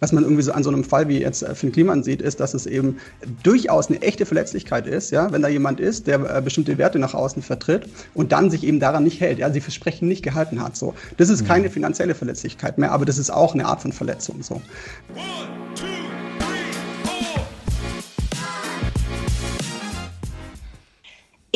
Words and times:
Was 0.00 0.12
man 0.12 0.24
irgendwie 0.24 0.42
so 0.42 0.52
an 0.52 0.62
so 0.62 0.70
einem 0.70 0.84
Fall 0.84 1.08
wie 1.08 1.20
jetzt 1.20 1.42
äh, 1.42 1.54
Finn 1.54 1.72
Kliman 1.72 2.02
sieht, 2.02 2.22
ist, 2.22 2.40
dass 2.40 2.54
es 2.54 2.66
eben 2.66 2.98
durchaus 3.42 3.88
eine 3.88 4.02
echte 4.02 4.26
Verletzlichkeit 4.26 4.86
ist, 4.86 5.10
ja, 5.10 5.32
wenn 5.32 5.42
da 5.42 5.48
jemand 5.48 5.80
ist, 5.80 6.06
der 6.06 6.36
äh, 6.36 6.42
bestimmte 6.42 6.78
Werte 6.78 6.98
nach 6.98 7.14
außen 7.14 7.42
vertritt 7.42 7.88
und 8.14 8.32
dann 8.32 8.50
sich 8.50 8.64
eben 8.64 8.80
daran 8.80 9.04
nicht 9.04 9.20
hält, 9.20 9.38
ja, 9.38 9.50
sie 9.50 9.60
Versprechen 9.60 10.08
nicht 10.08 10.22
gehalten 10.22 10.62
hat. 10.62 10.76
So. 10.76 10.94
Das 11.16 11.28
ist 11.28 11.46
keine 11.46 11.70
finanzielle 11.70 12.14
Verletzlichkeit 12.14 12.78
mehr, 12.78 12.92
aber 12.92 13.04
das 13.04 13.18
ist 13.18 13.30
auch 13.30 13.54
eine 13.54 13.66
Art 13.66 13.82
von 13.82 13.92
Verletzung. 13.92 14.42
So. 14.42 14.60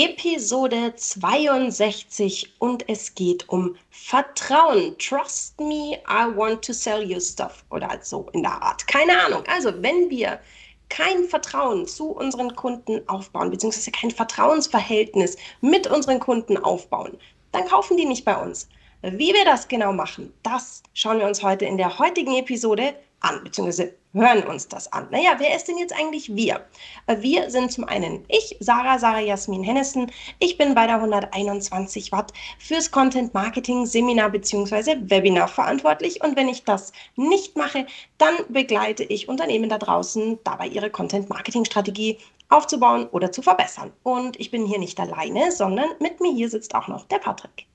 Episode 0.03 0.95
62 0.97 2.55
und 2.59 2.89
es 2.89 3.15
geht 3.15 3.47
um 3.51 3.77
Vertrauen. 3.91 4.97
Trust 4.97 5.61
me, 5.61 5.99
I 6.09 6.25
want 6.35 6.65
to 6.65 6.73
sell 6.73 7.03
you 7.03 7.21
stuff 7.21 7.63
oder 7.71 7.99
so 8.01 8.27
in 8.33 8.43
der 8.43 8.63
Art. 8.63 8.87
Keine 8.87 9.23
Ahnung. 9.23 9.43
Also, 9.47 9.71
wenn 9.83 10.09
wir 10.09 10.41
kein 10.89 11.25
Vertrauen 11.25 11.87
zu 11.87 12.13
unseren 12.13 12.57
Kunden 12.57 13.07
aufbauen, 13.11 13.51
beziehungsweise 13.51 13.91
kein 13.91 14.11
Vertrauensverhältnis 14.11 15.37
mit 15.61 15.87
unseren 15.87 16.19
Kunden 16.19 16.57
aufbauen, 16.57 17.19
dann 17.53 17.69
kaufen 17.69 17.99
die 17.99 18.07
nicht 18.07 18.25
bei 18.25 18.43
uns. 18.43 18.71
Wie 19.03 19.35
wir 19.35 19.45
das 19.45 19.69
genau 19.69 19.93
machen, 19.93 20.33
das 20.43 20.83
schauen 20.95 21.19
wir 21.19 21.27
uns 21.27 21.43
heute 21.43 21.67
in 21.67 21.77
der 21.77 21.99
heutigen 21.99 22.37
Episode 22.37 22.95
an, 23.21 23.45
beziehungsweise 23.45 23.95
hören 24.13 24.43
uns 24.43 24.69
das 24.69 24.93
an. 24.93 25.09
Naja, 25.11 25.37
wer 25.39 25.55
ist 25.57 25.69
denn 25.69 25.79
jetzt 25.79 25.95
eigentlich 25.95 26.35
wir? 26.35 26.67
Wir 27.07 27.51
sind 27.51 27.73
zum 27.73 27.85
einen 27.85 28.25
ich, 28.29 28.57
Sarah, 28.61 28.99
Sarah 28.99 29.21
Jasmin 29.21 29.63
Hennessen. 29.63 30.11
Ich 30.39 30.59
bin 30.59 30.75
bei 30.75 30.87
der 30.87 30.97
121 30.97 32.13
Watt 32.13 32.33
fürs 32.59 32.91
Content 32.91 33.35
Marketing 33.35 33.87
Seminar 33.87 34.31
beziehungsweise 34.31 34.97
Webinar 35.03 35.49
verantwortlich. 35.49 36.23
Und 36.23 36.37
wenn 36.37 36.49
ich 36.49 36.65
das 36.65 36.93
nicht 37.17 37.57
mache, 37.57 37.87
dann 38.19 38.35
begleite 38.49 39.05
ich 39.05 39.29
Unternehmen 39.29 39.69
da 39.69 39.79
draußen 39.79 40.39
dabei, 40.45 40.67
ihre 40.67 40.91
Content 40.91 41.29
Marketing 41.29 41.65
Strategie 41.65 42.19
aufzubauen 42.49 43.07
oder 43.13 43.31
zu 43.31 43.43
verbessern. 43.43 43.93
Und 44.03 44.39
ich 44.41 44.51
bin 44.51 44.67
hier 44.67 44.79
nicht 44.79 44.99
alleine, 44.99 45.53
sondern 45.53 45.87
mit 46.01 46.21
mir 46.21 46.33
hier 46.33 46.51
sitzt 46.51 46.75
auch 46.75 46.89
noch 46.89 47.07
der 47.07 47.19
Patrick. 47.19 47.67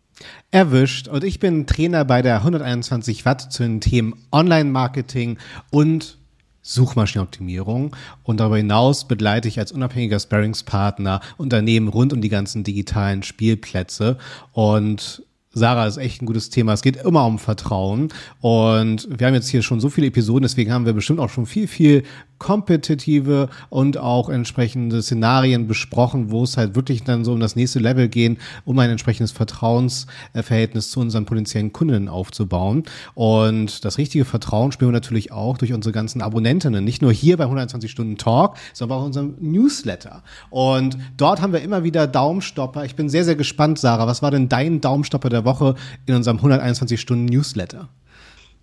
Erwischt. 0.52 1.08
Und 1.08 1.24
ich 1.24 1.40
bin 1.40 1.68
Trainer 1.68 2.06
bei 2.06 2.22
der 2.22 2.38
121 2.38 3.26
Watt 3.26 3.52
zu 3.52 3.64
den 3.64 3.82
Themen 3.82 4.26
Online-Marketing 4.32 5.38
und 5.72 6.18
Suchmaschinenoptimierung. 6.66 7.96
Und 8.24 8.40
darüber 8.40 8.58
hinaus 8.58 9.08
begleite 9.08 9.48
ich 9.48 9.60
als 9.60 9.72
unabhängiger 9.72 10.20
Sparringspartner 10.20 11.22
Unternehmen 11.38 11.88
rund 11.88 12.12
um 12.12 12.22
die 12.22 12.30
ganzen 12.30 12.64
digitalen 12.64 13.22
Spielplätze. 13.22 14.18
Und 14.52 15.24
Sarah 15.52 15.88
ist 15.88 15.98
echt 15.98 16.22
ein 16.22 16.26
gutes 16.26 16.50
Thema. 16.50 16.74
Es 16.74 16.82
geht 16.82 16.98
immer 16.98 17.26
um 17.26 17.40
Vertrauen. 17.40 18.10
Und 18.42 19.08
wir 19.10 19.28
haben 19.28 19.36
jetzt 19.36 19.48
hier 19.48 19.62
schon 19.62 19.80
so 19.80 19.90
viele 19.90 20.08
Episoden, 20.08 20.42
deswegen 20.42 20.72
haben 20.72 20.86
wir 20.86 20.94
bestimmt 20.94 21.20
auch 21.20 21.30
schon 21.30 21.46
viel, 21.46 21.68
viel 21.68 22.04
kompetitive 22.38 23.50
und 23.70 23.98
auch 23.98 24.30
entsprechende 24.30 25.02
Szenarien 25.02 25.68
besprochen, 25.68 26.32
wo 26.32 26.44
es 26.44 26.58
halt 26.58 26.76
wirklich 26.76 27.04
dann 27.04 27.24
so 27.24 27.34
um 27.34 27.40
das 27.40 27.56
nächste 27.56 27.80
Level 27.80 28.08
gehen, 28.08 28.38
um 28.66 28.78
ein 28.80 28.90
entsprechendes 28.90 29.32
Vertrauensverhältnis 29.32 30.92
zu 30.92 31.00
unseren 31.00 31.26
potenziellen 31.26 31.74
Kunden 31.74 32.10
aufzubauen. 32.10 32.84
Und 33.14 33.86
das 33.86 33.98
richtige 33.98 34.26
Vertrauen 34.26 34.72
spüren 34.72 34.90
wir 34.92 34.94
natürlich 34.94 35.32
auch 35.32 35.58
durch 35.58 35.74
unsere 35.74 35.94
ganzen 35.94 36.22
Abonnentinnen, 36.22 36.84
nicht 36.84 37.02
nur 37.02 37.12
hier 37.12 37.38
bei 37.38 37.46
120 37.46 37.90
Stunden 37.90 38.18
Talk, 38.18 38.58
sondern 38.74 38.98
auch 38.98 39.02
in 39.02 39.08
unserem 39.08 39.36
Newsletter. 39.40 40.24
Und 40.50 40.98
dort 41.18 41.42
haben 41.42 41.54
wir 41.54 41.62
immer 41.62 41.84
wieder 41.84 42.08
Daumenstopper. 42.08 42.86
Ich 42.86 42.96
bin 42.96 43.10
sehr, 43.10 43.24
sehr 43.24 43.36
gespannt, 43.36 43.80
Sarah. 43.80 44.08
Was 44.08 44.22
war 44.22 44.32
denn 44.32 44.50
dein 44.50 44.82
Daumenstopper 44.82 45.30
der 45.30 45.46
Woche 45.46 45.76
in 46.06 46.16
unserem 46.16 46.38
121 46.38 47.00
Stunden 47.00 47.26
Newsletter? 47.26 47.90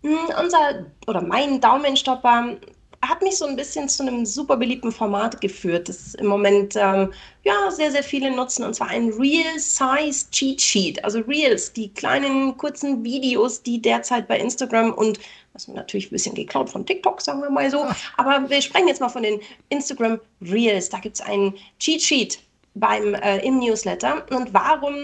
Hm, 0.03 0.17
unser 0.43 0.87
oder 1.07 1.23
mein 1.23 1.61
Daumenstopper 1.61 2.57
hat 3.03 3.21
mich 3.21 3.37
so 3.37 3.47
ein 3.47 3.57
bisschen 3.57 3.89
zu 3.89 4.05
einem 4.05 4.25
super 4.25 4.57
beliebten 4.57 4.93
Format 4.93 5.41
geführt, 5.41 5.89
das 5.89 6.15
im 6.15 6.27
Moment 6.27 6.77
ähm, 6.77 7.13
ja 7.43 7.71
sehr, 7.71 7.91
sehr 7.91 8.05
viele 8.05 8.31
nutzen, 8.31 8.65
und 8.65 8.75
zwar 8.75 8.89
ein 8.89 9.11
Real 9.11 9.59
Size 9.59 10.31
Cheat 10.31 10.61
Sheet. 10.61 11.05
Also 11.05 11.21
Reels, 11.21 11.73
die 11.73 11.93
kleinen 11.93 12.57
kurzen 12.57 13.03
Videos, 13.05 13.63
die 13.63 13.83
derzeit 13.83 14.29
bei 14.29 14.39
Instagram 14.39 14.93
und 14.95 15.19
das 15.53 15.69
ist 15.69 15.75
natürlich 15.75 16.07
ein 16.07 16.15
bisschen 16.15 16.35
geklaut 16.35 16.71
von 16.71 16.87
TikTok, 16.87 17.21
sagen 17.21 17.43
wir 17.43 17.51
mal 17.51 17.71
so. 17.71 17.87
Aber 18.17 18.49
wir 18.49 18.63
sprechen 18.63 18.89
jetzt 18.89 19.01
mal 19.01 19.11
von 19.11 19.23
den 19.23 19.39
Instagram 19.69 20.19
Reels. 20.41 20.89
Da 20.89 20.99
gibt 20.99 21.17
es 21.17 21.21
einen 21.21 21.55
Cheat 21.79 22.01
Sheet 22.01 22.39
beim, 22.75 23.15
äh, 23.15 23.45
im 23.47 23.59
Newsletter. 23.59 24.25
Und 24.31 24.55
warum 24.55 24.95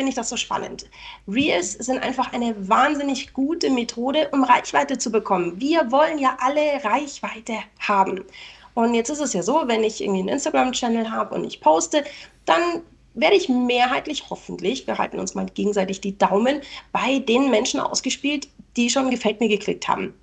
finde 0.00 0.10
ich 0.12 0.16
das 0.16 0.30
so 0.30 0.38
spannend. 0.38 0.86
Reels 1.28 1.74
sind 1.74 2.02
einfach 2.02 2.32
eine 2.32 2.54
wahnsinnig 2.66 3.34
gute 3.34 3.68
Methode, 3.68 4.30
um 4.32 4.44
Reichweite 4.44 4.96
zu 4.96 5.12
bekommen. 5.12 5.60
Wir 5.60 5.92
wollen 5.92 6.16
ja 6.16 6.38
alle 6.40 6.82
Reichweite 6.82 7.58
haben. 7.80 8.24
Und 8.72 8.94
jetzt 8.94 9.10
ist 9.10 9.20
es 9.20 9.34
ja 9.34 9.42
so, 9.42 9.64
wenn 9.66 9.84
ich 9.84 10.00
irgendwie 10.00 10.20
einen 10.20 10.30
Instagram-Channel 10.30 11.10
habe 11.10 11.34
und 11.34 11.44
ich 11.44 11.60
poste, 11.60 12.02
dann 12.46 12.80
werde 13.12 13.36
ich 13.36 13.50
mehrheitlich 13.50 14.30
hoffentlich, 14.30 14.86
wir 14.86 14.96
halten 14.96 15.18
uns 15.18 15.34
mal 15.34 15.44
gegenseitig 15.52 16.00
die 16.00 16.16
Daumen, 16.16 16.62
bei 16.92 17.18
den 17.18 17.50
Menschen 17.50 17.78
ausgespielt, 17.78 18.48
die 18.78 18.88
schon 18.88 19.10
gefällt 19.10 19.38
mir 19.40 19.48
geklickt 19.48 19.86
haben 19.86 20.14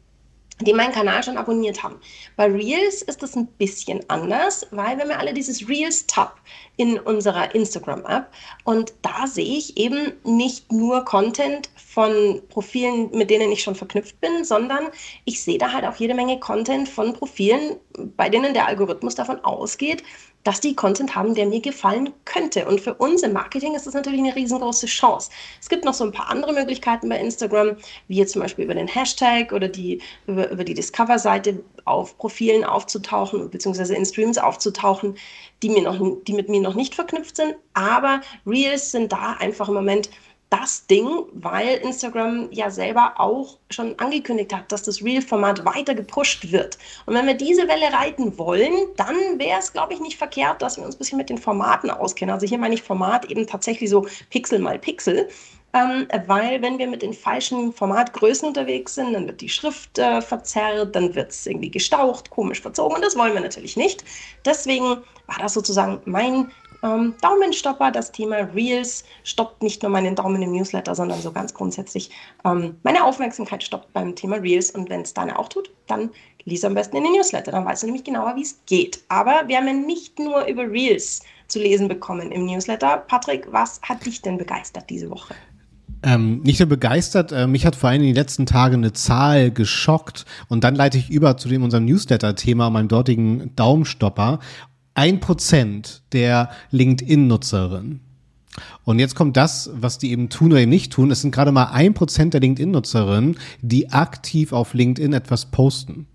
die 0.62 0.74
meinen 0.74 0.92
Kanal 0.92 1.24
schon 1.24 1.38
abonniert 1.38 1.84
haben. 1.84 2.00
Bei 2.36 2.48
Reels 2.48 3.04
ist 3.04 3.22
das 3.22 3.36
ein 3.36 3.46
bisschen 3.46 4.00
anders, 4.10 4.66
weil 4.72 4.98
wir 4.98 5.04
haben 5.04 5.12
ja 5.12 5.18
alle 5.18 5.34
dieses 5.34 5.68
Reels-Tab 5.68 6.40
in 6.78 7.00
unserer 7.00 7.54
Instagram-App 7.54 8.28
und 8.64 8.94
da 9.02 9.28
sehe 9.28 9.58
ich 9.58 9.78
eben 9.78 10.14
nicht 10.24 10.72
nur 10.72 11.04
Content 11.04 11.70
von 11.76 12.42
Profilen, 12.50 13.10
mit 13.12 13.30
denen 13.30 13.52
ich 13.52 13.64
schon 13.64 13.76
verknüpft 13.76 14.22
bin, 14.22 14.44
sondern 14.46 14.88
ich 15.26 15.44
sehe 15.44 15.58
da 15.58 15.74
halt 15.74 15.86
auch 15.86 15.96
jede 15.96 16.14
Menge 16.14 16.40
Content 16.40 16.88
von 16.88 17.14
Profilen, 17.14 17.78
bei 18.16 18.30
denen 18.30 18.54
der 18.54 18.68
Algorithmus 18.68 19.16
davon 19.16 19.44
ausgeht, 19.44 20.04
dass 20.44 20.62
die 20.62 20.76
Content 20.76 21.14
haben, 21.14 21.36
der 21.36 21.46
mir 21.46 21.60
gefallen 21.60 22.14
könnte. 22.24 22.66
Und 22.68 22.80
für 22.80 22.94
uns 22.94 23.22
im 23.22 23.34
Marketing 23.34 23.76
ist 23.76 23.86
das 23.86 23.94
natürlich 23.94 24.22
eine 24.22 24.34
riesengroße 24.34 24.86
Chance. 24.86 25.30
Es 25.60 25.68
gibt 25.68 25.84
noch 25.84 25.94
so 25.94 26.06
ein 26.06 26.14
paar 26.14 26.30
andere 26.30 26.54
Möglichkeiten 26.54 27.10
bei 27.10 27.20
Instagram, 27.20 27.76
wie 28.08 28.16
jetzt 28.16 28.32
zum 28.32 28.42
Beispiel 28.42 28.64
über 28.64 28.74
den 28.74 28.88
Hashtag 28.88 29.52
oder 29.52 29.68
die, 29.68 30.02
über, 30.26 30.50
über 30.50 30.64
die 30.64 30.74
Discover-Seite 30.74 31.64
auf 31.88 32.18
Profilen 32.18 32.64
aufzutauchen, 32.64 33.50
beziehungsweise 33.50 33.96
in 33.96 34.06
Streams 34.06 34.38
aufzutauchen, 34.38 35.16
die, 35.64 35.70
mir 35.70 35.84
noch, 35.84 36.00
die 36.28 36.34
mit 36.34 36.50
mir 36.50 36.62
noch 36.62 36.76
nicht 36.76 36.96
verknüpft 36.96 37.38
sind. 37.38 37.56
Aber 37.74 38.22
Reels 38.46 38.92
sind 38.92 39.12
da 39.12 39.34
einfach 39.40 39.68
im 39.68 39.76
Moment 39.76 40.10
das 40.50 40.88
Ding, 40.88 41.10
weil 41.34 41.76
Instagram 41.78 42.48
ja 42.52 42.70
selber 42.72 43.16
auch 43.18 43.58
schon 43.70 44.00
angekündigt 44.00 44.54
hat, 44.54 44.72
dass 44.72 44.84
das 44.84 45.04
Real-Format 45.04 45.66
weiter 45.66 45.94
gepusht 45.94 46.52
wird. 46.52 46.78
Und 47.06 47.16
wenn 47.16 47.28
wir 47.28 47.34
diese 47.34 47.68
Welle 47.68 47.92
reiten 47.92 48.38
wollen, 48.38 48.74
dann 48.96 49.40
wäre 49.40 49.60
es, 49.60 49.74
glaube 49.74 49.94
ich, 49.94 50.00
nicht 50.00 50.18
verkehrt, 50.18 50.62
dass 50.62 50.78
wir 50.78 50.86
uns 50.86 50.96
ein 50.96 51.00
bisschen 51.00 51.18
mit 51.18 51.30
den 51.30 51.38
Formaten 51.38 51.90
auskennen. 51.92 52.34
Also 52.34 52.48
hier 52.48 52.60
meine 52.60 52.76
ich 52.76 52.84
Format 52.84 53.26
eben 53.26 53.46
tatsächlich 53.46 53.90
so 53.90 54.08
Pixel 54.30 54.60
mal 54.60 54.80
Pixel. 54.80 55.28
Ähm, 55.78 56.08
weil 56.26 56.62
wenn 56.62 56.80
wir 56.80 56.88
mit 56.88 57.02
den 57.02 57.14
falschen 57.14 57.72
Formatgrößen 57.72 58.48
unterwegs 58.48 58.96
sind, 58.96 59.14
dann 59.14 59.28
wird 59.28 59.42
die 59.42 59.50
Schrift 59.50 60.00
äh, 60.00 60.22
verzerrt, 60.22 60.96
dann 60.96 61.14
wird 61.14 61.32
es 61.32 61.46
irgendwie 61.46 61.70
gestaucht, 61.70 62.30
komisch 62.30 62.62
verzogen 62.62 62.96
und 62.96 63.06
das 63.06 63.16
wollen 63.16 63.34
wir 63.34 63.42
natürlich 63.42 63.78
nicht. 63.78 64.04
Deswegen 64.46 64.98
war 65.28 65.38
das 65.40 65.54
sozusagen 65.54 66.00
mein 66.06 66.52
ähm, 66.84 67.14
Daumenstopper, 67.22 67.92
das 67.92 68.12
Thema 68.12 68.38
Reels 68.56 69.04
stoppt 69.24 69.62
nicht 69.62 69.84
nur 69.84 69.92
meinen 69.92 70.16
Daumen 70.16 70.42
im 70.42 70.52
Newsletter, 70.52 70.96
sondern 70.96 71.22
so 71.22 71.32
ganz 71.32 71.54
grundsätzlich 71.54 72.10
ähm, 72.46 72.78
meine 72.84 73.04
Aufmerksamkeit 73.04 73.64
stoppt 73.64 73.92
beim 73.94 74.16
Thema 74.16 74.38
Reels. 74.38 74.72
Und 74.72 74.90
wenn 74.90 75.02
es 75.02 75.14
deine 75.14 75.38
auch 75.38 75.50
tut, 75.50 75.72
dann 75.88 76.12
lies 76.46 76.64
am 76.64 76.76
besten 76.76 76.98
in 76.98 77.04
den 77.04 77.14
Newsletter, 77.14 77.52
dann 77.52 77.66
weißt 77.66 77.84
du 77.84 77.88
nämlich 77.88 78.04
genauer, 78.04 78.36
wie 78.36 78.44
es 78.44 78.60
geht. 78.66 79.04
Aber 79.10 79.44
wir 79.48 79.58
haben 79.58 79.68
ja 79.68 79.74
nicht 79.74 80.18
nur 80.18 80.46
über 80.46 80.70
Reels 80.70 81.22
zu 81.48 81.60
lesen 81.60 81.88
bekommen 81.88 82.32
im 82.32 82.46
Newsletter. 82.46 82.98
Patrick, 83.08 83.52
was 83.52 83.82
hat 83.82 84.06
dich 84.06 84.22
denn 84.22 84.38
begeistert 84.38 84.90
diese 84.90 85.10
Woche? 85.10 85.36
Ähm, 86.08 86.40
nicht 86.44 86.62
nur 86.62 86.70
begeistert, 86.70 87.34
äh, 87.34 87.48
mich 87.48 87.66
hat 87.66 87.76
vor 87.76 87.90
allem 87.90 88.00
in 88.00 88.08
den 88.08 88.16
letzten 88.16 88.46
Tagen 88.46 88.76
eine 88.76 88.94
Zahl 88.94 89.52
geschockt 89.52 90.24
und 90.48 90.64
dann 90.64 90.74
leite 90.74 90.98
ich 90.98 91.10
über 91.10 91.36
zu 91.36 91.50
dem 91.50 91.64
unserem 91.64 91.84
Newsletter-Thema, 91.84 92.70
meinem 92.70 92.88
dortigen 92.88 93.54
Daumenstopper 93.58 94.40
ein 94.94 95.20
Prozent 95.20 96.04
der 96.14 96.50
LinkedIn-Nutzerinnen. 96.72 98.00
Und 98.86 99.00
jetzt 99.00 99.16
kommt 99.16 99.36
das, 99.36 99.70
was 99.74 99.98
die 99.98 100.12
eben 100.12 100.30
tun 100.30 100.54
oder 100.54 100.62
eben 100.62 100.70
nicht 100.70 100.94
tun. 100.94 101.12
Es 101.12 101.20
sind 101.20 101.36
gerade 101.36 101.52
mal 101.52 101.72
ein 101.74 101.94
Prozent 101.94 102.34
der 102.34 102.40
LinkedIn-Nutzerinnen, 102.40 103.38
die 103.62 103.92
aktiv 103.92 104.54
auf 104.54 104.74
LinkedIn 104.74 105.12
etwas 105.12 105.48
posten. 105.48 106.08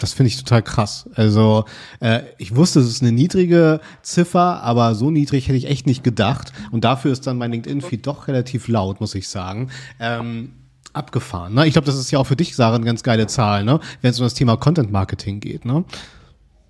Das 0.00 0.14
finde 0.14 0.28
ich 0.28 0.36
total 0.36 0.62
krass. 0.62 1.08
Also 1.14 1.64
äh, 2.00 2.22
ich 2.38 2.56
wusste, 2.56 2.80
es 2.80 2.88
ist 2.88 3.02
eine 3.02 3.12
niedrige 3.12 3.80
Ziffer, 4.02 4.62
aber 4.62 4.94
so 4.94 5.10
niedrig 5.10 5.46
hätte 5.46 5.58
ich 5.58 5.66
echt 5.66 5.86
nicht 5.86 6.02
gedacht. 6.02 6.52
Und 6.72 6.84
dafür 6.84 7.12
ist 7.12 7.26
dann 7.26 7.38
mein 7.38 7.52
LinkedIn-Feed 7.52 8.06
doch 8.06 8.26
relativ 8.26 8.66
laut, 8.66 9.00
muss 9.00 9.14
ich 9.14 9.28
sagen. 9.28 9.70
Ähm, 10.00 10.52
abgefahren. 10.92 11.54
Ne? 11.54 11.66
Ich 11.66 11.74
glaube, 11.74 11.86
das 11.86 11.96
ist 11.96 12.10
ja 12.10 12.18
auch 12.18 12.26
für 12.26 12.36
dich, 12.36 12.56
Sarah, 12.56 12.74
eine 12.74 12.84
ganz 12.84 13.02
geile 13.02 13.26
Zahl, 13.26 13.62
ne? 13.62 13.78
wenn 14.00 14.10
es 14.10 14.18
um 14.18 14.24
das 14.24 14.34
Thema 14.34 14.56
Content 14.56 14.90
Marketing 14.90 15.38
geht. 15.38 15.64
Ne? 15.64 15.84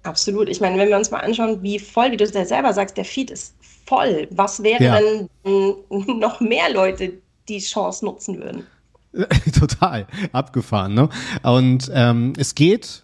Absolut. 0.03 0.49
Ich 0.49 0.61
meine, 0.61 0.77
wenn 0.77 0.89
wir 0.89 0.97
uns 0.97 1.11
mal 1.11 1.21
anschauen, 1.21 1.63
wie 1.63 1.79
voll, 1.79 2.11
wie 2.11 2.17
du 2.17 2.25
es 2.25 2.33
selber 2.33 2.73
sagst, 2.73 2.97
der 2.97 3.05
Feed 3.05 3.31
ist 3.31 3.55
voll. 3.87 4.27
Was 4.31 4.63
wäre 4.63 4.83
ja. 4.83 4.99
denn 4.99 5.29
noch 6.19 6.41
mehr 6.41 6.73
Leute, 6.73 7.13
die 7.49 7.59
Chance 7.59 8.05
nutzen 8.05 8.39
würden? 8.41 8.67
Total 9.59 10.07
abgefahren, 10.33 10.95
ne? 10.95 11.09
Und 11.43 11.91
ähm, 11.93 12.33
es 12.39 12.55
geht 12.55 13.03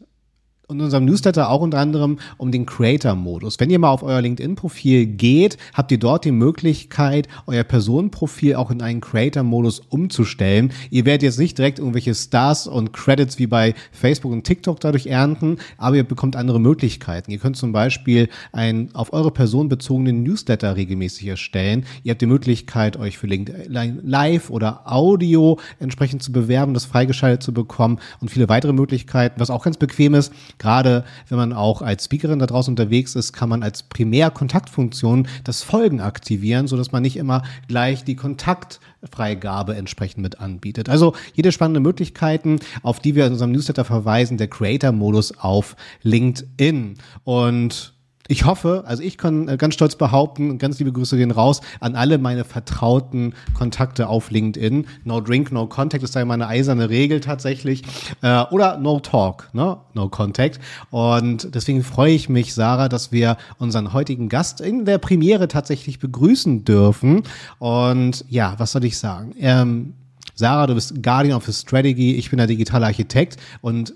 in 0.68 0.80
unserem 0.80 1.04
Newsletter 1.04 1.48
auch 1.48 1.60
unter 1.60 1.78
anderem 1.78 2.18
um 2.38 2.50
den 2.50 2.66
Creator-Modus. 2.66 3.60
Wenn 3.60 3.70
ihr 3.70 3.78
mal 3.78 3.90
auf 3.90 4.02
euer 4.02 4.20
LinkedIn-Profil 4.20 5.06
geht, 5.06 5.58
habt 5.74 5.92
ihr 5.92 5.98
dort 5.98 6.24
die 6.24 6.32
Möglichkeit, 6.32 7.28
euer 7.46 7.62
Personenprofil 7.62 8.56
auch 8.56 8.72
in 8.72 8.82
einen 8.82 9.00
Creator-Modus 9.00 9.80
umzustellen. 9.88 10.72
Ihr 10.90 11.04
werdet 11.04 11.22
jetzt 11.22 11.38
nicht 11.38 11.56
direkt 11.56 11.78
irgendwelche 11.78 12.16
Stars 12.16 12.66
und 12.66 12.92
Credits 12.92 13.38
wie 13.38 13.46
bei 13.46 13.74
Facebook 13.92 14.32
und 14.32 14.42
TikTok 14.42 14.80
dadurch 14.80 15.06
ernten, 15.06 15.58
aber 15.78 15.96
ihr 15.96 16.04
bekommt 16.04 16.34
andere 16.34 16.58
Möglichkeiten. 16.58 17.30
Ihr 17.30 17.38
könnt 17.38 17.56
zum 17.56 17.70
Beispiel 17.70 18.28
einen 18.50 18.92
auf 18.92 19.12
eure 19.12 19.30
Person 19.30 19.68
bezogenen 19.68 20.24
Newsletter 20.24 20.74
regelmäßig 20.74 21.28
erstellen. 21.28 21.84
Ihr 22.02 22.10
habt 22.10 22.22
die 22.22 22.26
Möglichkeit, 22.26 22.96
euch 22.96 23.18
für 23.18 23.28
LinkedIn 23.28 24.00
Live 24.02 24.50
oder 24.50 24.82
Audio 24.92 25.60
entsprechend 25.78 26.24
zu 26.24 26.32
bewerben, 26.32 26.74
das 26.74 26.86
freigeschaltet 26.86 27.44
zu 27.44 27.54
bekommen 27.54 28.00
und 28.20 28.32
viele 28.32 28.48
weitere 28.48 28.72
Möglichkeiten, 28.72 29.38
was 29.38 29.50
auch 29.50 29.62
ganz 29.62 29.76
bequem 29.76 30.14
ist 30.14 30.32
Gerade 30.58 31.05
wenn 31.29 31.38
man 31.38 31.53
auch 31.53 31.82
als 31.82 32.05
Speakerin 32.05 32.38
da 32.38 32.47
draußen 32.47 32.73
unterwegs 32.73 33.14
ist, 33.14 33.32
kann 33.32 33.49
man 33.49 33.62
als 33.62 33.82
Primärkontaktfunktion 33.82 35.29
das 35.44 35.62
Folgen 35.62 36.00
aktivieren, 36.00 36.67
so 36.69 36.76
dass 36.76 36.93
man 36.93 37.03
nicht 37.03 37.17
immer 37.17 37.43
gleich 37.69 38.05
die 38.05 38.17
Kontaktfreigabe 38.17 39.76
entsprechend 39.76 40.23
mit 40.23 40.41
anbietet. 40.41 40.88
Also 40.88 41.14
jede 41.35 41.53
spannende 41.53 41.81
Möglichkeiten, 41.81 42.61
auf 42.82 43.00
die 43.00 43.14
wir 43.14 43.26
in 43.26 43.32
unserem 43.32 43.53
Newsletter 43.53 43.85
verweisen, 43.85 44.38
der 44.38 44.49
Creator-Modus 44.49 45.38
auf 45.38 45.76
LinkedIn. 46.03 46.99
Und 47.25 47.95
ich 48.28 48.44
hoffe, 48.44 48.84
also 48.87 49.02
ich 49.02 49.19
kann 49.19 49.49
äh, 49.49 49.56
ganz 49.56 49.75
stolz 49.75 49.96
behaupten, 49.96 50.58
ganz 50.58 50.78
liebe 50.78 50.93
Grüße 50.93 51.17
gehen 51.17 51.31
raus 51.31 51.61
an 51.81 51.94
alle 51.94 52.19
meine 52.19 52.44
vertrauten 52.44 53.34
Kontakte 53.55 54.08
auf 54.08 54.31
LinkedIn. 54.31 54.87
No 55.05 55.20
Drink, 55.20 55.52
No 55.52 55.67
Contact 55.67 56.02
ist 56.02 56.17
da 56.17 56.25
meine 56.25 56.46
eiserne 56.46 56.90
Regel 56.90 57.20
tatsächlich. 57.20 57.82
Äh, 58.23 58.43
oder 58.50 58.78
No 58.78 59.00
Talk, 59.00 59.49
ne? 59.52 59.78
No 59.94 60.08
Contact. 60.08 60.61
Und 60.90 61.55
deswegen 61.55 61.82
freue 61.82 62.12
ich 62.12 62.28
mich, 62.28 62.55
Sarah, 62.55 62.88
dass 62.88 63.12
wir 63.12 63.37
unseren 63.58 63.93
heutigen 63.93 64.28
Gast 64.28 64.61
in 64.61 64.84
der 64.84 64.99
Premiere 64.99 65.49
tatsächlich 65.49 65.99
begrüßen 65.99 66.64
dürfen. 66.64 67.23
Und 67.58 68.25
ja, 68.28 68.55
was 68.58 68.73
soll 68.73 68.84
ich 68.84 68.99
sagen? 68.99 69.34
Ähm, 69.38 69.94
Sarah, 70.34 70.67
du 70.67 70.75
bist 70.75 71.02
Guardian 71.02 71.37
of 71.37 71.46
the 71.46 71.52
Strategy, 71.52 72.17
ich 72.17 72.31
bin 72.31 72.37
der 72.37 72.46
digitale 72.46 72.87
Architekt 72.87 73.38
und 73.62 73.94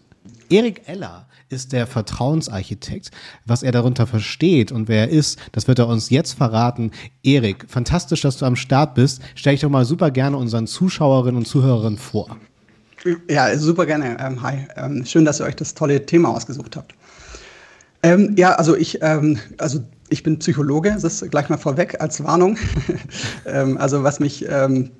Erik 0.48 0.82
Eller 0.86 1.26
ist 1.50 1.72
der 1.72 1.86
Vertrauensarchitekt. 1.86 3.10
Was 3.44 3.62
er 3.62 3.72
darunter 3.72 4.06
versteht 4.06 4.72
und 4.72 4.88
wer 4.88 5.02
er 5.02 5.10
ist, 5.10 5.38
das 5.52 5.68
wird 5.68 5.80
er 5.80 5.88
uns 5.88 6.08
jetzt 6.08 6.32
verraten. 6.32 6.92
Erik, 7.22 7.66
fantastisch, 7.68 8.22
dass 8.22 8.38
du 8.38 8.46
am 8.46 8.56
Start 8.56 8.94
bist. 8.94 9.20
Stell 9.34 9.54
dich 9.54 9.60
doch 9.60 9.68
mal 9.68 9.84
super 9.84 10.10
gerne 10.10 10.36
unseren 10.36 10.66
Zuschauerinnen 10.66 11.36
und 11.36 11.46
Zuhörerinnen 11.46 11.98
vor. 11.98 12.36
Ja, 13.28 13.56
super 13.58 13.86
gerne. 13.86 14.16
Ähm, 14.20 14.42
hi. 14.42 14.66
Ähm, 14.76 15.04
schön, 15.04 15.24
dass 15.24 15.40
ihr 15.40 15.46
euch 15.46 15.56
das 15.56 15.74
tolle 15.74 16.06
Thema 16.06 16.28
ausgesucht 16.28 16.76
habt. 16.76 16.94
Ähm, 18.02 18.34
ja, 18.36 18.52
also 18.52 18.76
ich, 18.76 18.98
ähm, 19.02 19.38
also 19.58 19.80
ich 20.08 20.22
bin 20.22 20.38
Psychologe, 20.38 20.92
das 20.92 21.04
ist 21.04 21.30
gleich 21.30 21.48
mal 21.48 21.58
vorweg 21.58 22.00
als 22.00 22.22
Warnung. 22.22 22.56
Ähm, 23.46 23.78
also 23.78 24.04
was 24.04 24.20
mich 24.20 24.46
ähm, 24.48 24.90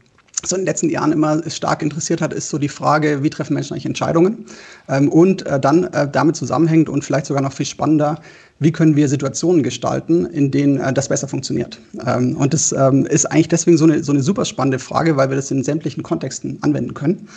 so 0.44 0.56
in 0.56 0.62
den 0.62 0.66
letzten 0.66 0.88
Jahren 0.90 1.12
immer 1.12 1.42
stark 1.50 1.82
interessiert 1.82 2.20
hat, 2.20 2.32
ist 2.32 2.48
so 2.48 2.58
die 2.58 2.68
Frage, 2.68 3.22
wie 3.22 3.30
treffen 3.30 3.54
Menschen 3.54 3.74
eigentlich 3.74 3.86
Entscheidungen? 3.86 4.46
Ähm, 4.88 5.08
und 5.08 5.46
äh, 5.46 5.60
dann 5.60 5.84
äh, 5.84 6.08
damit 6.10 6.36
zusammenhängt 6.36 6.88
und 6.88 7.04
vielleicht 7.04 7.26
sogar 7.26 7.42
noch 7.42 7.52
viel 7.52 7.66
spannender, 7.66 8.20
wie 8.58 8.72
können 8.72 8.96
wir 8.96 9.08
Situationen 9.08 9.62
gestalten, 9.62 10.26
in 10.26 10.50
denen 10.50 10.78
äh, 10.78 10.92
das 10.92 11.08
besser 11.08 11.28
funktioniert? 11.28 11.80
Ähm, 12.06 12.36
und 12.36 12.54
das 12.54 12.72
ähm, 12.72 13.06
ist 13.06 13.26
eigentlich 13.26 13.48
deswegen 13.48 13.76
so 13.76 13.84
eine, 13.84 14.02
so 14.02 14.12
eine 14.12 14.22
super 14.22 14.44
spannende 14.44 14.78
Frage, 14.78 15.16
weil 15.16 15.28
wir 15.30 15.36
das 15.36 15.50
in 15.50 15.62
sämtlichen 15.62 16.02
Kontexten 16.02 16.58
anwenden 16.62 16.94
können. 16.94 17.28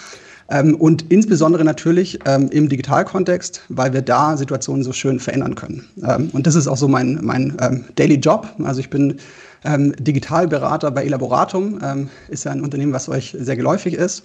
Und 0.78 1.06
insbesondere 1.10 1.64
natürlich 1.64 2.20
im 2.26 2.68
Digitalkontext, 2.68 3.62
weil 3.70 3.94
wir 3.94 4.02
da 4.02 4.36
Situationen 4.36 4.84
so 4.84 4.92
schön 4.92 5.22
verändern 5.22 5.56
können. 5.56 5.86
Und 6.34 6.46
das 6.46 6.56
ist 6.56 6.68
auch 6.68 6.76
so 6.76 6.90
mein, 6.90 7.18
mein 7.24 7.56
Daily 7.96 8.16
Job. 8.16 8.48
Also 8.62 8.82
ich 8.82 8.90
bin 8.90 9.20
ähm, 9.64 9.94
Digitalberater 9.98 10.92
bei 10.92 11.06
Elaboratum, 11.06 11.80
ähm, 11.84 12.10
ist 12.30 12.46
ja 12.46 12.52
ein 12.52 12.62
Unternehmen, 12.62 12.94
was 12.94 13.10
euch 13.10 13.36
sehr 13.40 13.56
geläufig 13.56 13.94
ist, 13.94 14.24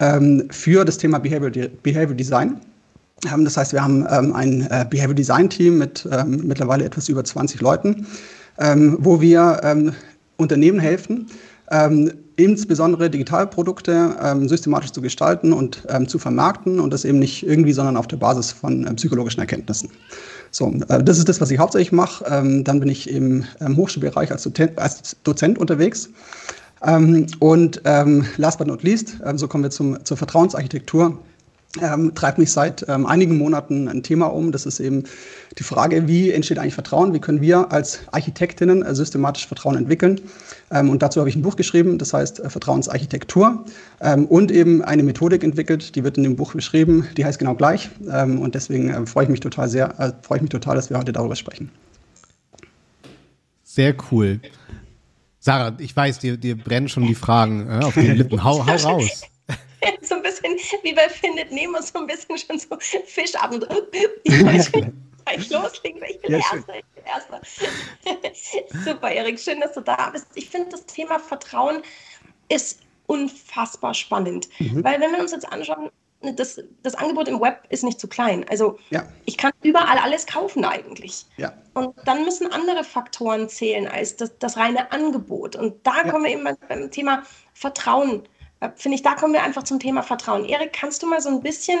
ähm, 0.00 0.48
für 0.50 0.84
das 0.84 0.98
Thema 0.98 1.18
Behavioral, 1.18 1.50
De 1.50 1.70
Behavioral 1.82 2.16
Design. 2.16 2.60
Ähm, 3.32 3.44
das 3.44 3.56
heißt, 3.56 3.72
wir 3.72 3.82
haben 3.82 4.06
ähm, 4.10 4.34
ein 4.34 4.62
äh, 4.70 4.86
Behavioral 4.88 5.14
Design 5.14 5.50
Team 5.50 5.78
mit 5.78 6.08
ähm, 6.10 6.42
mittlerweile 6.44 6.84
etwas 6.84 7.08
über 7.08 7.24
20 7.24 7.60
Leuten, 7.60 8.06
wo 8.60 9.20
wir 9.20 9.94
Unternehmen 10.36 10.80
helfen, 10.80 11.28
insbesondere 12.38 13.10
Digitalprodukte 13.10 14.16
ähm, 14.22 14.48
systematisch 14.48 14.92
zu 14.92 15.02
gestalten 15.02 15.52
und 15.52 15.82
ähm, 15.88 16.06
zu 16.06 16.18
vermarkten 16.18 16.78
und 16.78 16.92
das 16.92 17.04
eben 17.04 17.18
nicht 17.18 17.44
irgendwie, 17.44 17.72
sondern 17.72 17.96
auf 17.96 18.06
der 18.06 18.16
Basis 18.16 18.52
von 18.52 18.86
äh, 18.86 18.94
psychologischen 18.94 19.40
Erkenntnissen. 19.40 19.90
So, 20.50 20.72
äh, 20.88 21.02
das 21.02 21.18
ist 21.18 21.28
das, 21.28 21.40
was 21.40 21.50
ich 21.50 21.58
hauptsächlich 21.58 21.92
mache. 21.92 22.24
Ähm, 22.28 22.64
dann 22.64 22.80
bin 22.80 22.88
ich 22.88 23.10
im 23.10 23.44
ähm, 23.60 23.76
Hochschulbereich 23.76 24.30
als 24.30 24.42
Dozent, 24.42 24.78
als 24.78 25.16
Dozent 25.24 25.58
unterwegs. 25.58 26.10
Ähm, 26.84 27.26
und 27.40 27.82
ähm, 27.84 28.24
last 28.36 28.58
but 28.58 28.66
not 28.66 28.82
least, 28.82 29.16
ähm, 29.24 29.38
so 29.38 29.48
kommen 29.48 29.64
wir 29.64 29.70
zum, 29.70 30.04
zur 30.04 30.16
Vertrauensarchitektur 30.16 31.18
ähm, 31.82 32.14
treibt 32.14 32.38
mich 32.38 32.50
seit 32.50 32.88
einigen 32.88 33.36
Monaten 33.36 33.88
ein 33.88 34.02
Thema 34.02 34.26
um. 34.26 34.52
Das 34.52 34.64
ist 34.64 34.80
eben 34.80 35.04
die 35.58 35.62
Frage, 35.62 36.08
wie 36.08 36.30
entsteht 36.30 36.58
eigentlich 36.58 36.74
Vertrauen? 36.74 37.12
Wie 37.12 37.18
können 37.18 37.42
wir 37.42 37.70
als 37.70 38.00
Architektinnen 38.10 38.82
äh, 38.82 38.94
systematisch 38.94 39.46
Vertrauen 39.46 39.76
entwickeln? 39.76 40.20
Ähm, 40.70 40.90
und 40.90 41.02
dazu 41.02 41.20
habe 41.20 41.28
ich 41.28 41.36
ein 41.36 41.42
Buch 41.42 41.56
geschrieben, 41.56 41.98
das 41.98 42.12
heißt 42.12 42.40
äh, 42.40 42.50
Vertrauensarchitektur 42.50 43.64
ähm, 44.00 44.26
und 44.26 44.50
eben 44.50 44.82
eine 44.82 45.02
Methodik 45.02 45.42
entwickelt, 45.42 45.94
die 45.94 46.04
wird 46.04 46.16
in 46.16 46.24
dem 46.24 46.36
Buch 46.36 46.52
beschrieben, 46.52 47.06
die 47.16 47.24
heißt 47.24 47.38
genau 47.38 47.54
gleich. 47.54 47.88
Ähm, 48.10 48.40
und 48.40 48.54
deswegen 48.54 48.90
äh, 48.90 49.06
freue 49.06 49.24
ich 49.24 49.30
mich 49.30 49.40
total 49.40 49.68
sehr, 49.68 49.98
äh, 49.98 50.12
freue 50.22 50.38
ich 50.38 50.42
mich 50.42 50.50
total, 50.50 50.76
dass 50.76 50.90
wir 50.90 50.98
heute 50.98 51.12
darüber 51.12 51.36
sprechen. 51.36 51.70
Sehr 53.62 53.94
cool. 54.10 54.40
Sarah, 55.38 55.76
ich 55.78 55.94
weiß, 55.94 56.18
dir, 56.18 56.36
dir 56.36 56.56
brennen 56.56 56.88
schon 56.88 57.06
die 57.06 57.14
Fragen 57.14 57.68
äh, 57.68 57.84
auf 57.84 57.94
den 57.94 58.16
Lippen. 58.16 58.42
Hau, 58.42 58.66
hau 58.66 58.76
raus. 58.76 59.22
so 60.02 60.16
ein 60.16 60.22
bisschen 60.22 60.56
wie 60.82 60.92
bei 60.92 61.08
Findet 61.08 61.52
Nemo, 61.52 61.78
so 61.80 62.00
ein 62.00 62.06
bisschen 62.06 62.36
schon 62.36 62.58
so 62.58 62.76
Fischabend. 63.06 63.66
Gleich 65.28 65.50
loslegen, 65.50 66.02
ich 66.08 66.20
bin 66.20 66.32
ja, 66.32 66.38
der 66.38 66.56
Erste, 66.56 66.72
ich 66.78 66.84
bin 66.94 67.04
Erste. 68.24 68.84
Super, 68.84 69.10
Erik, 69.10 69.38
schön, 69.38 69.60
dass 69.60 69.72
du 69.72 69.80
da 69.80 70.10
bist. 70.10 70.26
Ich 70.34 70.48
finde, 70.48 70.70
das 70.70 70.86
Thema 70.86 71.18
Vertrauen 71.18 71.82
ist 72.48 72.80
unfassbar 73.06 73.94
spannend, 73.94 74.48
mhm. 74.58 74.84
weil 74.84 75.00
wenn 75.00 75.12
wir 75.12 75.20
uns 75.20 75.32
jetzt 75.32 75.50
anschauen, 75.50 75.90
das, 76.20 76.60
das 76.82 76.94
Angebot 76.96 77.28
im 77.28 77.40
Web 77.40 77.64
ist 77.68 77.84
nicht 77.84 78.00
zu 78.00 78.08
klein. 78.08 78.44
Also 78.48 78.78
ja. 78.90 79.06
ich 79.24 79.36
kann 79.36 79.52
überall 79.62 79.98
alles 79.98 80.26
kaufen 80.26 80.64
eigentlich. 80.64 81.26
Ja. 81.36 81.52
Und 81.74 81.94
dann 82.06 82.24
müssen 82.24 82.50
andere 82.50 82.82
Faktoren 82.82 83.48
zählen 83.48 83.86
als 83.86 84.16
das, 84.16 84.36
das 84.38 84.56
reine 84.56 84.90
Angebot. 84.90 85.54
Und 85.54 85.86
da 85.86 85.98
ja. 85.98 86.10
kommen 86.10 86.24
wir 86.24 86.32
eben 86.32 86.48
beim 86.68 86.90
Thema 86.90 87.22
Vertrauen 87.54 88.24
finde 88.76 88.96
ich, 88.96 89.02
da 89.02 89.14
kommen 89.14 89.32
wir 89.32 89.42
einfach 89.42 89.62
zum 89.62 89.78
Thema 89.78 90.02
Vertrauen. 90.02 90.44
Erik, 90.44 90.72
kannst 90.72 91.02
du 91.02 91.06
mal 91.06 91.20
so 91.20 91.28
ein 91.28 91.40
bisschen 91.40 91.78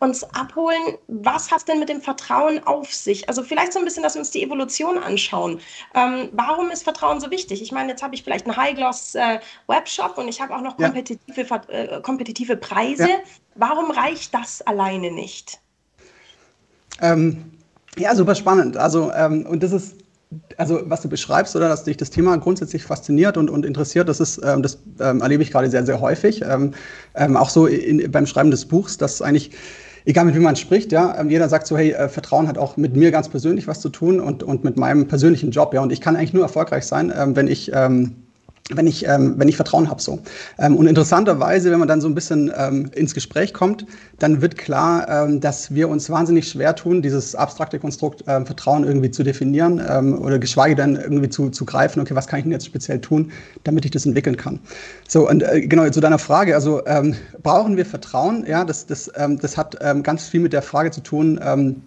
uns 0.00 0.24
abholen, 0.24 0.96
was 1.06 1.50
hat 1.50 1.68
denn 1.68 1.78
mit 1.78 1.88
dem 1.88 2.00
Vertrauen 2.00 2.66
auf 2.66 2.92
sich? 2.92 3.28
Also 3.28 3.42
vielleicht 3.42 3.72
so 3.72 3.78
ein 3.78 3.84
bisschen, 3.84 4.02
dass 4.02 4.14
wir 4.14 4.20
uns 4.20 4.30
die 4.30 4.42
Evolution 4.42 4.98
anschauen. 4.98 5.60
Ähm, 5.94 6.30
warum 6.32 6.70
ist 6.70 6.82
Vertrauen 6.82 7.20
so 7.20 7.30
wichtig? 7.30 7.60
Ich 7.60 7.72
meine, 7.72 7.90
jetzt 7.90 8.02
habe 8.02 8.14
ich 8.14 8.24
vielleicht 8.24 8.46
einen 8.46 8.56
High-Gloss-Webshop 8.56 10.16
äh, 10.16 10.20
und 10.20 10.28
ich 10.28 10.40
habe 10.40 10.56
auch 10.56 10.62
noch 10.62 10.76
kompetitive, 10.76 11.42
ja. 11.42 11.62
äh, 11.68 12.00
kompetitive 12.00 12.56
Preise. 12.56 13.08
Ja. 13.08 13.16
Warum 13.56 13.90
reicht 13.90 14.34
das 14.34 14.62
alleine 14.62 15.10
nicht? 15.10 15.60
Ähm, 17.00 17.52
ja, 17.98 18.14
super 18.14 18.34
spannend. 18.34 18.76
Also, 18.76 19.12
ähm, 19.12 19.46
und 19.46 19.62
das 19.62 19.72
ist 19.72 20.03
also 20.56 20.82
was 20.84 21.02
du 21.02 21.08
beschreibst 21.08 21.56
oder 21.56 21.68
dass 21.68 21.84
dich 21.84 21.96
das 21.96 22.10
Thema 22.10 22.36
grundsätzlich 22.36 22.84
fasziniert 22.84 23.36
und, 23.36 23.50
und 23.50 23.64
interessiert, 23.64 24.08
das 24.08 24.20
ist, 24.20 24.40
ähm, 24.44 24.62
das 24.62 24.78
ähm, 25.00 25.20
erlebe 25.20 25.42
ich 25.42 25.50
gerade 25.50 25.70
sehr, 25.70 25.84
sehr 25.84 26.00
häufig. 26.00 26.42
Ähm, 26.42 26.72
ähm 27.14 27.36
auch 27.36 27.50
so 27.50 27.66
in, 27.66 28.10
beim 28.10 28.26
Schreiben 28.26 28.50
des 28.50 28.66
Buchs, 28.66 28.96
dass 28.96 29.22
eigentlich 29.22 29.50
egal 30.04 30.24
mit 30.26 30.34
wem 30.34 30.42
man 30.42 30.56
spricht, 30.56 30.92
ja, 30.92 31.18
ähm, 31.18 31.30
jeder 31.30 31.48
sagt 31.48 31.66
so, 31.66 31.76
hey, 31.76 31.92
äh, 31.92 32.08
Vertrauen 32.08 32.48
hat 32.48 32.58
auch 32.58 32.76
mit 32.76 32.96
mir 32.96 33.10
ganz 33.10 33.28
persönlich 33.28 33.66
was 33.66 33.80
zu 33.80 33.88
tun 33.88 34.20
und, 34.20 34.42
und 34.42 34.64
mit 34.64 34.76
meinem 34.76 35.08
persönlichen 35.08 35.50
Job, 35.50 35.74
ja, 35.74 35.80
und 35.80 35.92
ich 35.92 36.00
kann 36.00 36.16
eigentlich 36.16 36.34
nur 36.34 36.42
erfolgreich 36.42 36.84
sein, 36.84 37.12
ähm, 37.16 37.36
wenn 37.36 37.48
ich 37.48 37.70
ähm, 37.74 38.23
wenn 38.70 38.86
ich, 38.86 39.06
ähm, 39.06 39.34
wenn 39.36 39.48
ich 39.48 39.56
Vertrauen 39.56 39.90
habe 39.90 40.00
so. 40.00 40.20
Ähm, 40.58 40.76
und 40.76 40.86
interessanterweise, 40.86 41.70
wenn 41.70 41.78
man 41.78 41.88
dann 41.88 42.00
so 42.00 42.08
ein 42.08 42.14
bisschen 42.14 42.50
ähm, 42.56 42.90
ins 42.94 43.12
Gespräch 43.12 43.52
kommt, 43.52 43.84
dann 44.18 44.40
wird 44.40 44.56
klar, 44.56 45.06
ähm, 45.08 45.40
dass 45.40 45.74
wir 45.74 45.90
uns 45.90 46.08
wahnsinnig 46.08 46.48
schwer 46.48 46.74
tun, 46.74 47.02
dieses 47.02 47.34
abstrakte 47.34 47.78
Konstrukt 47.78 48.24
ähm, 48.26 48.46
Vertrauen 48.46 48.84
irgendwie 48.84 49.10
zu 49.10 49.22
definieren 49.22 49.82
ähm, 49.86 50.18
oder 50.18 50.38
geschweige 50.38 50.76
denn 50.76 50.96
irgendwie 50.96 51.28
zu, 51.28 51.50
zu 51.50 51.66
greifen, 51.66 52.00
okay, 52.00 52.14
was 52.14 52.26
kann 52.26 52.38
ich 52.38 52.44
denn 52.44 52.52
jetzt 52.52 52.64
speziell 52.64 53.00
tun, 53.00 53.32
damit 53.64 53.84
ich 53.84 53.90
das 53.90 54.06
entwickeln 54.06 54.38
kann. 54.38 54.58
So, 55.06 55.28
und 55.28 55.42
äh, 55.42 55.60
genau, 55.66 55.88
zu 55.90 56.00
deiner 56.00 56.18
Frage, 56.18 56.54
also 56.54 56.86
ähm, 56.86 57.14
brauchen 57.42 57.76
wir 57.76 57.84
Vertrauen? 57.84 58.46
Ja, 58.46 58.64
das, 58.64 58.86
das, 58.86 59.10
ähm, 59.16 59.38
das 59.38 59.58
hat 59.58 59.76
ähm, 59.82 60.02
ganz 60.02 60.28
viel 60.28 60.40
mit 60.40 60.54
der 60.54 60.62
Frage 60.62 60.90
zu 60.90 61.02
tun, 61.02 61.38
ähm, 61.44 61.82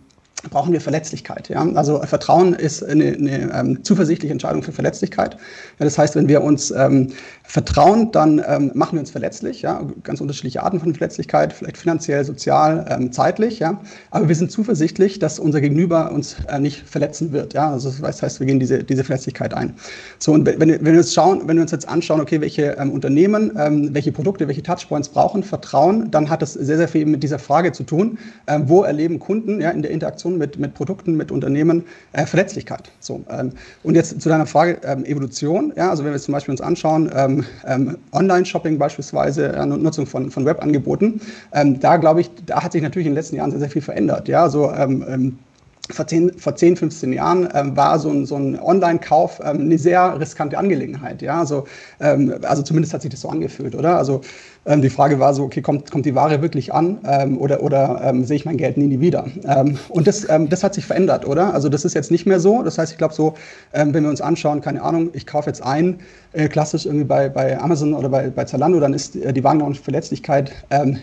brauchen 0.49 0.71
wir 0.71 0.81
Verletzlichkeit. 0.81 1.49
Ja? 1.49 1.67
Also 1.73 1.99
Vertrauen 2.03 2.53
ist 2.53 2.83
eine, 2.83 3.13
eine 3.13 3.51
ähm, 3.53 3.83
zuversichtliche 3.83 4.31
Entscheidung 4.31 4.61
für 4.63 4.71
Verletzlichkeit. 4.71 5.33
Ja, 5.79 5.85
das 5.85 5.97
heißt, 5.97 6.15
wenn 6.15 6.27
wir 6.27 6.43
uns 6.43 6.71
ähm, 6.71 7.11
vertrauen, 7.47 8.11
dann 8.11 8.43
ähm, 8.45 8.71
machen 8.75 8.97
wir 8.97 8.99
uns 8.99 9.09
verletzlich. 9.09 9.61
Ja? 9.61 9.81
Ganz 10.03 10.19
unterschiedliche 10.19 10.61
Arten 10.61 10.81
von 10.81 10.93
Verletzlichkeit, 10.93 11.53
vielleicht 11.53 11.77
finanziell, 11.77 12.23
sozial, 12.25 12.85
ähm, 12.89 13.11
zeitlich. 13.13 13.59
Ja? 13.59 13.79
Aber 14.11 14.27
wir 14.27 14.35
sind 14.35 14.51
zuversichtlich, 14.51 15.19
dass 15.19 15.39
unser 15.39 15.61
Gegenüber 15.61 16.11
uns 16.11 16.35
äh, 16.49 16.59
nicht 16.59 16.85
verletzen 16.85 17.31
wird. 17.31 17.53
Ja? 17.53 17.71
Also 17.71 17.89
das 17.89 18.21
heißt, 18.21 18.41
wir 18.41 18.47
gehen 18.47 18.59
diese, 18.59 18.83
diese 18.83 19.05
Verletzlichkeit 19.05 19.53
ein. 19.53 19.73
So, 20.19 20.33
und 20.33 20.45
wenn, 20.45 20.59
wenn, 20.59 20.85
wir 20.85 20.97
uns 20.97 21.13
schauen, 21.13 21.47
wenn 21.47 21.55
wir 21.55 21.61
uns 21.61 21.71
jetzt 21.71 21.87
anschauen, 21.87 22.19
okay, 22.19 22.41
welche 22.41 22.75
ähm, 22.77 22.91
Unternehmen, 22.91 23.53
ähm, 23.57 23.93
welche 23.93 24.11
Produkte, 24.11 24.47
welche 24.49 24.61
Touchpoints 24.61 25.07
brauchen 25.07 25.41
Vertrauen, 25.41 26.11
dann 26.11 26.29
hat 26.29 26.41
das 26.41 26.53
sehr, 26.53 26.77
sehr 26.77 26.89
viel 26.89 27.05
mit 27.05 27.23
dieser 27.23 27.39
Frage 27.39 27.71
zu 27.71 27.83
tun, 27.83 28.17
ähm, 28.47 28.67
wo 28.67 28.83
erleben 28.83 29.19
Kunden 29.19 29.61
ja, 29.61 29.69
in 29.69 29.81
der 29.81 29.91
Interaktion 29.91 30.37
mit, 30.37 30.59
mit 30.59 30.73
Produkten, 30.73 31.15
mit 31.15 31.31
Unternehmen 31.31 31.85
äh, 32.11 32.25
Verletzlichkeit. 32.25 32.91
So, 32.99 33.23
ähm, 33.29 33.53
und 33.83 33.95
jetzt 33.95 34.19
zu 34.19 34.27
deiner 34.27 34.45
Frage 34.45 34.79
ähm, 34.83 35.05
Evolution. 35.05 35.71
Ja, 35.77 35.89
also 35.91 36.03
wenn 36.03 36.11
wir 36.11 36.19
zum 36.19 36.33
Beispiel 36.33 36.51
uns 36.51 36.61
anschauen, 36.61 37.09
ähm, 37.15 37.36
ähm, 37.65 37.97
Online-Shopping 38.11 38.77
beispielsweise, 38.77 39.53
äh, 39.53 39.65
Nutzung 39.65 40.05
von, 40.05 40.31
von 40.31 40.45
Webangeboten, 40.45 41.21
ähm, 41.53 41.79
da 41.79 41.97
glaube 41.97 42.21
ich, 42.21 42.31
da 42.45 42.63
hat 42.63 42.71
sich 42.71 42.81
natürlich 42.81 43.07
in 43.07 43.13
den 43.13 43.17
letzten 43.17 43.35
Jahren 43.35 43.51
sehr, 43.51 43.59
sehr 43.59 43.69
viel 43.69 43.81
verändert. 43.81 44.27
Ja, 44.27 44.49
so 44.49 44.71
ähm, 44.71 45.37
vor 45.91 46.07
10, 46.07 46.37
vor 46.37 46.55
10, 46.55 46.77
15 46.77 47.13
Jahren 47.13 47.47
ähm, 47.53 47.75
war 47.75 47.99
so 47.99 48.09
ein, 48.09 48.25
so 48.25 48.35
ein 48.35 48.59
Online-Kauf 48.59 49.39
ähm, 49.43 49.61
eine 49.61 49.77
sehr 49.77 50.19
riskante 50.19 50.57
Angelegenheit. 50.57 51.21
Ja? 51.21 51.39
Also, 51.39 51.65
ähm, 51.99 52.35
also 52.43 52.61
zumindest 52.61 52.93
hat 52.93 53.01
sich 53.01 53.11
das 53.11 53.21
so 53.21 53.29
angefühlt, 53.29 53.75
oder? 53.75 53.97
Also 53.97 54.21
ähm, 54.67 54.81
die 54.81 54.89
Frage 54.89 55.19
war 55.19 55.33
so, 55.33 55.43
okay, 55.43 55.61
kommt, 55.61 55.89
kommt 55.91 56.05
die 56.05 56.13
Ware 56.13 56.41
wirklich 56.41 56.73
an 56.73 56.99
ähm, 57.05 57.37
oder, 57.37 57.63
oder 57.63 58.01
ähm, 58.03 58.25
sehe 58.25 58.35
ich 58.35 58.45
mein 58.45 58.57
Geld 58.57 58.77
nie, 58.77 58.87
nie 58.87 58.99
wieder? 58.99 59.25
Ähm, 59.45 59.77
und 59.89 60.07
das, 60.07 60.29
ähm, 60.29 60.49
das 60.49 60.63
hat 60.63 60.73
sich 60.73 60.85
verändert, 60.85 61.25
oder? 61.25 61.53
Also 61.53 61.69
das 61.69 61.85
ist 61.85 61.93
jetzt 61.93 62.11
nicht 62.11 62.25
mehr 62.25 62.39
so. 62.39 62.63
Das 62.63 62.77
heißt, 62.77 62.91
ich 62.91 62.97
glaube 62.97 63.13
so, 63.13 63.33
ähm, 63.73 63.93
wenn 63.93 64.03
wir 64.03 64.09
uns 64.09 64.19
anschauen, 64.19 64.61
keine 64.61 64.81
Ahnung, 64.81 65.09
ich 65.13 65.25
kaufe 65.25 65.49
jetzt 65.49 65.63
ein, 65.63 65.99
äh, 66.33 66.49
klassisch 66.49 66.85
irgendwie 66.85 67.05
bei, 67.05 67.29
bei 67.29 67.57
Amazon 67.59 67.93
oder 67.93 68.09
bei, 68.09 68.29
bei 68.29 68.43
Zalando, 68.43 68.79
dann 68.79 68.93
ist 68.93 69.15
äh, 69.15 69.31
die 69.31 69.43
Warenverletzlichkeit 69.43 70.51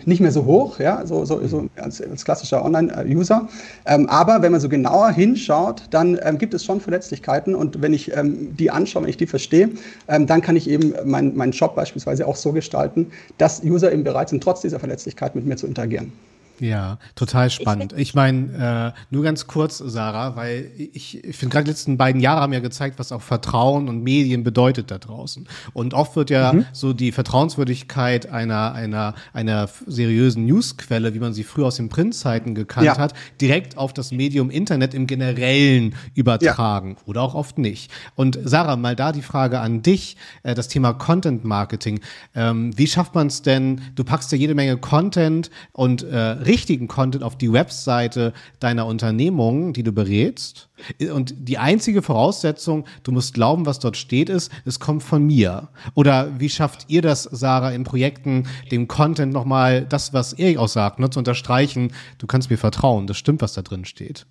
nicht 0.05 0.21
mehr 0.21 0.31
so 0.31 0.45
hoch, 0.45 0.79
ja, 0.79 1.05
so, 1.05 1.25
so, 1.25 1.45
so 1.47 1.67
als, 1.75 2.01
als 2.01 2.23
klassischer 2.23 2.63
Online-User. 2.63 3.47
Aber 3.85 4.41
wenn 4.41 4.51
man 4.51 4.61
so 4.61 4.69
genauer 4.69 5.11
hinschaut, 5.11 5.83
dann 5.89 6.19
gibt 6.37 6.53
es 6.53 6.63
schon 6.63 6.79
Verletzlichkeiten 6.79 7.55
und 7.55 7.81
wenn 7.81 7.93
ich 7.93 8.11
die 8.23 8.71
anschaue, 8.71 9.03
wenn 9.03 9.09
ich 9.09 9.17
die 9.17 9.27
verstehe, 9.27 9.69
dann 10.07 10.41
kann 10.41 10.55
ich 10.55 10.69
eben 10.69 10.93
meinen 11.05 11.35
mein 11.35 11.53
Shop 11.53 11.75
beispielsweise 11.75 12.27
auch 12.27 12.35
so 12.35 12.51
gestalten, 12.51 13.07
dass 13.37 13.54
dass 13.55 13.65
User 13.65 13.91
eben 13.91 14.03
bereit 14.03 14.29
sind, 14.29 14.43
trotz 14.43 14.61
dieser 14.61 14.79
Verletzlichkeit 14.79 15.35
mit 15.35 15.45
mir 15.45 15.55
zu 15.55 15.67
interagieren. 15.67 16.11
Ja, 16.59 16.99
total 17.15 17.49
spannend. 17.49 17.93
Ich, 17.93 17.99
ich 17.99 18.15
meine, 18.15 18.93
äh, 18.95 18.99
nur 19.09 19.23
ganz 19.23 19.47
kurz, 19.47 19.77
Sarah, 19.77 20.35
weil 20.35 20.71
ich, 20.77 21.23
ich 21.23 21.35
finde 21.35 21.53
gerade 21.53 21.65
die 21.65 21.71
letzten 21.71 21.97
beiden 21.97 22.21
Jahre 22.21 22.41
haben 22.41 22.53
ja 22.53 22.59
gezeigt, 22.59 22.97
was 22.97 23.11
auch 23.11 23.21
Vertrauen 23.21 23.89
und 23.89 24.03
Medien 24.03 24.43
bedeutet 24.43 24.91
da 24.91 24.97
draußen. 24.97 25.47
Und 25.73 25.93
oft 25.93 26.15
wird 26.15 26.29
ja 26.29 26.53
mhm. 26.53 26.65
so 26.71 26.93
die 26.93 27.11
Vertrauenswürdigkeit 27.11 28.29
einer, 28.29 28.73
einer, 28.73 29.15
einer 29.33 29.69
seriösen 29.85 30.45
Newsquelle, 30.45 31.13
wie 31.13 31.19
man 31.19 31.33
sie 31.33 31.43
früher 31.43 31.67
aus 31.67 31.75
den 31.75 31.89
Printzeiten 31.89 32.55
gekannt 32.55 32.85
ja. 32.85 32.97
hat, 32.97 33.13
direkt 33.41 33.77
auf 33.77 33.93
das 33.93 34.11
Medium 34.11 34.49
Internet 34.49 34.93
im 34.93 35.07
Generellen 35.07 35.95
übertragen 36.13 36.95
ja. 36.97 37.03
oder 37.05 37.21
auch 37.21 37.35
oft 37.35 37.57
nicht. 37.57 37.91
Und 38.15 38.39
Sarah, 38.43 38.75
mal 38.75 38.95
da 38.95 39.11
die 39.11 39.21
Frage 39.21 39.59
an 39.59 39.81
dich, 39.81 40.15
äh, 40.43 40.55
das 40.55 40.67
Thema 40.67 40.93
Content 40.93 41.43
Marketing. 41.43 41.99
Ähm, 42.33 42.77
wie 42.77 42.87
schafft 42.87 43.15
man 43.15 43.27
es 43.27 43.41
denn? 43.41 43.81
Du 43.95 44.03
packst 44.03 44.31
ja 44.31 44.37
jede 44.37 44.55
Menge 44.55 44.77
Content 44.77 45.49
und 45.73 46.03
äh, 46.03 46.44
richtigen 46.45 46.87
Content 46.87 47.23
auf 47.23 47.37
die 47.37 47.51
Webseite 47.51 48.33
deiner 48.59 48.85
Unternehmung, 48.85 49.73
die 49.73 49.83
du 49.83 49.91
berätst. 49.91 50.69
Und 51.13 51.33
die 51.37 51.57
einzige 51.57 52.01
Voraussetzung, 52.01 52.85
du 53.03 53.11
musst 53.11 53.33
glauben, 53.33 53.65
was 53.65 53.79
dort 53.79 53.97
steht, 53.97 54.29
ist, 54.29 54.51
es 54.65 54.79
kommt 54.79 55.03
von 55.03 55.25
mir. 55.25 55.69
Oder 55.93 56.39
wie 56.39 56.49
schafft 56.49 56.85
ihr 56.89 57.01
das, 57.01 57.23
Sarah, 57.23 57.71
in 57.71 57.83
Projekten, 57.83 58.47
dem 58.71 58.87
Content 58.87 59.33
nochmal 59.33 59.85
das, 59.85 60.13
was 60.13 60.33
Erik 60.33 60.57
auch 60.57 60.67
sagt, 60.67 60.99
ne, 60.99 61.09
zu 61.09 61.19
unterstreichen, 61.19 61.93
du 62.17 62.27
kannst 62.27 62.49
mir 62.49 62.57
vertrauen, 62.57 63.07
das 63.07 63.17
stimmt, 63.17 63.41
was 63.41 63.53
da 63.53 63.61
drin 63.61 63.85
steht? 63.85 64.25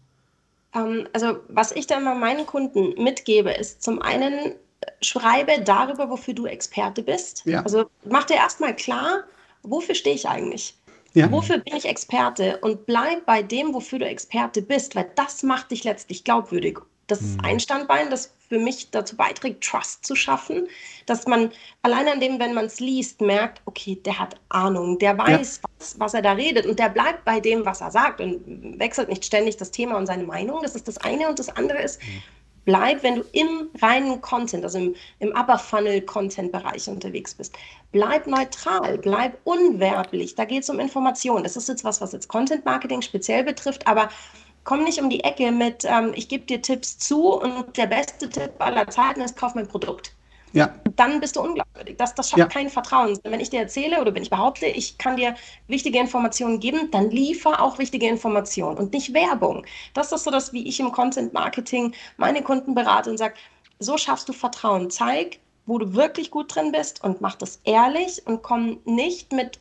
Ähm, 0.74 1.08
also, 1.12 1.38
was 1.48 1.72
ich 1.72 1.86
da 1.86 1.98
immer 1.98 2.14
meinen 2.14 2.46
Kunden 2.46 3.02
mitgebe, 3.02 3.50
ist 3.50 3.82
zum 3.82 4.02
einen, 4.02 4.34
äh, 4.34 4.54
schreibe 5.00 5.62
darüber, 5.64 6.10
wofür 6.10 6.34
du 6.34 6.46
Experte 6.46 7.02
bist. 7.02 7.42
Ja. 7.46 7.62
Also 7.62 7.86
mach 8.04 8.24
dir 8.24 8.36
erstmal 8.36 8.74
klar, 8.74 9.24
wofür 9.62 9.94
stehe 9.94 10.16
ich 10.16 10.28
eigentlich? 10.28 10.74
Ja. 11.14 11.30
Wofür 11.30 11.58
bin 11.58 11.76
ich 11.76 11.86
Experte? 11.86 12.58
Und 12.58 12.86
bleib 12.86 13.24
bei 13.24 13.42
dem, 13.42 13.72
wofür 13.72 14.00
du 14.00 14.06
Experte 14.06 14.62
bist, 14.62 14.96
weil 14.96 15.10
das 15.14 15.42
macht 15.42 15.70
dich 15.70 15.84
letztlich 15.84 16.24
glaubwürdig. 16.24 16.78
Das 17.06 17.20
ist 17.20 17.36
mhm. 17.36 17.44
ein 17.44 17.60
Standbein, 17.60 18.10
das 18.10 18.34
für 18.48 18.58
mich 18.58 18.90
dazu 18.90 19.16
beiträgt, 19.16 19.64
Trust 19.64 20.04
zu 20.04 20.16
schaffen, 20.16 20.68
dass 21.06 21.26
man 21.26 21.50
allein 21.82 22.08
an 22.08 22.20
dem, 22.20 22.38
wenn 22.38 22.54
man 22.54 22.66
es 22.66 22.80
liest, 22.80 23.20
merkt, 23.20 23.60
okay, 23.66 23.96
der 24.04 24.18
hat 24.18 24.36
Ahnung, 24.48 24.98
der 24.98 25.16
weiß, 25.16 25.60
ja. 25.62 25.70
was, 25.78 26.00
was 26.00 26.14
er 26.14 26.22
da 26.22 26.32
redet 26.32 26.66
und 26.66 26.78
der 26.78 26.88
bleibt 26.88 27.24
bei 27.24 27.40
dem, 27.40 27.64
was 27.64 27.80
er 27.80 27.90
sagt 27.90 28.20
und 28.20 28.78
wechselt 28.78 29.08
nicht 29.08 29.24
ständig 29.24 29.56
das 29.56 29.70
Thema 29.70 29.96
und 29.96 30.06
seine 30.06 30.24
Meinung. 30.24 30.60
Das 30.62 30.74
ist 30.74 30.88
das 30.88 30.98
eine. 30.98 31.28
Und 31.28 31.38
das 31.38 31.48
andere 31.48 31.82
ist, 31.82 32.02
mhm 32.02 32.22
bleib, 32.64 33.02
wenn 33.02 33.16
du 33.16 33.24
im 33.32 33.70
reinen 33.80 34.20
Content, 34.20 34.64
also 34.64 34.78
im, 34.78 34.94
im 35.18 35.30
Upper 35.30 35.58
Funnel 35.58 36.00
Content 36.02 36.52
Bereich 36.52 36.88
unterwegs 36.88 37.34
bist, 37.34 37.54
bleib 37.92 38.26
neutral, 38.26 38.98
bleib 38.98 39.38
unwerblich. 39.44 40.34
Da 40.34 40.44
geht 40.44 40.62
es 40.62 40.70
um 40.70 40.80
Informationen. 40.80 41.44
Das 41.44 41.56
ist 41.56 41.68
jetzt 41.68 41.84
was, 41.84 42.00
was 42.00 42.12
jetzt 42.12 42.28
Content 42.28 42.64
Marketing 42.64 43.02
speziell 43.02 43.44
betrifft, 43.44 43.86
aber 43.86 44.08
komm 44.64 44.84
nicht 44.84 45.00
um 45.00 45.10
die 45.10 45.24
Ecke 45.24 45.52
mit, 45.52 45.84
ähm, 45.84 46.12
ich 46.14 46.28
gebe 46.28 46.44
dir 46.46 46.62
Tipps 46.62 46.98
zu 46.98 47.34
und 47.34 47.76
der 47.76 47.86
beste 47.86 48.28
Tipp 48.28 48.52
aller 48.58 48.88
Zeiten 48.88 49.20
ist, 49.20 49.36
kauf 49.36 49.54
mein 49.54 49.68
Produkt 49.68 50.13
ja. 50.54 50.72
dann 50.96 51.20
bist 51.20 51.36
du 51.36 51.42
unglaubwürdig. 51.42 51.96
Das, 51.98 52.14
das 52.14 52.30
schafft 52.30 52.38
ja. 52.38 52.46
kein 52.46 52.70
Vertrauen. 52.70 53.18
Wenn 53.24 53.40
ich 53.40 53.50
dir 53.50 53.60
erzähle 53.60 54.00
oder 54.00 54.14
wenn 54.14 54.22
ich 54.22 54.30
behaupte, 54.30 54.66
ich 54.66 54.96
kann 54.98 55.16
dir 55.16 55.34
wichtige 55.66 55.98
Informationen 55.98 56.60
geben, 56.60 56.90
dann 56.90 57.10
liefer 57.10 57.60
auch 57.60 57.78
wichtige 57.78 58.08
Informationen 58.08 58.78
und 58.78 58.92
nicht 58.92 59.12
Werbung. 59.12 59.66
Das 59.92 60.12
ist 60.12 60.24
so 60.24 60.30
das, 60.30 60.52
wie 60.52 60.66
ich 60.66 60.80
im 60.80 60.92
Content 60.92 61.32
Marketing 61.32 61.92
meine 62.16 62.42
Kunden 62.42 62.74
berate 62.74 63.10
und 63.10 63.18
sage, 63.18 63.34
so 63.80 63.98
schaffst 63.98 64.28
du 64.28 64.32
Vertrauen. 64.32 64.90
Zeig, 64.90 65.40
wo 65.66 65.78
du 65.78 65.94
wirklich 65.94 66.30
gut 66.30 66.54
drin 66.54 66.72
bist 66.72 67.02
und 67.02 67.20
mach 67.20 67.34
das 67.34 67.60
ehrlich 67.64 68.22
und 68.26 68.42
komm 68.42 68.78
nicht 68.84 69.32
mit 69.32 69.58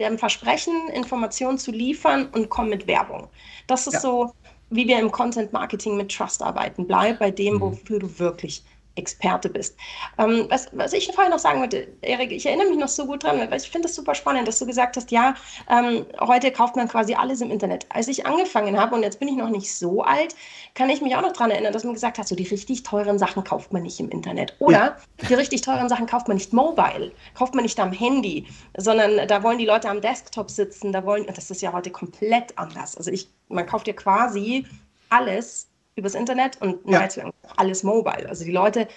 dem 0.00 0.18
Versprechen, 0.18 0.88
Informationen 0.88 1.58
zu 1.58 1.70
liefern 1.70 2.28
und 2.32 2.48
komm 2.48 2.68
mit 2.68 2.86
Werbung. 2.86 3.28
Das 3.66 3.86
ist 3.86 3.94
ja. 3.94 4.00
so, 4.00 4.32
wie 4.70 4.88
wir 4.88 4.98
im 4.98 5.12
Content 5.12 5.52
Marketing 5.52 5.96
mit 5.96 6.10
Trust 6.10 6.42
arbeiten. 6.42 6.86
Bleib 6.86 7.18
bei 7.18 7.30
dem, 7.30 7.54
mhm. 7.54 7.60
wofür 7.60 7.98
du 7.98 8.18
wirklich 8.18 8.64
Experte 8.94 9.48
bist. 9.48 9.76
Ähm, 10.18 10.46
was, 10.48 10.68
was 10.72 10.92
ich 10.92 11.10
vorher 11.12 11.30
noch 11.30 11.38
sagen 11.38 11.60
wollte, 11.60 11.88
Erik, 12.02 12.32
ich 12.32 12.46
erinnere 12.46 12.68
mich 12.68 12.78
noch 12.78 12.88
so 12.88 13.06
gut 13.06 13.24
dran, 13.24 13.38
weil 13.38 13.56
ich 13.56 13.70
finde 13.70 13.88
es 13.88 13.94
super 13.94 14.14
spannend, 14.14 14.46
dass 14.46 14.58
du 14.58 14.66
gesagt 14.66 14.96
hast, 14.96 15.10
ja, 15.10 15.34
ähm, 15.70 16.04
heute 16.20 16.50
kauft 16.50 16.76
man 16.76 16.88
quasi 16.88 17.14
alles 17.14 17.40
im 17.40 17.50
Internet. 17.50 17.86
Als 17.88 18.08
ich 18.08 18.26
angefangen 18.26 18.78
habe, 18.78 18.94
und 18.94 19.02
jetzt 19.02 19.18
bin 19.18 19.28
ich 19.28 19.36
noch 19.36 19.48
nicht 19.48 19.74
so 19.74 20.02
alt, 20.02 20.34
kann 20.74 20.90
ich 20.90 21.00
mich 21.00 21.16
auch 21.16 21.22
noch 21.22 21.32
daran 21.32 21.50
erinnern, 21.50 21.72
dass 21.72 21.84
man 21.84 21.94
gesagt 21.94 22.18
hat, 22.18 22.28
so 22.28 22.34
die 22.34 22.44
richtig 22.44 22.82
teuren 22.82 23.18
Sachen 23.18 23.44
kauft 23.44 23.72
man 23.72 23.82
nicht 23.82 23.98
im 24.00 24.10
Internet. 24.10 24.54
Oder 24.58 24.78
ja. 24.78 24.96
die 25.28 25.34
richtig 25.34 25.62
teuren 25.62 25.88
Sachen 25.88 26.06
kauft 26.06 26.28
man 26.28 26.36
nicht 26.36 26.52
mobile, 26.52 27.12
kauft 27.34 27.54
man 27.54 27.64
nicht 27.64 27.78
am 27.80 27.92
Handy, 27.92 28.46
sondern 28.76 29.26
da 29.26 29.42
wollen 29.42 29.58
die 29.58 29.66
Leute 29.66 29.88
am 29.88 30.00
Desktop 30.00 30.50
sitzen, 30.50 30.92
da 30.92 31.04
wollen, 31.04 31.26
das 31.26 31.50
ist 31.50 31.62
ja 31.62 31.72
heute 31.72 31.90
komplett 31.90 32.56
anders. 32.58 32.96
Also 32.96 33.10
ich, 33.10 33.28
man 33.48 33.66
kauft 33.66 33.86
ja 33.86 33.94
quasi 33.94 34.66
alles 35.08 35.68
übers 35.96 36.14
Internet 36.14 36.60
und 36.60 36.86
nahezu 36.86 37.20
ja. 37.20 37.30
alles 37.56 37.82
mobile. 37.82 38.28
Also 38.28 38.44
die 38.44 38.52
Leute 38.52 38.88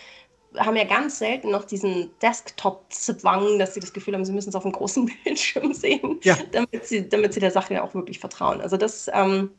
haben 0.58 0.78
ja 0.78 0.86
ganz 0.86 1.20
selten 1.20 1.52
noch 1.52 1.66
diesen 1.66 2.10
Desktop-Zwang, 2.22 3.60
dass 3.60 3.74
sie 3.74 3.80
das 3.80 3.92
Gefühl 3.92 4.14
haben, 4.14 4.24
sie 4.24 4.32
müssen 4.32 4.50
es 4.50 4.56
auf 4.56 4.64
einem 4.64 4.72
großen 4.72 5.12
Bildschirm 5.24 5.74
sehen, 5.74 6.20
ja. 6.24 6.38
damit, 6.52 6.86
sie, 6.86 7.08
damit 7.08 7.34
sie 7.34 7.40
der 7.40 7.52
Sache 7.52 7.84
auch 7.84 7.94
wirklich 7.94 8.20
vertrauen. 8.20 8.62
Also 8.62 8.78
das, 8.78 9.10
ähm, 9.14 9.52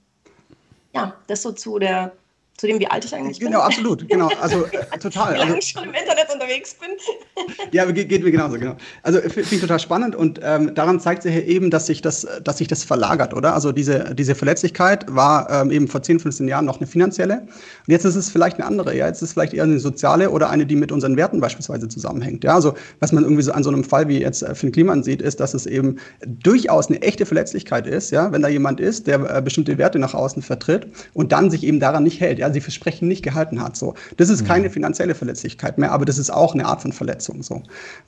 ja, 0.95 1.14
das 1.26 1.43
so 1.43 1.52
zu 1.52 1.78
der 1.78 2.12
zu 2.57 2.67
dem, 2.67 2.81
wie 2.81 2.87
alt 2.87 3.05
ich 3.05 3.15
eigentlich 3.15 3.39
genau, 3.39 3.51
bin. 3.51 3.53
Genau, 3.53 3.65
absolut, 3.65 4.09
genau, 4.09 4.31
also 4.41 4.65
äh, 4.67 4.99
total. 5.01 5.35
wie 5.35 5.39
lange 5.39 5.55
also, 5.55 5.59
ich 5.59 5.67
schon 5.69 5.85
im 5.85 5.93
Internet 5.95 6.33
unterwegs 6.33 6.75
bin. 6.75 6.89
ja, 7.73 7.85
geht, 7.91 8.09
geht 8.09 8.25
mir 8.25 8.31
genauso, 8.31 8.59
genau. 8.59 8.77
Also 9.03 9.21
finde 9.21 9.47
ich 9.51 9.61
total 9.61 9.79
spannend 9.79 10.17
und 10.17 10.41
ähm, 10.43 10.75
daran 10.75 10.99
zeigt 10.99 11.23
sich 11.23 11.35
eben, 11.35 11.71
dass 11.71 11.87
sich 11.87 12.01
das, 12.01 12.27
dass 12.43 12.59
sich 12.59 12.69
das 12.69 12.83
verlagert, 12.85 13.35
oder? 13.35 13.55
Also 13.55 13.73
diese, 13.73 14.15
diese 14.15 14.35
Verletzlichkeit 14.35 15.05
war 15.09 15.51
ähm, 15.51 15.71
eben 15.71 15.87
vor 15.87 16.03
10, 16.03 16.21
15 16.21 16.49
Jahren 16.49 16.65
noch 16.65 16.79
eine 16.79 16.87
finanzielle 16.87 17.43
und 17.43 17.93
jetzt 17.93 18.05
ist 18.05 18.17
es 18.17 18.31
vielleicht 18.31 18.57
eine 18.57 18.67
andere, 18.67 18.97
ja, 18.97 19.07
jetzt 19.07 19.19
ist 19.19 19.29
es 19.29 19.33
vielleicht 19.35 19.53
eher 19.53 19.65
eine 19.65 19.79
soziale 19.79 20.31
oder 20.31 20.49
eine, 20.49 20.65
die 20.65 20.77
mit 20.77 20.93
unseren 20.93 21.17
Werten 21.17 21.41
beispielsweise 21.41 21.89
zusammenhängt, 21.89 22.45
ja, 22.45 22.55
also 22.55 22.75
was 23.01 23.13
man 23.13 23.25
irgendwie 23.25 23.43
so 23.43 23.53
an 23.53 23.65
so 23.65 23.71
einem 23.71 23.85
Fall 23.85 24.09
wie 24.09 24.21
jetzt 24.21 24.43
äh, 24.43 24.55
Finn 24.55 24.73
Kliman 24.73 25.03
sieht, 25.03 25.21
ist, 25.21 25.41
dass 25.41 25.53
es 25.53 25.67
eben 25.67 25.97
durchaus 26.25 26.89
eine 26.89 27.03
echte 27.03 27.27
Verletzlichkeit 27.27 27.87
ist, 27.87 28.13
ja, 28.13 28.33
wenn 28.33 28.41
da 28.41 28.49
jemand 28.49 28.81
ist, 28.81 29.07
der 29.07 29.37
äh, 29.37 29.43
bestimmte 29.43 29.77
Werte 29.77 29.99
nach 29.99 30.15
außen 30.15 30.43
vertritt 30.43 30.87
und 31.13 31.33
dann 31.33 31.51
sich 31.51 31.63
eben 31.63 31.81
daran 31.81 32.05
nicht 32.05 32.21
hält, 32.21 32.39
ja, 32.39 32.46
ja, 32.47 32.53
sie 32.53 32.61
Versprechen 32.61 33.09
nicht 33.09 33.23
gehalten 33.23 33.62
hat. 33.62 33.76
So, 33.76 33.95
das 34.17 34.29
ist 34.29 34.45
keine 34.45 34.71
finanzielle 34.71 35.15
Verletzlichkeit 35.15 35.79
mehr, 35.79 35.93
aber 35.93 36.05
das 36.05 36.19
ist 36.19 36.31
auch 36.31 36.55
eine 36.55 36.67
Art 36.67 36.83
von 36.83 36.93
Verletzung. 36.93 37.43
So. 37.43 37.62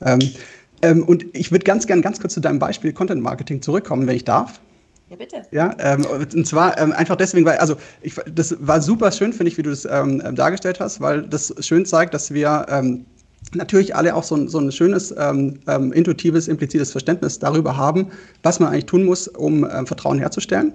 Ähm, 0.04 0.21
ähm, 0.83 1.02
und 1.02 1.26
ich 1.33 1.50
würde 1.50 1.64
ganz 1.64 1.87
gern 1.87 2.02
ganz 2.02 2.21
kurz 2.21 2.35
zu 2.35 2.40
deinem 2.40 2.59
Beispiel 2.59 2.92
Content 2.92 3.23
Marketing 3.23 3.62
zurückkommen, 3.62 4.07
wenn 4.07 4.16
ich 4.16 4.25
darf. 4.25 4.61
Ja, 5.11 5.16
bitte. 5.16 5.42
Ja, 5.50 5.75
ähm, 5.78 6.04
und 6.04 6.47
zwar 6.47 6.78
ähm, 6.78 6.92
einfach 6.92 7.16
deswegen, 7.16 7.47
weil, 7.47 7.57
also 7.59 7.76
ich, 8.02 8.14
das 8.33 8.57
war 8.61 8.83
super 8.83 9.11
schön, 9.11 9.33
finde 9.33 9.50
ich, 9.50 9.57
wie 9.57 9.62
du 9.62 9.71
das 9.71 9.87
ähm, 9.90 10.23
dargestellt 10.35 10.80
hast, 10.80 11.00
weil 11.00 11.23
das 11.23 11.54
schön 11.61 11.87
zeigt, 11.87 12.12
dass 12.12 12.33
wir 12.33 12.66
ähm, 12.68 13.07
natürlich 13.54 13.97
alle 13.97 14.14
auch 14.14 14.23
so 14.23 14.37
ein, 14.37 14.49
so 14.49 14.59
ein 14.59 14.71
schönes, 14.71 15.14
ähm, 15.16 15.61
ähm, 15.66 15.92
intuitives, 15.92 16.47
implizites 16.47 16.90
Verständnis 16.92 17.38
darüber 17.38 17.76
haben, 17.76 18.09
was 18.42 18.61
man 18.61 18.71
eigentlich 18.71 18.87
tun 18.87 19.04
muss, 19.04 19.28
um 19.28 19.64
ähm, 19.64 19.87
Vertrauen 19.87 20.18
herzustellen. 20.18 20.75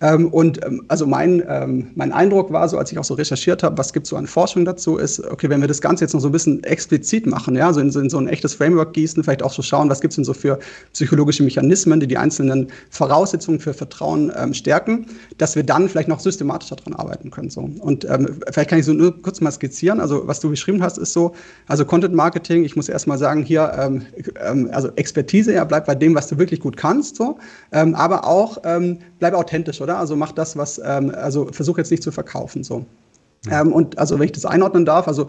Ähm, 0.00 0.28
und 0.28 0.64
ähm, 0.64 0.82
also 0.88 1.06
mein, 1.06 1.42
ähm, 1.46 1.90
mein 1.94 2.12
Eindruck 2.12 2.52
war 2.52 2.68
so, 2.68 2.78
als 2.78 2.90
ich 2.90 2.98
auch 2.98 3.04
so 3.04 3.14
recherchiert 3.14 3.62
habe, 3.62 3.76
was 3.76 3.92
gibt 3.92 4.06
so 4.06 4.16
an 4.16 4.26
Forschung 4.26 4.64
dazu, 4.64 4.96
ist, 4.96 5.20
okay, 5.30 5.50
wenn 5.50 5.60
wir 5.60 5.68
das 5.68 5.80
Ganze 5.80 6.04
jetzt 6.04 6.14
noch 6.14 6.20
so 6.20 6.28
ein 6.28 6.32
bisschen 6.32 6.64
explizit 6.64 7.26
machen, 7.26 7.54
ja, 7.54 7.72
so 7.72 7.80
in, 7.80 7.90
in 7.90 8.08
so 8.08 8.18
ein 8.18 8.28
echtes 8.28 8.54
Framework 8.54 8.94
gießen, 8.94 9.22
vielleicht 9.22 9.42
auch 9.42 9.52
so 9.52 9.62
schauen, 9.62 9.90
was 9.90 10.00
gibt 10.00 10.12
es 10.12 10.16
denn 10.16 10.24
so 10.24 10.32
für 10.32 10.58
psychologische 10.92 11.42
Mechanismen, 11.42 12.00
die 12.00 12.06
die 12.06 12.16
einzelnen 12.16 12.68
Voraussetzungen 12.90 13.60
für 13.60 13.74
Vertrauen 13.74 14.32
ähm, 14.36 14.54
stärken, 14.54 15.06
dass 15.36 15.54
wir 15.54 15.64
dann 15.64 15.88
vielleicht 15.88 16.08
noch 16.08 16.20
systematischer 16.20 16.76
daran 16.76 16.94
arbeiten 16.94 17.30
können. 17.30 17.50
So. 17.50 17.68
Und 17.80 18.04
ähm, 18.06 18.40
vielleicht 18.50 18.70
kann 18.70 18.78
ich 18.78 18.86
so 18.86 18.94
nur 18.94 19.20
kurz 19.20 19.40
mal 19.40 19.50
skizzieren. 19.52 20.00
Also 20.00 20.26
was 20.26 20.40
du 20.40 20.48
beschrieben 20.48 20.82
hast, 20.82 20.96
ist 20.96 21.12
so, 21.12 21.34
also 21.66 21.84
Content 21.84 22.14
Marketing, 22.14 22.64
ich 22.64 22.74
muss 22.74 22.88
erst 22.88 23.06
mal 23.06 23.18
sagen, 23.18 23.42
hier, 23.42 23.72
ähm, 23.78 24.02
ähm, 24.42 24.70
also 24.72 24.88
Expertise, 24.96 25.52
ja, 25.52 25.64
bleib 25.64 25.84
bei 25.86 25.94
dem, 25.94 26.14
was 26.14 26.28
du 26.28 26.38
wirklich 26.38 26.60
gut 26.60 26.76
kannst, 26.76 27.16
so, 27.16 27.38
ähm, 27.72 27.94
aber 27.94 28.26
auch 28.26 28.58
ähm, 28.64 28.98
bleib 29.18 29.34
authentisch, 29.34 29.80
oder? 29.80 29.89
Oder? 29.90 29.98
Also 29.98 30.16
mach 30.16 30.32
das, 30.32 30.56
was, 30.56 30.80
ähm, 30.84 31.12
also 31.14 31.46
versuch 31.46 31.78
jetzt 31.78 31.90
nicht 31.90 32.02
zu 32.02 32.12
verkaufen. 32.12 32.62
So. 32.62 32.84
Ähm, 33.50 33.72
und 33.72 33.98
also 33.98 34.18
wenn 34.18 34.26
ich 34.26 34.32
das 34.32 34.44
einordnen 34.44 34.84
darf, 34.84 35.08
also 35.08 35.28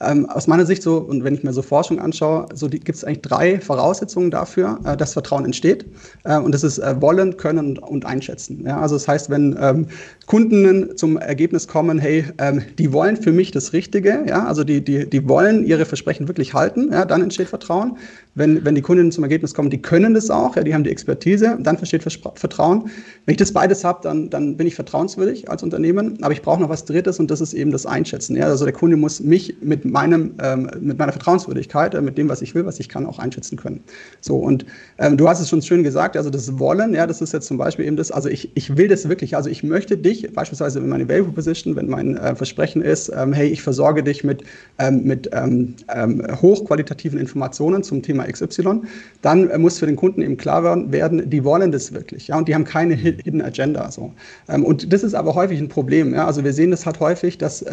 ähm, 0.00 0.26
aus 0.26 0.46
meiner 0.46 0.64
Sicht 0.64 0.84
so, 0.84 0.98
und 0.98 1.24
wenn 1.24 1.34
ich 1.34 1.42
mir 1.42 1.52
so 1.52 1.60
Forschung 1.60 1.98
anschaue, 1.98 2.46
so 2.54 2.68
gibt 2.68 2.88
es 2.88 3.02
eigentlich 3.02 3.22
drei 3.22 3.60
Voraussetzungen 3.60 4.30
dafür, 4.30 4.78
äh, 4.84 4.96
dass 4.96 5.12
Vertrauen 5.12 5.44
entsteht. 5.44 5.86
Äh, 6.22 6.38
und 6.38 6.52
das 6.52 6.62
ist 6.62 6.78
äh, 6.78 7.00
Wollen, 7.00 7.36
Können 7.36 7.78
und, 7.78 8.04
Einschätzen. 8.06 8.64
Ja? 8.64 8.80
Also 8.80 8.94
das 8.94 9.08
heißt, 9.08 9.28
wenn 9.28 9.58
ähm, 9.60 9.88
Kunden 10.26 10.96
zum 10.96 11.16
Ergebnis 11.16 11.66
kommen, 11.66 11.98
hey, 11.98 12.24
ähm, 12.38 12.62
die 12.78 12.92
wollen 12.92 13.16
für 13.16 13.32
mich 13.32 13.50
das 13.50 13.72
Richtige, 13.72 14.24
ja, 14.28 14.46
also 14.46 14.62
die, 14.62 14.84
die, 14.84 15.10
die 15.10 15.28
wollen 15.28 15.64
ihre 15.66 15.84
Versprechen 15.84 16.28
wirklich 16.28 16.54
halten, 16.54 16.92
ja, 16.92 17.04
dann 17.04 17.22
entsteht 17.22 17.48
Vertrauen. 17.48 17.98
Wenn, 18.38 18.64
wenn 18.64 18.74
die 18.74 18.82
Kunden 18.82 19.10
zum 19.10 19.24
Ergebnis 19.24 19.52
kommen, 19.52 19.68
die 19.70 19.82
können 19.82 20.14
das 20.14 20.30
auch, 20.30 20.56
ja, 20.56 20.62
die 20.62 20.72
haben 20.72 20.84
die 20.84 20.90
Expertise, 20.90 21.58
dann 21.60 21.76
entsteht 21.76 22.02
Vertrauen. 22.02 22.90
Wenn 23.26 23.32
ich 23.32 23.36
das 23.36 23.52
beides 23.52 23.84
habe, 23.84 24.00
dann, 24.02 24.30
dann 24.30 24.56
bin 24.56 24.66
ich 24.66 24.74
vertrauenswürdig 24.74 25.50
als 25.50 25.62
Unternehmen, 25.62 26.22
aber 26.22 26.32
ich 26.32 26.42
brauche 26.42 26.60
noch 26.60 26.68
was 26.68 26.84
Drittes 26.84 27.18
und 27.18 27.30
das 27.30 27.40
ist 27.40 27.52
eben 27.52 27.72
das 27.72 27.84
Einschätzen. 27.84 28.36
Ja? 28.36 28.46
Also 28.46 28.64
der 28.64 28.74
Kunde 28.74 28.96
muss 28.96 29.20
mich 29.20 29.56
mit 29.60 29.84
meinem, 29.84 30.34
ähm, 30.42 30.70
mit 30.80 30.98
meiner 30.98 31.12
Vertrauenswürdigkeit, 31.12 31.94
äh, 31.94 32.00
mit 32.00 32.16
dem, 32.16 32.28
was 32.28 32.42
ich 32.42 32.54
will, 32.54 32.64
was 32.64 32.78
ich 32.78 32.88
kann, 32.88 33.06
auch 33.06 33.18
einschätzen 33.18 33.56
können. 33.56 33.80
So, 34.20 34.36
und 34.36 34.64
ähm, 34.98 35.16
du 35.16 35.28
hast 35.28 35.40
es 35.40 35.48
schon 35.48 35.60
schön 35.62 35.82
gesagt, 35.82 36.16
also 36.16 36.30
das 36.30 36.58
Wollen, 36.58 36.94
ja, 36.94 37.06
das 37.06 37.20
ist 37.20 37.32
jetzt 37.32 37.46
zum 37.46 37.58
Beispiel 37.58 37.86
eben 37.86 37.96
das, 37.96 38.10
also 38.10 38.28
ich, 38.28 38.50
ich 38.54 38.76
will 38.76 38.88
das 38.88 39.08
wirklich, 39.08 39.36
also 39.36 39.50
ich 39.50 39.62
möchte 39.62 39.96
dich, 39.96 40.32
beispielsweise 40.32 40.78
in 40.78 40.88
meine 40.88 41.08
Value 41.08 41.32
Position, 41.32 41.74
wenn 41.76 41.88
mein 41.88 42.16
äh, 42.16 42.34
Versprechen 42.36 42.82
ist, 42.82 43.10
ähm, 43.14 43.32
hey, 43.32 43.48
ich 43.48 43.62
versorge 43.62 44.02
dich 44.02 44.22
mit, 44.22 44.44
ähm, 44.78 45.02
mit 45.04 45.28
ähm, 45.32 45.74
ähm, 45.92 46.22
hochqualitativen 46.40 47.18
Informationen 47.18 47.82
zum 47.82 48.02
Thema 48.02 48.27
XY, 48.30 48.82
dann 49.22 49.50
äh, 49.50 49.58
muss 49.58 49.78
für 49.78 49.86
den 49.86 49.96
Kunden 49.96 50.22
eben 50.22 50.36
klar 50.36 50.62
werden, 50.90 51.28
die 51.30 51.44
wollen 51.44 51.72
das 51.72 51.92
wirklich, 51.92 52.28
ja, 52.28 52.38
und 52.38 52.48
die 52.48 52.54
haben 52.54 52.64
keine 52.64 52.94
Hidden 52.94 53.42
Agenda, 53.42 53.90
so. 53.90 54.12
und 54.48 54.92
das 54.92 55.02
ist 55.02 55.14
aber 55.14 55.34
häufig 55.34 55.60
ein 55.60 55.68
Problem, 55.68 56.14
ja, 56.14 56.26
also 56.26 56.44
wir 56.44 56.52
sehen 56.52 56.70
das 56.70 56.86
halt 56.86 57.00
häufig, 57.00 57.38
dass, 57.38 57.64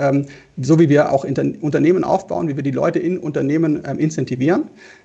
so 0.57 0.79
wie 0.79 0.89
wir 0.89 1.11
auch 1.11 1.23
Unternehmen 1.25 2.03
aufbauen, 2.03 2.47
wie 2.47 2.55
wir 2.55 2.63
die 2.63 2.71
Leute 2.71 2.99
in 2.99 3.17
Unternehmen 3.17 3.81
ähm, 3.85 3.99
incentivieren, 3.99 4.63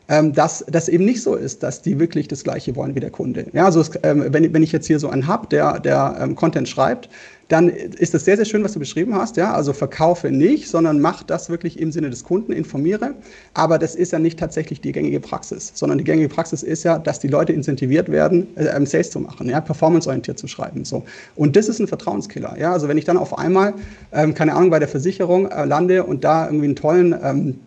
ähm, 0.09 0.33
dass 0.33 0.65
das 0.69 0.89
eben 0.89 1.05
nicht 1.05 1.23
so 1.23 1.35
ist, 1.37 1.63
dass 1.63 1.83
die 1.83 1.99
wirklich 1.99 2.29
das 2.29 2.43
Gleiche 2.45 2.75
wollen 2.77 2.95
wie 2.95 3.01
der 3.01 3.11
Kunde. 3.11 3.47
Ja, 3.53 3.67
also 3.67 3.81
es, 3.81 3.91
ähm, 4.03 4.25
wenn, 4.29 4.53
wenn 4.53 4.63
ich 4.63 4.73
jetzt 4.73 4.87
hier 4.87 4.99
so 4.99 5.09
einen 5.09 5.27
habe, 5.27 5.47
der, 5.47 5.81
der 5.81 6.17
ähm, 6.21 6.35
Content 6.35 6.69
schreibt, 6.69 7.09
dann 7.51 7.69
ist 7.69 8.15
das 8.15 8.25
sehr, 8.25 8.37
sehr 8.37 8.45
schön, 8.45 8.63
was 8.63 8.73
du 8.73 8.79
beschrieben 8.79 9.15
hast. 9.15 9.37
Ja? 9.37 9.53
Also 9.53 9.73
verkaufe 9.73 10.31
nicht, 10.31 10.69
sondern 10.69 11.01
mach 11.01 11.25
das 11.25 11.51
wirklich 11.51 11.81
im 11.81 11.91
Sinne 11.91 12.09
des 12.09 12.23
Kunden, 12.23 12.53
informiere. 12.53 13.15
Aber 13.55 13.79
das 13.79 13.97
ist 13.97 14.13
ja 14.13 14.21
nicht 14.21 14.39
tatsächlich 14.39 14.81
die 14.81 14.93
gängige 14.93 15.19
Praxis, 15.19 15.73
sondern 15.75 15.99
die 15.99 16.05
gängige 16.05 16.29
Praxis 16.29 16.63
ist 16.63 16.85
ja, 16.85 16.99
dass 16.99 17.19
die 17.19 17.29
Leute 17.29 17.53
incentiviert 17.53 18.09
werden, 18.09 18.57
äh, 18.57 18.87
Sales 18.87 19.11
zu 19.11 19.19
machen, 19.19 19.49
ja? 19.49 19.61
performanceorientiert 19.61 20.39
zu 20.39 20.47
schreiben. 20.47 20.85
So. 20.85 21.03
Und 21.35 21.57
das 21.57 21.69
ist 21.69 21.81
ein 21.81 21.89
Vertrauenskiller. 21.89 22.57
Ja? 22.57 22.73
Also 22.73 22.87
wenn 22.87 22.99
ich 22.99 23.05
dann 23.05 23.17
auf 23.17 23.37
einmal, 23.37 23.75
ähm, 24.13 24.33
keine 24.35 24.55
Ahnung, 24.55 24.71
bei 24.71 24.79
der 24.79 24.89
Versicherung 24.89 25.51
äh, 25.51 25.65
lande 25.65 26.05
und 26.05 26.23
da 26.23 26.47
irgendwie 26.47 26.67
einen 26.67 26.77
tollen 26.77 27.17
ähm, 27.21 27.59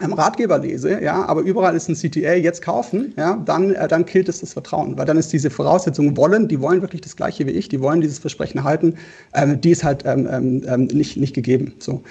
Ratgeber 0.00 0.58
lese, 0.58 1.02
ja, 1.02 1.24
aber 1.26 1.42
überall 1.42 1.76
ist 1.76 1.88
ein 1.88 1.94
CTA, 1.94 2.34
jetzt 2.34 2.62
kaufen, 2.62 3.14
ja, 3.16 3.40
dann, 3.44 3.74
äh, 3.74 3.88
dann 3.88 4.06
killt 4.06 4.28
es 4.28 4.40
das 4.40 4.52
Vertrauen, 4.52 4.96
weil 4.96 5.06
dann 5.06 5.16
ist 5.16 5.32
diese 5.32 5.50
Voraussetzung 5.50 6.16
wollen, 6.16 6.48
die 6.48 6.60
wollen 6.60 6.80
wirklich 6.80 7.02
das 7.02 7.16
Gleiche 7.16 7.46
wie 7.46 7.50
ich, 7.50 7.68
die 7.68 7.80
wollen 7.80 8.00
dieses 8.00 8.18
Versprechen 8.18 8.64
halten, 8.64 8.94
ähm, 9.34 9.60
die 9.60 9.70
ist 9.70 9.84
halt 9.84 10.04
ähm, 10.06 10.28
ähm, 10.30 10.62
ähm 10.66 10.84
nicht, 10.86 11.16
nicht 11.16 11.34
gegeben, 11.34 11.74
so. 11.78 12.02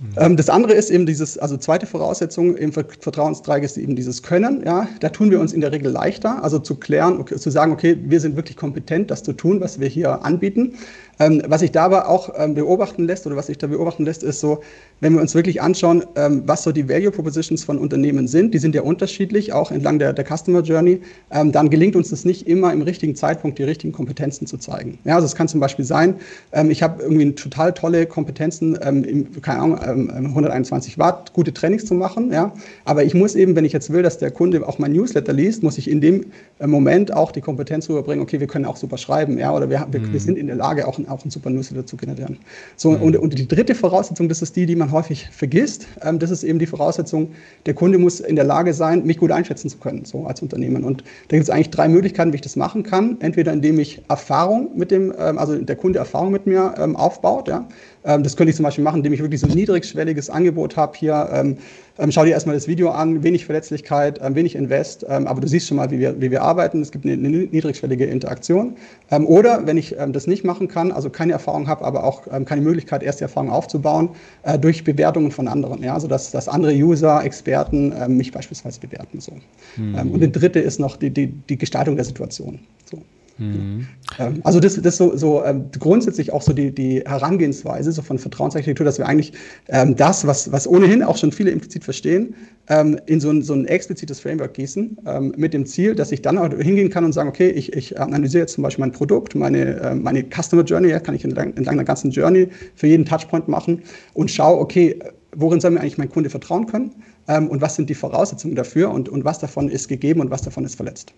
Mhm. 0.00 0.36
Das 0.36 0.48
andere 0.48 0.72
ist 0.72 0.90
eben 0.90 1.04
dieses, 1.04 1.36
also 1.36 1.56
zweite 1.56 1.86
Voraussetzung 1.86 2.56
im 2.56 2.72
Vertrauensdreieck 2.72 3.62
ist 3.64 3.76
eben 3.76 3.96
dieses 3.96 4.22
Können. 4.22 4.62
Ja, 4.64 4.88
da 5.00 5.10
tun 5.10 5.30
wir 5.30 5.40
uns 5.40 5.52
in 5.52 5.60
der 5.60 5.72
Regel 5.72 5.92
leichter, 5.92 6.42
also 6.42 6.58
zu 6.58 6.76
klären, 6.76 7.20
okay, 7.20 7.36
zu 7.36 7.50
sagen, 7.50 7.72
okay, 7.72 7.98
wir 8.02 8.20
sind 8.20 8.36
wirklich 8.36 8.56
kompetent, 8.56 9.10
das 9.10 9.22
zu 9.22 9.34
tun, 9.34 9.60
was 9.60 9.78
wir 9.78 9.88
hier 9.88 10.24
anbieten. 10.24 10.74
Ähm, 11.20 11.42
was 11.46 11.60
sich 11.60 11.70
da 11.70 11.84
aber 11.84 12.08
auch 12.08 12.32
ähm, 12.36 12.54
beobachten 12.54 13.04
lässt 13.04 13.26
oder 13.26 13.36
was 13.36 13.46
sich 13.46 13.58
da 13.58 13.66
beobachten 13.66 14.06
lässt, 14.06 14.22
ist 14.22 14.40
so, 14.40 14.60
wenn 15.00 15.14
wir 15.14 15.20
uns 15.20 15.34
wirklich 15.34 15.60
anschauen, 15.60 16.02
ähm, 16.16 16.42
was 16.46 16.62
so 16.62 16.72
die 16.72 16.88
Value 16.88 17.10
Propositions 17.10 17.62
von 17.62 17.78
Unternehmen 17.78 18.26
sind, 18.26 18.54
die 18.54 18.58
sind 18.58 18.74
ja 18.74 18.82
unterschiedlich, 18.82 19.52
auch 19.52 19.70
entlang 19.70 19.98
der, 19.98 20.14
der 20.14 20.24
Customer 20.24 20.62
Journey, 20.62 21.00
ähm, 21.30 21.52
dann 21.52 21.68
gelingt 21.68 21.94
uns 21.94 22.08
das 22.08 22.24
nicht 22.24 22.46
immer 22.46 22.72
im 22.72 22.80
richtigen 22.80 23.14
Zeitpunkt 23.14 23.58
die 23.58 23.64
richtigen 23.64 23.92
Kompetenzen 23.92 24.46
zu 24.46 24.56
zeigen. 24.56 24.98
Ja, 25.04 25.16
also 25.16 25.26
es 25.26 25.34
kann 25.34 25.46
zum 25.46 25.60
Beispiel 25.60 25.84
sein, 25.84 26.16
ähm, 26.52 26.70
ich 26.70 26.82
habe 26.82 27.02
irgendwie 27.02 27.34
total 27.34 27.74
tolle 27.74 28.06
Kompetenzen, 28.06 28.78
ähm, 28.82 29.04
im, 29.04 29.42
keine 29.42 29.60
Ahnung, 29.60 30.10
121 30.10 30.98
Watt, 30.98 31.34
gute 31.34 31.52
Trainings 31.52 31.84
zu 31.84 31.94
machen, 31.94 32.32
ja, 32.32 32.52
aber 32.86 33.04
ich 33.04 33.12
muss 33.12 33.34
eben, 33.34 33.56
wenn 33.56 33.66
ich 33.66 33.74
jetzt 33.74 33.92
will, 33.92 34.02
dass 34.02 34.16
der 34.16 34.30
Kunde 34.30 34.66
auch 34.66 34.78
mein 34.78 34.92
Newsletter 34.92 35.34
liest, 35.34 35.62
muss 35.62 35.76
ich 35.76 35.90
in 35.90 36.00
dem 36.00 36.26
äh, 36.60 36.66
Moment 36.66 37.12
auch 37.12 37.30
die 37.30 37.42
Kompetenz 37.42 37.90
rüberbringen, 37.90 38.22
okay, 38.22 38.40
wir 38.40 38.46
können 38.46 38.64
auch 38.64 38.76
super 38.76 38.96
schreiben, 38.96 39.38
ja, 39.38 39.54
oder 39.54 39.68
wir, 39.68 39.86
wir, 39.90 40.00
mhm. 40.00 40.12
wir 40.12 40.20
sind 40.20 40.38
in 40.38 40.46
der 40.46 40.56
Lage, 40.56 40.88
auch 40.88 40.98
ein 40.98 41.09
auch 41.10 41.24
ein 41.24 41.30
super 41.30 41.50
Newsletter 41.50 41.86
zu 41.86 41.96
generieren. 41.96 42.38
So, 42.76 42.92
mhm. 42.92 43.02
und, 43.02 43.16
und 43.16 43.38
die 43.38 43.48
dritte 43.48 43.74
Voraussetzung, 43.74 44.28
das 44.28 44.42
ist 44.42 44.56
die, 44.56 44.66
die 44.66 44.76
man 44.76 44.90
häufig 44.90 45.28
vergisst, 45.30 45.86
ähm, 46.02 46.18
das 46.18 46.30
ist 46.30 46.42
eben 46.42 46.58
die 46.58 46.66
Voraussetzung, 46.66 47.32
der 47.66 47.74
Kunde 47.74 47.98
muss 47.98 48.20
in 48.20 48.36
der 48.36 48.44
Lage 48.44 48.72
sein, 48.74 49.04
mich 49.04 49.18
gut 49.18 49.30
einschätzen 49.30 49.68
zu 49.68 49.78
können, 49.78 50.04
so 50.04 50.24
als 50.26 50.42
Unternehmen. 50.42 50.84
Und 50.84 51.02
da 51.28 51.36
gibt 51.36 51.44
es 51.44 51.50
eigentlich 51.50 51.70
drei 51.70 51.88
Möglichkeiten, 51.88 52.32
wie 52.32 52.36
ich 52.36 52.42
das 52.42 52.56
machen 52.56 52.82
kann. 52.82 53.16
Entweder 53.20 53.52
indem 53.52 53.78
ich 53.78 54.02
Erfahrung 54.08 54.70
mit 54.76 54.90
dem, 54.90 55.12
ähm, 55.18 55.38
also 55.38 55.56
der 55.56 55.76
Kunde 55.76 55.98
Erfahrung 55.98 56.32
mit 56.32 56.46
mir 56.46 56.74
ähm, 56.78 56.96
aufbaut, 56.96 57.48
ja. 57.48 57.68
Ähm, 58.04 58.22
das 58.22 58.36
könnte 58.36 58.50
ich 58.50 58.56
zum 58.56 58.64
Beispiel 58.64 58.84
machen, 58.84 58.98
indem 58.98 59.12
ich 59.12 59.20
wirklich 59.20 59.40
so 59.40 59.46
ein 59.46 59.54
niedrigschwelliges 59.54 60.30
Angebot 60.30 60.76
habe 60.76 60.96
hier. 60.96 61.56
Ähm, 62.00 62.10
ähm, 62.10 62.12
schau 62.12 62.24
dir 62.24 62.30
erstmal 62.30 62.54
das 62.54 62.66
Video 62.66 62.90
an, 62.90 63.22
wenig 63.22 63.44
Verletzlichkeit, 63.44 64.20
ähm, 64.22 64.34
wenig 64.34 64.54
Invest, 64.54 65.04
ähm, 65.08 65.26
aber 65.26 65.40
du 65.40 65.48
siehst 65.48 65.68
schon 65.68 65.76
mal, 65.76 65.90
wie 65.90 65.98
wir, 65.98 66.20
wie 66.20 66.30
wir 66.30 66.42
arbeiten. 66.42 66.80
Es 66.80 66.90
gibt 66.90 67.04
eine, 67.04 67.14
eine 67.14 67.28
niedrigschwellige 67.28 68.04
Interaktion. 68.06 68.76
Ähm, 69.10 69.26
oder 69.26 69.66
wenn 69.66 69.76
ich 69.76 69.96
das 70.12 70.26
nicht 70.26 70.44
machen 70.44 70.68
kann, 70.68 70.92
also 70.92 71.10
keine 71.10 71.32
Erfahrung 71.32 71.68
habe, 71.68 71.84
aber 71.84 72.04
auch 72.04 72.22
keine 72.44 72.62
Möglichkeit, 72.62 73.02
erste 73.02 73.24
Erfahrung 73.24 73.50
aufzubauen, 73.50 74.10
äh, 74.42 74.58
durch 74.58 74.84
Bewertungen 74.84 75.30
von 75.30 75.48
anderen. 75.48 75.82
Ja? 75.82 75.94
Also 75.94 76.08
dass, 76.08 76.30
dass 76.30 76.48
andere 76.48 76.72
User, 76.72 77.22
Experten 77.24 77.92
mich 78.16 78.32
beispielsweise 78.32 78.80
bewerten. 78.80 79.20
So. 79.20 79.32
Mhm. 79.76 80.12
und 80.12 80.20
der 80.20 80.28
dritte 80.28 80.60
ist 80.60 80.78
noch 80.80 80.96
die, 80.96 81.10
die, 81.10 81.26
die 81.28 81.58
Gestaltung 81.58 81.96
der 81.96 82.04
Situation. 82.04 82.60
So. 82.90 83.02
Mhm. 83.40 83.86
Ähm, 84.18 84.40
also 84.44 84.60
das, 84.60 84.80
das 84.80 84.96
so, 84.96 85.16
so 85.16 85.42
ähm, 85.44 85.64
grundsätzlich 85.78 86.32
auch 86.32 86.42
so 86.42 86.52
die, 86.52 86.72
die 86.74 87.00
Herangehensweise 87.00 87.90
so 87.90 88.02
von 88.02 88.18
Vertrauensarchitektur, 88.18 88.84
dass 88.84 88.98
wir 88.98 89.06
eigentlich 89.06 89.32
ähm, 89.68 89.96
das, 89.96 90.26
was, 90.26 90.52
was 90.52 90.68
ohnehin 90.68 91.02
auch 91.02 91.16
schon 91.16 91.32
viele 91.32 91.50
implizit 91.50 91.82
verstehen, 91.82 92.34
ähm, 92.68 93.00
in 93.06 93.20
so 93.20 93.30
ein, 93.30 93.42
so 93.42 93.54
ein 93.54 93.66
explizites 93.66 94.20
Framework 94.20 94.54
gießen, 94.54 94.98
ähm, 95.06 95.32
mit 95.36 95.54
dem 95.54 95.64
Ziel, 95.64 95.94
dass 95.94 96.12
ich 96.12 96.20
dann 96.20 96.36
auch 96.36 96.50
hingehen 96.52 96.90
kann 96.90 97.04
und 97.04 97.12
sagen, 97.12 97.28
okay, 97.28 97.48
ich, 97.48 97.72
ich 97.72 97.98
analysiere 97.98 98.42
jetzt 98.42 98.52
zum 98.52 98.62
Beispiel 98.62 98.82
mein 98.82 98.92
Produkt, 98.92 99.34
meine, 99.34 99.80
äh, 99.80 99.94
meine 99.94 100.24
Customer 100.24 100.62
Journey, 100.62 100.90
kann 101.00 101.14
ich 101.14 101.24
entlang, 101.24 101.56
entlang 101.56 101.76
der 101.76 101.86
ganzen 101.86 102.10
Journey 102.10 102.48
für 102.74 102.86
jeden 102.86 103.06
Touchpoint 103.06 103.48
machen 103.48 103.82
und 104.12 104.30
schaue, 104.30 104.58
okay, 104.58 104.98
worin 105.34 105.60
soll 105.60 105.70
mir 105.70 105.80
eigentlich 105.80 105.98
mein 105.98 106.10
Kunde 106.10 106.28
vertrauen 106.28 106.66
können 106.66 106.94
ähm, 107.28 107.48
und 107.48 107.62
was 107.62 107.76
sind 107.76 107.88
die 107.88 107.94
Voraussetzungen 107.94 108.54
dafür 108.54 108.90
und, 108.90 109.08
und 109.08 109.24
was 109.24 109.38
davon 109.38 109.68
ist 109.70 109.88
gegeben 109.88 110.20
und 110.20 110.30
was 110.30 110.42
davon 110.42 110.64
ist 110.64 110.74
verletzt. 110.74 111.14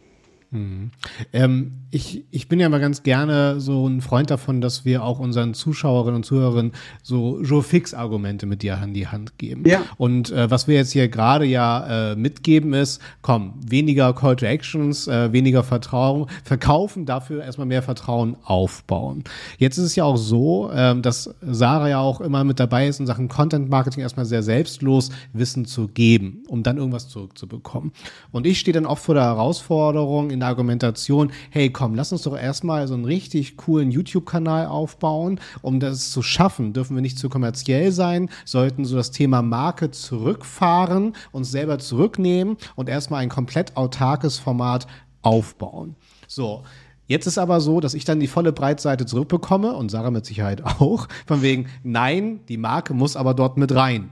Mhm. 0.53 0.91
Ähm, 1.33 1.73
ich, 1.91 2.25
ich 2.31 2.49
bin 2.49 2.61
ja 2.61 2.69
mal 2.69 2.81
ganz 2.81 3.03
gerne 3.03 3.59
so 3.59 3.87
ein 3.89 4.03
Freund 4.03 4.31
davon, 4.31 4.61
dass 4.61 4.85
wir 4.85 5.03
auch 5.03 5.19
unseren 5.19 5.55
Zuschauerinnen 5.55 6.17
und 6.17 6.25
Zuhörern 6.25 6.73
so 7.03 7.43
Joe 7.43 7.63
Fix-Argumente 7.63 8.47
mit 8.47 8.63
dir 8.63 8.79
an 8.79 8.93
die 8.93 9.09
Hand 9.09 9.39
geben. 9.39 9.65
Ja. 9.67 9.83
Und 9.97 10.31
äh, 10.31 10.51
was 10.51 10.69
wir 10.69 10.77
jetzt 10.77 10.93
hier 10.93 11.09
gerade 11.09 11.47
ja 11.47 12.13
äh, 12.13 12.17
mitgeben 12.17 12.75
ist, 12.75 13.01
komm, 13.23 13.55
weniger 13.67 14.13
Call 14.13 14.37
to 14.37 14.45
Actions, 14.45 15.09
äh, 15.09 15.33
weniger 15.33 15.65
Vertrauen, 15.65 16.27
verkaufen, 16.45 17.07
dafür 17.07 17.43
erstmal 17.43 17.67
mehr 17.67 17.83
Vertrauen 17.83 18.37
aufbauen. 18.45 19.25
Jetzt 19.57 19.79
ist 19.79 19.85
es 19.85 19.97
ja 19.97 20.05
auch 20.05 20.19
so, 20.19 20.71
ähm, 20.75 21.01
dass 21.01 21.35
Sarah 21.41 21.89
ja 21.89 22.01
auch 22.01 22.21
immer 22.21 22.45
mit 22.45 22.61
dabei 22.61 22.89
ist 22.89 23.01
in 23.01 23.07
Sachen 23.07 23.29
Content 23.29 23.71
Marketing 23.71 24.03
erstmal 24.03 24.27
sehr 24.27 24.43
selbstlos 24.43 25.11
Wissen 25.33 25.65
zu 25.65 25.89
geben, 25.89 26.43
um 26.49 26.63
dann 26.63 26.77
irgendwas 26.77 27.09
zurückzubekommen. 27.09 27.93
Und 28.33 28.47
ich 28.47 28.61
stehe 28.61 28.75
dann 28.75 28.87
oft 28.87 29.05
vor 29.05 29.15
der 29.15 29.25
Herausforderung, 29.25 30.31
in 30.31 30.42
der 30.43 30.49
Argumentation, 30.49 31.33
hey 31.51 31.71
komm, 31.71 31.95
lass 31.95 32.13
uns 32.13 32.23
doch 32.23 32.37
erstmal 32.37 32.87
so 32.89 32.95
einen 32.95 33.05
richtig 33.05 33.57
coolen 33.57 33.91
YouTube-Kanal 33.91 34.67
aufbauen. 34.67 35.41
Um 35.63 35.81
das 35.81 36.11
zu 36.11 36.23
schaffen, 36.23 36.73
dürfen 36.73 36.97
wir 36.97 37.01
nicht 37.01 37.19
zu 37.19 37.29
kommerziell 37.29 37.93
sein, 37.93 38.29
sollten 38.45 38.85
so 38.85 38.97
das 38.97 39.13
Thema 39.13 39.41
Marke 39.41 39.91
zurückfahren, 39.91 41.15
uns 41.31 41.51
selber 41.51 41.79
zurücknehmen 41.79 42.57
und 42.77 42.89
erstmal 42.89 43.23
ein 43.23 43.29
komplett 43.29 43.77
autarkes 43.77 44.39
Format 44.39 44.87
aufbauen. 45.23 45.97
So, 46.27 46.63
Jetzt 47.09 47.27
ist 47.27 47.37
aber 47.37 47.61
so, 47.61 47.81
dass 47.81 47.95
ich 47.95 48.07
dann 48.07 48.21
die 48.21 48.27
volle 48.27 48.53
Breitseite 48.53 49.05
zurückbekomme 49.05 49.75
und 49.75 49.91
Sarah 49.91 50.11
mit 50.11 50.25
Sicherheit 50.25 50.65
auch, 50.81 51.09
von 51.27 51.43
wegen, 51.43 51.67
nein, 51.83 52.41
die 52.49 52.57
Marke 52.57 52.95
muss 52.95 53.17
aber 53.17 53.35
dort 53.35 53.59
mit 53.59 53.75
rein. 53.75 54.11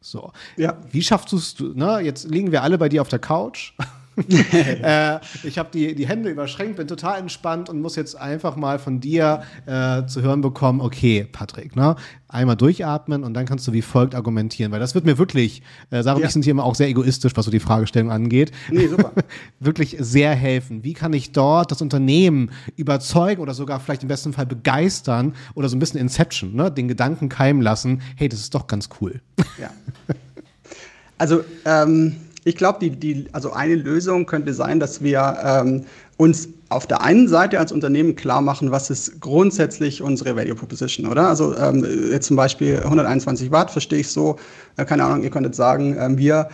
So. 0.00 0.32
Ja. 0.56 0.76
Wie 0.90 1.02
schaffst 1.02 1.30
du 1.32 1.36
es, 1.36 1.56
ne? 1.60 2.00
Jetzt 2.00 2.28
liegen 2.28 2.50
wir 2.50 2.62
alle 2.62 2.76
bei 2.76 2.88
dir 2.88 3.02
auf 3.02 3.08
der 3.08 3.20
Couch. 3.20 3.74
äh, 4.28 5.18
ich 5.42 5.58
habe 5.58 5.70
die, 5.72 5.94
die 5.94 6.06
Hände 6.06 6.30
überschränkt, 6.30 6.76
bin 6.76 6.86
total 6.86 7.18
entspannt 7.18 7.68
und 7.68 7.80
muss 7.80 7.96
jetzt 7.96 8.14
einfach 8.14 8.56
mal 8.56 8.78
von 8.78 9.00
dir 9.00 9.42
äh, 9.66 10.06
zu 10.06 10.22
hören 10.22 10.40
bekommen, 10.40 10.80
okay, 10.80 11.26
Patrick, 11.30 11.76
ne? 11.76 11.96
einmal 12.34 12.56
durchatmen 12.56 13.22
und 13.22 13.34
dann 13.34 13.46
kannst 13.46 13.66
du 13.68 13.72
wie 13.72 13.82
folgt 13.82 14.14
argumentieren, 14.14 14.72
weil 14.72 14.80
das 14.80 14.94
wird 14.94 15.04
mir 15.04 15.18
wirklich, 15.18 15.62
äh, 15.90 16.02
Sarah 16.02 16.16
ja. 16.18 16.22
und 16.22 16.26
ich 16.26 16.32
sind 16.32 16.42
hier 16.42 16.50
immer 16.50 16.64
auch 16.64 16.74
sehr 16.74 16.88
egoistisch, 16.88 17.32
was 17.36 17.44
so 17.44 17.50
die 17.50 17.60
Fragestellung 17.60 18.10
angeht, 18.10 18.50
nee, 18.70 18.88
super. 18.88 19.12
wirklich 19.60 19.96
sehr 20.00 20.34
helfen. 20.34 20.82
Wie 20.82 20.94
kann 20.94 21.12
ich 21.12 21.32
dort 21.32 21.70
das 21.70 21.80
Unternehmen 21.80 22.50
überzeugen 22.76 23.40
oder 23.40 23.54
sogar 23.54 23.78
vielleicht 23.78 24.02
im 24.02 24.08
besten 24.08 24.32
Fall 24.32 24.46
begeistern 24.46 25.34
oder 25.54 25.68
so 25.68 25.76
ein 25.76 25.78
bisschen 25.78 26.00
Inception, 26.00 26.54
ne? 26.54 26.70
den 26.72 26.88
Gedanken 26.88 27.28
keimen 27.28 27.62
lassen, 27.62 28.02
hey, 28.16 28.28
das 28.28 28.40
ist 28.40 28.54
doch 28.54 28.66
ganz 28.66 28.88
cool. 29.00 29.20
Ja. 29.60 29.70
Also, 31.16 31.44
ähm, 31.64 32.16
ich 32.44 32.56
glaube, 32.56 32.78
die, 32.80 32.90
die, 32.90 33.26
also 33.32 33.52
eine 33.52 33.74
Lösung 33.74 34.26
könnte 34.26 34.52
sein, 34.52 34.78
dass 34.78 35.02
wir 35.02 35.36
ähm, 35.42 35.84
uns 36.16 36.48
auf 36.68 36.86
der 36.86 37.02
einen 37.02 37.28
Seite 37.28 37.58
als 37.58 37.72
Unternehmen 37.72 38.16
klar 38.16 38.40
machen, 38.40 38.70
was 38.70 38.90
ist 38.90 39.20
grundsätzlich 39.20 40.02
unsere 40.02 40.36
Value 40.36 40.54
Proposition, 40.54 41.06
oder? 41.06 41.28
Also 41.28 41.56
ähm, 41.56 41.86
jetzt 42.10 42.26
zum 42.26 42.36
Beispiel 42.36 42.80
121 42.82 43.50
Watt 43.50 43.70
verstehe 43.70 44.00
ich 44.00 44.08
so, 44.08 44.36
äh, 44.76 44.84
keine 44.84 45.04
Ahnung, 45.04 45.22
ihr 45.22 45.30
könntet 45.30 45.54
sagen, 45.54 45.96
äh, 45.96 46.16
wir 46.16 46.48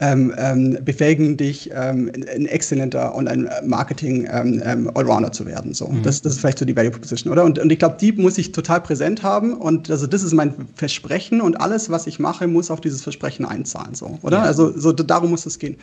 ähm, 0.00 0.34
ähm, 0.38 0.78
befähigen 0.82 1.36
dich, 1.36 1.70
ähm, 1.74 2.10
ein 2.34 2.46
exzellenter 2.46 3.14
Online-Marketing-Allrounder 3.14 5.18
ähm, 5.18 5.24
ähm, 5.24 5.32
zu 5.32 5.46
werden. 5.46 5.74
So. 5.74 5.88
Mhm. 5.88 6.02
Das, 6.02 6.22
das 6.22 6.32
ist 6.32 6.40
vielleicht 6.40 6.58
so 6.58 6.64
die 6.64 6.74
Value 6.74 6.90
Proposition, 6.90 7.30
oder? 7.32 7.44
Und, 7.44 7.58
und 7.58 7.70
ich 7.70 7.78
glaube, 7.78 7.96
die 8.00 8.12
muss 8.12 8.38
ich 8.38 8.52
total 8.52 8.80
präsent 8.80 9.22
haben 9.22 9.52
und 9.52 9.90
also 9.90 10.06
das 10.06 10.22
ist 10.22 10.32
mein 10.32 10.54
Versprechen 10.74 11.42
und 11.42 11.60
alles, 11.60 11.90
was 11.90 12.06
ich 12.06 12.18
mache, 12.18 12.46
muss 12.46 12.70
auf 12.70 12.80
dieses 12.80 13.02
Versprechen 13.02 13.44
einzahlen, 13.44 13.94
so, 13.94 14.18
oder? 14.22 14.38
Ja. 14.38 14.44
Also 14.44 14.72
so, 14.76 14.92
darum 14.92 15.30
muss 15.30 15.44
es 15.44 15.58
gehen. 15.58 15.76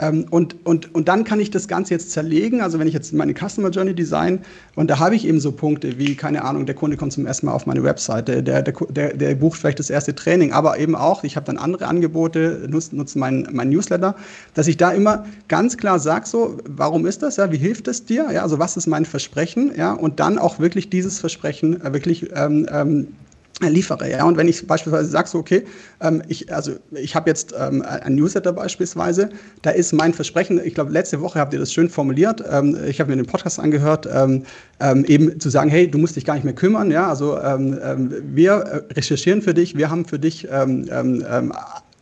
Ähm, 0.00 0.26
und, 0.30 0.64
und, 0.64 0.94
und 0.94 1.08
dann 1.08 1.24
kann 1.24 1.40
ich 1.40 1.50
das 1.50 1.66
Ganze 1.66 1.94
jetzt 1.94 2.12
zerlegen. 2.12 2.60
Also 2.60 2.78
wenn 2.78 2.86
ich 2.86 2.94
jetzt 2.94 3.12
meine 3.12 3.34
Customer 3.34 3.70
Journey 3.70 3.94
design 3.94 4.40
und 4.76 4.88
da 4.88 4.98
habe 4.98 5.16
ich 5.16 5.26
eben 5.26 5.40
so 5.40 5.50
Punkte 5.50 5.98
wie, 5.98 6.14
keine 6.14 6.44
Ahnung, 6.44 6.66
der 6.66 6.76
Kunde 6.76 6.96
kommt 6.96 7.12
zum 7.12 7.26
ersten 7.26 7.46
Mal 7.46 7.52
auf 7.52 7.66
meine 7.66 7.82
Webseite, 7.82 8.42
der, 8.42 8.62
der, 8.62 8.74
der, 8.90 9.14
der 9.14 9.34
bucht 9.34 9.58
vielleicht 9.58 9.80
das 9.80 9.90
erste 9.90 10.14
Training, 10.14 10.52
aber 10.52 10.78
eben 10.78 10.94
auch, 10.94 11.24
ich 11.24 11.34
habe 11.36 11.46
dann 11.46 11.58
andere 11.58 11.86
Angebote, 11.86 12.66
nutze 12.68 12.94
nutz 12.94 13.16
meinen 13.16 13.48
mein 13.52 13.70
Newsletter, 13.70 14.14
dass 14.54 14.68
ich 14.68 14.76
da 14.76 14.92
immer 14.92 15.26
ganz 15.48 15.76
klar 15.76 15.98
sage, 15.98 16.26
so, 16.26 16.58
warum 16.64 17.04
ist 17.06 17.22
das? 17.22 17.36
Ja, 17.36 17.50
wie 17.50 17.58
hilft 17.58 17.88
es 17.88 18.04
dir? 18.04 18.28
Ja, 18.32 18.42
also 18.42 18.58
was 18.58 18.76
ist 18.76 18.86
mein 18.86 19.04
Versprechen? 19.04 19.72
Ja, 19.76 19.92
und 19.92 20.20
dann 20.20 20.38
auch 20.38 20.60
wirklich 20.60 20.90
dieses 20.90 21.18
Versprechen 21.18 21.80
äh, 21.84 21.92
wirklich 21.92 22.30
ähm, 22.36 22.68
ähm, 22.70 23.08
liefere. 23.60 24.10
Ja? 24.10 24.24
Und 24.24 24.36
wenn 24.36 24.48
ich 24.48 24.66
beispielsweise 24.66 25.08
sage, 25.10 25.28
so, 25.28 25.38
okay, 25.38 25.64
ähm, 26.00 26.22
ich, 26.28 26.52
also 26.52 26.72
ich 26.92 27.14
habe 27.14 27.28
jetzt 27.28 27.54
ähm, 27.58 27.82
ein 27.82 28.14
Newsletter 28.14 28.52
beispielsweise, 28.52 29.30
da 29.62 29.70
ist 29.70 29.92
mein 29.92 30.14
Versprechen, 30.14 30.60
ich 30.64 30.74
glaube, 30.74 30.92
letzte 30.92 31.20
Woche 31.20 31.40
habt 31.40 31.52
ihr 31.52 31.58
das 31.58 31.72
schön 31.72 31.90
formuliert, 31.90 32.42
ähm, 32.50 32.76
ich 32.86 33.00
habe 33.00 33.10
mir 33.10 33.16
den 33.16 33.26
Podcast 33.26 33.58
angehört, 33.58 34.08
ähm, 34.12 34.44
ähm, 34.80 35.04
eben 35.04 35.40
zu 35.40 35.50
sagen, 35.50 35.70
hey, 35.70 35.90
du 35.90 35.98
musst 35.98 36.16
dich 36.16 36.24
gar 36.24 36.34
nicht 36.34 36.44
mehr 36.44 36.54
kümmern, 36.54 36.90
ja, 36.90 37.08
also 37.08 37.38
ähm, 37.38 38.12
wir 38.34 38.52
äh, 38.52 38.94
recherchieren 38.94 39.42
für 39.42 39.54
dich, 39.54 39.76
wir 39.76 39.90
haben 39.90 40.04
für 40.04 40.18
dich 40.18 40.46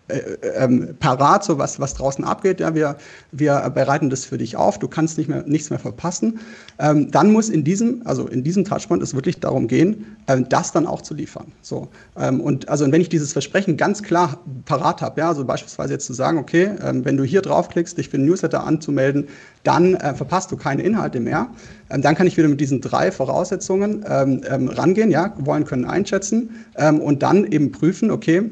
äh, 0.09 0.21
ähm, 0.57 0.95
parat, 1.01 1.43
so 1.43 1.59
was, 1.59 1.81
was 1.81 1.95
draußen 1.95 2.25
abgeht. 2.25 2.61
Ja, 2.61 2.77
wir, 2.77 2.97
wir 3.33 3.73
bereiten 3.75 4.09
das 4.09 4.25
für 4.25 4.39
dich 4.39 4.57
auf, 4.57 4.79
du 4.79 4.87
kannst 4.87 5.19
nicht 5.19 5.29
mehr, 5.29 5.43
nichts 5.47 5.69
mehr 5.71 5.81
verpassen. 5.81 6.39
Ähm, 6.79 7.11
dann 7.11 7.33
muss 7.33 7.49
in 7.49 7.65
diesem, 7.65 8.03
also 8.05 8.29
in 8.29 8.45
diesem 8.45 8.65
Touchpoint 8.65 9.03
es 9.03 9.15
wirklich 9.15 9.41
darum 9.41 9.67
gehen, 9.67 10.17
ähm, 10.29 10.49
das 10.49 10.71
dann 10.71 10.87
auch 10.87 11.03
zu 11.03 11.15
liefern. 11.15 11.51
So, 11.61 11.89
ähm, 12.17 12.41
und 12.41 12.69
also 12.69 12.91
wenn 12.91 13.01
ich 13.01 13.09
dieses 13.09 13.33
Versprechen 13.33 13.77
ganz 13.77 14.01
klar 14.01 14.39
parat 14.65 15.03
habe, 15.03 15.21
ja, 15.23 15.29
also 15.29 15.45
beispielsweise 15.45 15.95
jetzt 15.95 16.07
zu 16.07 16.13
sagen, 16.13 16.39
okay, 16.39 16.71
ähm, 16.85 17.05
wenn 17.05 17.17
du 17.17 17.25
hier 17.25 17.43
draufklickst, 17.43 17.99
dich 17.99 18.09
für 18.09 18.17
einen 18.17 18.27
Newsletter 18.27 18.63
anzumelden, 18.63 19.27
dann 19.65 19.97
äh, 19.97 20.15
verpasst 20.15 20.53
du 20.53 20.57
keine 20.57 20.83
Inhalte 20.85 21.19
mehr. 21.19 21.49
Ähm, 21.91 22.03
dann 22.03 22.15
kann 22.15 22.29
ich 22.29 22.37
wieder 22.37 22.47
mit 22.47 22.61
diesen 22.61 22.81
drei 22.81 23.11
Voraussetzungen 23.11 24.05
rangehen, 24.05 25.11
ja, 25.11 25.35
wollen 25.39 25.65
können 25.65 25.85
einschätzen 25.85 26.51
und 26.77 27.23
dann 27.23 27.45
eben 27.45 27.73
prüfen, 27.73 28.11
okay, 28.11 28.51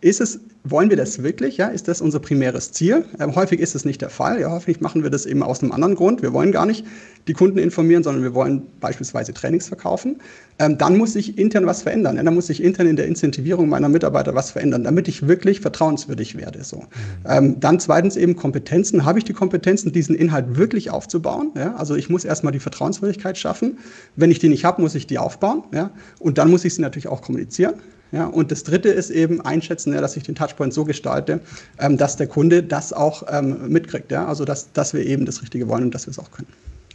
ist 0.00 0.20
es 0.20 0.40
wollen 0.62 0.90
wir 0.90 0.96
das 0.96 1.22
wirklich? 1.22 1.56
Ja? 1.56 1.68
Ist 1.68 1.88
das 1.88 2.00
unser 2.00 2.20
primäres 2.20 2.72
Ziel? 2.72 3.04
Ähm, 3.18 3.34
häufig 3.34 3.60
ist 3.60 3.74
es 3.74 3.84
nicht 3.84 4.02
der 4.02 4.10
Fall. 4.10 4.40
Ja, 4.40 4.50
häufig 4.50 4.80
machen 4.80 5.02
wir 5.02 5.10
das 5.10 5.24
eben 5.24 5.42
aus 5.42 5.62
einem 5.62 5.72
anderen 5.72 5.94
Grund. 5.94 6.20
Wir 6.22 6.32
wollen 6.32 6.52
gar 6.52 6.66
nicht 6.66 6.84
die 7.28 7.32
Kunden 7.32 7.58
informieren, 7.58 8.02
sondern 8.02 8.22
wir 8.22 8.34
wollen 8.34 8.62
beispielsweise 8.80 9.32
Trainings 9.32 9.68
verkaufen. 9.68 10.20
Ähm, 10.58 10.76
dann 10.76 10.98
muss 10.98 11.14
sich 11.14 11.38
intern 11.38 11.64
was 11.64 11.82
verändern. 11.82 12.16
Ja? 12.16 12.22
Dann 12.22 12.34
muss 12.34 12.48
sich 12.48 12.62
intern 12.62 12.86
in 12.86 12.96
der 12.96 13.06
Incentivierung 13.06 13.68
meiner 13.68 13.88
Mitarbeiter 13.88 14.34
was 14.34 14.50
verändern, 14.50 14.84
damit 14.84 15.08
ich 15.08 15.26
wirklich 15.26 15.60
vertrauenswürdig 15.60 16.36
werde. 16.36 16.62
So. 16.62 16.76
Mhm. 16.76 16.84
Ähm, 17.26 17.60
dann 17.60 17.80
zweitens 17.80 18.16
eben 18.16 18.36
Kompetenzen. 18.36 19.04
Habe 19.04 19.18
ich 19.18 19.24
die 19.24 19.32
Kompetenzen, 19.32 19.92
diesen 19.92 20.14
Inhalt 20.14 20.56
wirklich 20.56 20.90
aufzubauen? 20.90 21.52
Ja? 21.56 21.74
Also 21.76 21.94
ich 21.94 22.10
muss 22.10 22.24
erstmal 22.24 22.52
die 22.52 22.60
Vertrauenswürdigkeit 22.60 23.38
schaffen. 23.38 23.78
Wenn 24.16 24.30
ich 24.30 24.38
die 24.38 24.50
nicht 24.50 24.64
habe, 24.64 24.82
muss 24.82 24.94
ich 24.94 25.06
die 25.06 25.18
aufbauen. 25.18 25.64
Ja? 25.72 25.90
Und 26.18 26.36
dann 26.36 26.50
muss 26.50 26.66
ich 26.66 26.74
sie 26.74 26.82
natürlich 26.82 27.08
auch 27.08 27.22
kommunizieren. 27.22 27.74
Ja, 28.12 28.26
und 28.26 28.50
das 28.50 28.64
dritte 28.64 28.88
ist 28.88 29.10
eben 29.10 29.40
einschätzen, 29.40 29.92
ja, 29.92 30.00
dass 30.00 30.16
ich 30.16 30.24
den 30.24 30.34
Touchpoint 30.34 30.74
so 30.74 30.84
gestalte, 30.84 31.40
ähm, 31.78 31.96
dass 31.96 32.16
der 32.16 32.26
Kunde 32.26 32.62
das 32.62 32.92
auch 32.92 33.22
ähm, 33.30 33.68
mitkriegt. 33.68 34.10
Ja? 34.10 34.26
Also, 34.26 34.44
dass, 34.44 34.72
dass 34.72 34.94
wir 34.94 35.06
eben 35.06 35.26
das 35.26 35.42
Richtige 35.42 35.68
wollen 35.68 35.84
und 35.84 35.94
dass 35.94 36.06
wir 36.06 36.10
es 36.10 36.18
auch 36.18 36.30
können. 36.30 36.48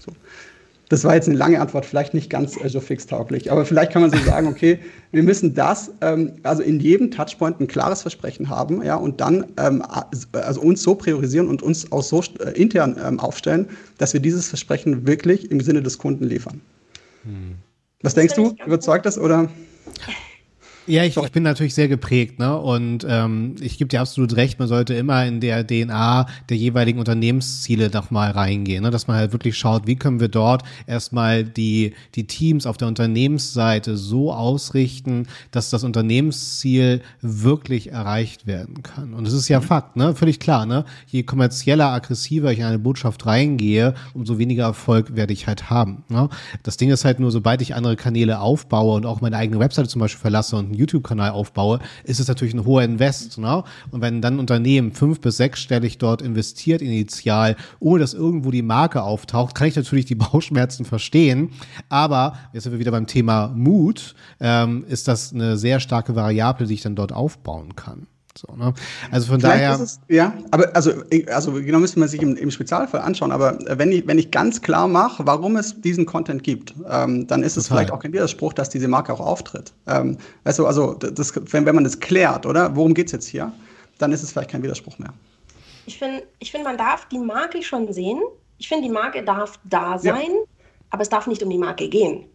So. 0.03 0.11
Das 0.89 1.03
war 1.03 1.15
jetzt 1.15 1.27
eine 1.27 1.37
lange 1.37 1.59
Antwort, 1.59 1.85
vielleicht 1.85 2.13
nicht 2.13 2.29
ganz 2.29 2.57
äh, 2.61 2.69
so 2.69 2.79
fix-tauglich, 2.79 3.51
aber 3.51 3.65
vielleicht 3.65 3.91
kann 3.91 4.03
man 4.03 4.11
so 4.11 4.17
sagen, 4.23 4.47
okay, 4.47 4.79
wir 5.11 5.23
müssen 5.23 5.55
das, 5.55 5.91
ähm, 6.01 6.33
also 6.43 6.61
in 6.61 6.79
jedem 6.79 7.09
Touchpoint 7.09 7.59
ein 7.59 7.67
klares 7.67 8.01
Versprechen 8.01 8.49
haben, 8.49 8.83
ja, 8.83 8.95
und 8.95 9.19
dann 9.19 9.45
ähm, 9.57 9.83
also 10.33 10.61
uns 10.61 10.83
so 10.83 10.95
priorisieren 10.95 11.47
und 11.47 11.63
uns 11.63 11.91
auch 11.91 12.03
so 12.03 12.21
äh, 12.39 12.51
intern 12.51 12.97
ähm, 13.03 13.19
aufstellen, 13.19 13.67
dass 13.97 14.13
wir 14.13 14.19
dieses 14.19 14.47
Versprechen 14.49 15.07
wirklich 15.07 15.49
im 15.49 15.59
Sinne 15.61 15.81
des 15.81 15.97
Kunden 15.97 16.25
liefern. 16.25 16.61
Hm. 17.23 17.55
Was 18.01 18.13
denkst 18.13 18.35
du? 18.35 18.55
Überzeugt 18.65 19.05
das 19.05 19.17
oder? 19.17 19.49
Ja, 20.87 21.03
ich, 21.03 21.17
ich 21.17 21.31
bin 21.31 21.41
natürlich 21.41 21.73
sehr 21.73 21.87
geprägt, 21.87 22.37
ne? 22.37 22.55
Und 22.55 23.07
ähm, 23.09 23.55
ich 23.59 23.79
gebe 23.79 23.87
dir 23.87 24.01
absolut 24.01 24.35
recht, 24.35 24.59
man 24.59 24.67
sollte 24.67 24.93
immer 24.93 25.25
in 25.25 25.39
der 25.39 25.65
DNA 25.65 26.27
der 26.47 26.57
jeweiligen 26.57 26.99
Unternehmensziele 26.99 27.89
nochmal 27.89 28.31
reingehen, 28.31 28.83
ne? 28.83 28.91
dass 28.91 29.07
man 29.07 29.17
halt 29.17 29.31
wirklich 29.31 29.57
schaut, 29.57 29.87
wie 29.87 29.95
können 29.95 30.19
wir 30.19 30.27
dort 30.27 30.61
erstmal 30.85 31.43
die, 31.43 31.95
die 32.13 32.27
Teams 32.27 32.67
auf 32.67 32.77
der 32.77 32.87
Unternehmensseite 32.87 33.97
so 33.97 34.31
ausrichten, 34.31 35.25
dass 35.49 35.71
das 35.71 35.83
Unternehmensziel 35.83 37.01
wirklich 37.19 37.91
erreicht 37.91 38.45
werden 38.45 38.83
kann. 38.83 39.15
Und 39.15 39.27
es 39.27 39.33
ist 39.33 39.47
ja 39.47 39.61
mhm. 39.61 39.63
Fakt, 39.63 39.95
ne? 39.95 40.13
Völlig 40.13 40.39
klar, 40.39 40.67
ne? 40.67 40.85
Je 41.07 41.23
kommerzieller, 41.23 41.93
aggressiver 41.93 42.51
ich 42.51 42.59
in 42.59 42.65
eine 42.65 42.77
Botschaft 42.79 43.25
reingehe, 43.25 43.95
umso 44.13 44.37
weniger 44.37 44.65
Erfolg 44.65 45.15
werde 45.15 45.33
ich 45.33 45.47
halt 45.47 45.71
haben. 45.71 46.03
Ne? 46.09 46.29
Das 46.61 46.77
Ding 46.77 46.91
ist 46.91 47.05
halt 47.05 47.19
nur, 47.19 47.31
sobald 47.31 47.63
ich 47.63 47.73
andere 47.73 47.95
Kanäle 47.95 48.39
aufbaue 48.39 48.95
und 48.95 49.07
auch 49.07 49.21
meine 49.21 49.37
eigene 49.37 49.59
Webseite 49.59 49.87
zum 49.87 50.01
Beispiel 50.01 50.21
verlasse 50.21 50.55
und 50.55 50.74
YouTube-Kanal 50.75 51.31
aufbaue, 51.31 51.79
ist 52.03 52.19
es 52.19 52.27
natürlich 52.27 52.53
ein 52.53 52.65
hoher 52.65 52.83
Invest. 52.83 53.37
Ne? 53.37 53.63
Und 53.91 54.01
wenn 54.01 54.21
dann 54.21 54.35
ein 54.35 54.39
Unternehmen 54.39 54.91
fünf- 54.91 55.21
bis 55.21 55.37
sechsstellig 55.37 55.97
dort 55.97 56.21
investiert 56.21 56.81
initial, 56.81 57.55
ohne 57.79 57.99
dass 57.99 58.13
irgendwo 58.13 58.51
die 58.51 58.61
Marke 58.61 59.03
auftaucht, 59.03 59.55
kann 59.55 59.67
ich 59.67 59.75
natürlich 59.75 60.05
die 60.05 60.15
Bauchschmerzen 60.15 60.85
verstehen. 60.85 61.51
Aber 61.89 62.37
jetzt 62.53 62.63
sind 62.63 62.71
wir 62.71 62.79
wieder 62.79 62.91
beim 62.91 63.07
Thema 63.07 63.47
Mut, 63.55 64.15
ähm, 64.39 64.85
ist 64.87 65.07
das 65.07 65.33
eine 65.33 65.57
sehr 65.57 65.79
starke 65.79 66.15
Variable, 66.15 66.67
die 66.67 66.73
ich 66.73 66.81
dann 66.81 66.95
dort 66.95 67.11
aufbauen 67.13 67.75
kann. 67.75 68.07
So, 68.37 68.53
ne? 68.55 68.73
Also 69.11 69.27
von 69.27 69.39
Vielleicht 69.39 69.63
daher. 69.63 69.79
Es, 69.79 69.99
ja, 70.09 70.33
aber 70.51 70.75
also, 70.75 70.91
also 71.27 71.53
genau 71.53 71.79
müsste 71.79 71.99
man 71.99 72.09
sich 72.09 72.21
im, 72.21 72.35
im 72.35 72.51
Spezialfall 72.51 73.01
anschauen, 73.01 73.31
aber 73.31 73.57
wenn 73.77 73.91
ich, 73.91 74.05
wenn 74.07 74.17
ich 74.17 74.31
ganz 74.31 74.61
klar 74.61 74.87
mache, 74.87 75.25
warum 75.25 75.55
es 75.55 75.79
diesen 75.81 76.05
Content 76.05 76.43
gibt, 76.43 76.73
ähm, 76.89 77.27
dann 77.27 77.43
ist 77.43 77.53
Total. 77.53 77.61
es 77.61 77.67
vielleicht 77.67 77.91
auch 77.91 77.99
kein 77.99 78.11
Widerspruch, 78.11 78.51
dass 78.53 78.69
diese 78.69 78.87
Marke 78.87 79.13
auch 79.13 79.21
auftritt. 79.21 79.71
Ähm, 79.87 80.17
weißt 80.43 80.59
du, 80.59 80.65
also 80.65 80.93
das, 80.95 81.33
wenn, 81.53 81.65
wenn 81.65 81.75
man 81.75 81.85
das 81.85 81.99
klärt, 81.99 82.45
oder? 82.45 82.75
Worum 82.75 82.93
geht 82.93 83.07
es 83.07 83.13
jetzt 83.13 83.27
hier? 83.27 83.53
Dann 83.99 84.11
ist 84.11 84.21
es 84.21 84.31
vielleicht 84.31 84.51
kein 84.51 84.63
Widerspruch 84.63 84.99
mehr. 84.99 85.13
Ich 85.85 85.97
finde, 85.97 86.23
ich 86.39 86.51
find, 86.51 86.63
man 86.63 86.77
darf 86.77 87.07
die 87.07 87.19
Marke 87.19 87.61
schon 87.61 87.91
sehen. 87.93 88.19
Ich 88.57 88.67
finde, 88.67 88.87
die 88.87 88.93
Marke 88.93 89.23
darf 89.23 89.59
da 89.63 89.97
sein, 89.97 90.13
ja. 90.13 90.65
aber 90.89 91.03
es 91.03 91.09
darf 91.09 91.27
nicht 91.27 91.41
um 91.43 91.49
die 91.49 91.57
Marke 91.57 91.87
gehen. 91.87 92.25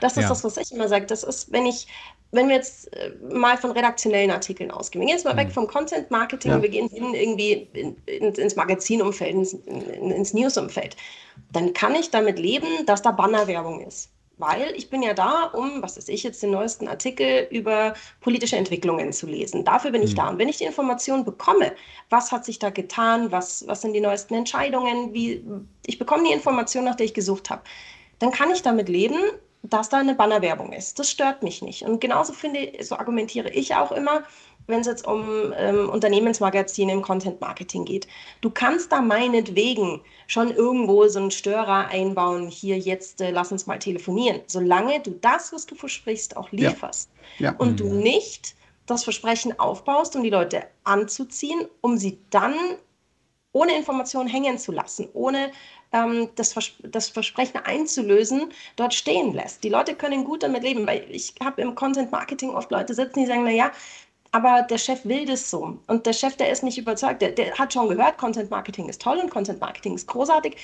Das 0.00 0.16
ist 0.16 0.22
ja. 0.22 0.28
das, 0.28 0.44
was 0.44 0.56
ich 0.56 0.72
immer 0.72 0.88
sage. 0.88 1.06
Das 1.06 1.24
ist, 1.24 1.50
wenn 1.52 1.66
ich, 1.66 1.88
wenn 2.32 2.48
wir 2.48 2.56
jetzt 2.56 2.92
äh, 2.96 3.12
mal 3.30 3.56
von 3.56 3.70
redaktionellen 3.70 4.30
Artikeln 4.30 4.70
ausgehen, 4.70 5.02
wir 5.02 5.06
gehen 5.06 5.16
jetzt 5.16 5.24
mal 5.24 5.34
mhm. 5.34 5.38
weg 5.38 5.52
vom 5.52 5.66
Content 5.66 6.10
Marketing, 6.10 6.50
ja. 6.50 6.62
wir 6.62 6.68
gehen 6.68 6.88
hin 6.88 7.14
irgendwie 7.14 7.68
in, 7.74 7.96
in, 8.06 8.34
ins 8.34 8.56
Magazinumfeld, 8.56 9.34
ins, 9.34 9.52
in, 9.52 10.10
ins 10.10 10.34
Newsumfeld, 10.34 10.96
dann 11.52 11.72
kann 11.74 11.94
ich 11.94 12.10
damit 12.10 12.38
leben, 12.38 12.66
dass 12.86 13.02
da 13.02 13.12
Bannerwerbung 13.12 13.86
ist. 13.86 14.10
Weil 14.38 14.72
ich 14.74 14.88
bin 14.88 15.02
ja 15.02 15.12
da, 15.12 15.44
um, 15.52 15.82
was 15.82 15.98
weiß 15.98 16.08
ich, 16.08 16.22
jetzt 16.22 16.42
den 16.42 16.50
neuesten 16.50 16.88
Artikel 16.88 17.46
über 17.50 17.92
politische 18.22 18.56
Entwicklungen 18.56 19.12
zu 19.12 19.26
lesen. 19.26 19.62
Dafür 19.62 19.90
bin 19.90 20.02
ich 20.02 20.12
mhm. 20.12 20.16
da. 20.16 20.28
Und 20.30 20.38
wenn 20.38 20.48
ich 20.48 20.56
die 20.56 20.64
Information 20.64 21.24
bekomme, 21.24 21.72
was 22.08 22.32
hat 22.32 22.46
sich 22.46 22.58
da 22.58 22.70
getan, 22.70 23.30
was, 23.30 23.64
was 23.68 23.82
sind 23.82 23.92
die 23.92 24.00
neuesten 24.00 24.34
Entscheidungen, 24.34 25.12
wie, 25.12 25.44
ich 25.86 25.98
bekomme 25.98 26.24
die 26.24 26.32
Information, 26.32 26.84
nach 26.84 26.96
der 26.96 27.06
ich 27.06 27.14
gesucht 27.14 27.50
habe, 27.50 27.62
dann 28.18 28.32
kann 28.32 28.50
ich 28.50 28.62
damit 28.62 28.88
leben, 28.88 29.20
dass 29.62 29.88
da 29.88 29.98
eine 29.98 30.14
Bannerwerbung 30.14 30.72
ist. 30.72 30.98
Das 30.98 31.10
stört 31.10 31.42
mich 31.42 31.62
nicht. 31.62 31.82
Und 31.82 32.00
genauso 32.00 32.32
finde, 32.32 32.72
so 32.80 32.96
argumentiere 32.96 33.48
ich 33.50 33.74
auch 33.74 33.92
immer, 33.92 34.24
wenn 34.66 34.80
es 34.80 34.86
jetzt 34.86 35.06
um 35.06 35.52
ähm, 35.56 35.88
Unternehmensmagazine 35.88 36.92
im 36.92 37.02
Content 37.02 37.40
Marketing 37.40 37.84
geht. 37.84 38.06
Du 38.40 38.50
kannst 38.50 38.92
da 38.92 39.00
meinetwegen 39.00 40.00
schon 40.26 40.50
irgendwo 40.50 41.06
so 41.08 41.18
einen 41.18 41.30
Störer 41.30 41.88
einbauen, 41.88 42.48
hier 42.48 42.78
jetzt 42.78 43.20
äh, 43.20 43.30
lass 43.30 43.52
uns 43.52 43.66
mal 43.66 43.78
telefonieren, 43.78 44.40
solange 44.46 45.00
du 45.00 45.10
das, 45.10 45.52
was 45.52 45.66
du 45.66 45.74
versprichst, 45.74 46.36
auch 46.36 46.50
lieferst. 46.52 47.10
Ja. 47.38 47.52
Ja. 47.52 47.56
Und 47.58 47.80
du 47.80 47.86
mhm. 47.86 47.98
nicht 47.98 48.54
das 48.86 49.04
Versprechen 49.04 49.58
aufbaust, 49.58 50.16
um 50.16 50.22
die 50.22 50.30
Leute 50.30 50.64
anzuziehen, 50.84 51.66
um 51.80 51.96
sie 51.96 52.18
dann 52.30 52.54
ohne 53.52 53.76
Information 53.76 54.26
hängen 54.26 54.58
zu 54.58 54.72
lassen, 54.72 55.08
ohne 55.12 55.52
ähm, 55.92 56.28
das, 56.36 56.52
Vers 56.52 56.72
das 56.82 57.08
Versprechen 57.08 57.60
einzulösen, 57.64 58.52
dort 58.76 58.94
stehen 58.94 59.32
lässt. 59.32 59.62
Die 59.64 59.68
Leute 59.68 59.94
können 59.94 60.24
gut 60.24 60.42
damit 60.42 60.62
leben, 60.62 60.86
weil 60.86 61.04
ich 61.10 61.34
habe 61.42 61.62
im 61.62 61.74
Content 61.74 62.10
Marketing 62.10 62.50
oft 62.50 62.70
Leute 62.70 62.94
sitzen, 62.94 63.20
die 63.20 63.26
sagen, 63.26 63.44
naja, 63.44 63.70
aber 64.32 64.62
der 64.62 64.78
Chef 64.78 65.04
will 65.04 65.26
das 65.26 65.50
so. 65.50 65.78
Und 65.86 66.06
der 66.06 66.14
Chef, 66.14 66.36
der 66.36 66.50
ist 66.50 66.62
nicht 66.62 66.78
überzeugt, 66.78 67.20
der, 67.20 67.32
der 67.32 67.54
hat 67.58 67.72
schon 67.72 67.88
gehört, 67.88 68.16
Content 68.16 68.50
Marketing 68.50 68.88
ist 68.88 69.02
toll 69.02 69.18
und 69.18 69.30
Content 69.30 69.60
Marketing 69.60 69.94
ist 69.94 70.08
großartig. 70.08 70.56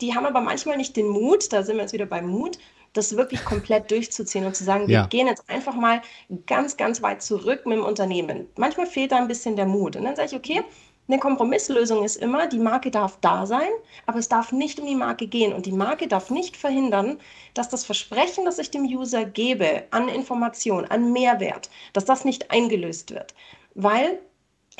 Die 0.00 0.14
haben 0.14 0.26
aber 0.26 0.40
manchmal 0.40 0.76
nicht 0.76 0.96
den 0.96 1.08
Mut, 1.08 1.52
da 1.52 1.64
sind 1.64 1.76
wir 1.76 1.82
jetzt 1.82 1.92
wieder 1.92 2.06
beim 2.06 2.28
Mut, 2.28 2.58
das 2.92 3.16
wirklich 3.16 3.44
komplett 3.44 3.90
durchzuziehen 3.90 4.46
und 4.46 4.54
zu 4.54 4.62
sagen, 4.62 4.86
wir 4.86 4.94
ja. 4.94 5.06
gehen 5.06 5.26
jetzt 5.26 5.50
einfach 5.50 5.74
mal 5.74 6.00
ganz, 6.46 6.76
ganz 6.76 7.02
weit 7.02 7.20
zurück 7.20 7.66
mit 7.66 7.78
dem 7.78 7.84
Unternehmen. 7.84 8.46
Manchmal 8.56 8.86
fehlt 8.86 9.10
da 9.10 9.16
ein 9.16 9.26
bisschen 9.28 9.56
der 9.56 9.66
Mut. 9.66 9.96
Und 9.96 10.04
dann 10.04 10.14
sage 10.14 10.28
ich, 10.28 10.36
okay, 10.36 10.62
eine 11.08 11.18
Kompromisslösung 11.18 12.04
ist 12.04 12.16
immer, 12.16 12.46
die 12.46 12.58
Marke 12.58 12.90
darf 12.90 13.18
da 13.20 13.46
sein, 13.46 13.70
aber 14.06 14.18
es 14.18 14.28
darf 14.28 14.52
nicht 14.52 14.78
um 14.78 14.86
die 14.86 14.94
Marke 14.94 15.26
gehen. 15.26 15.54
Und 15.54 15.64
die 15.64 15.72
Marke 15.72 16.06
darf 16.06 16.30
nicht 16.30 16.56
verhindern, 16.56 17.18
dass 17.54 17.70
das 17.70 17.84
Versprechen, 17.84 18.44
das 18.44 18.58
ich 18.58 18.70
dem 18.70 18.84
User 18.84 19.24
gebe, 19.24 19.84
an 19.90 20.08
Information, 20.08 20.84
an 20.84 21.12
Mehrwert, 21.12 21.70
dass 21.94 22.04
das 22.04 22.24
nicht 22.24 22.50
eingelöst 22.50 23.10
wird. 23.10 23.34
Weil 23.74 24.20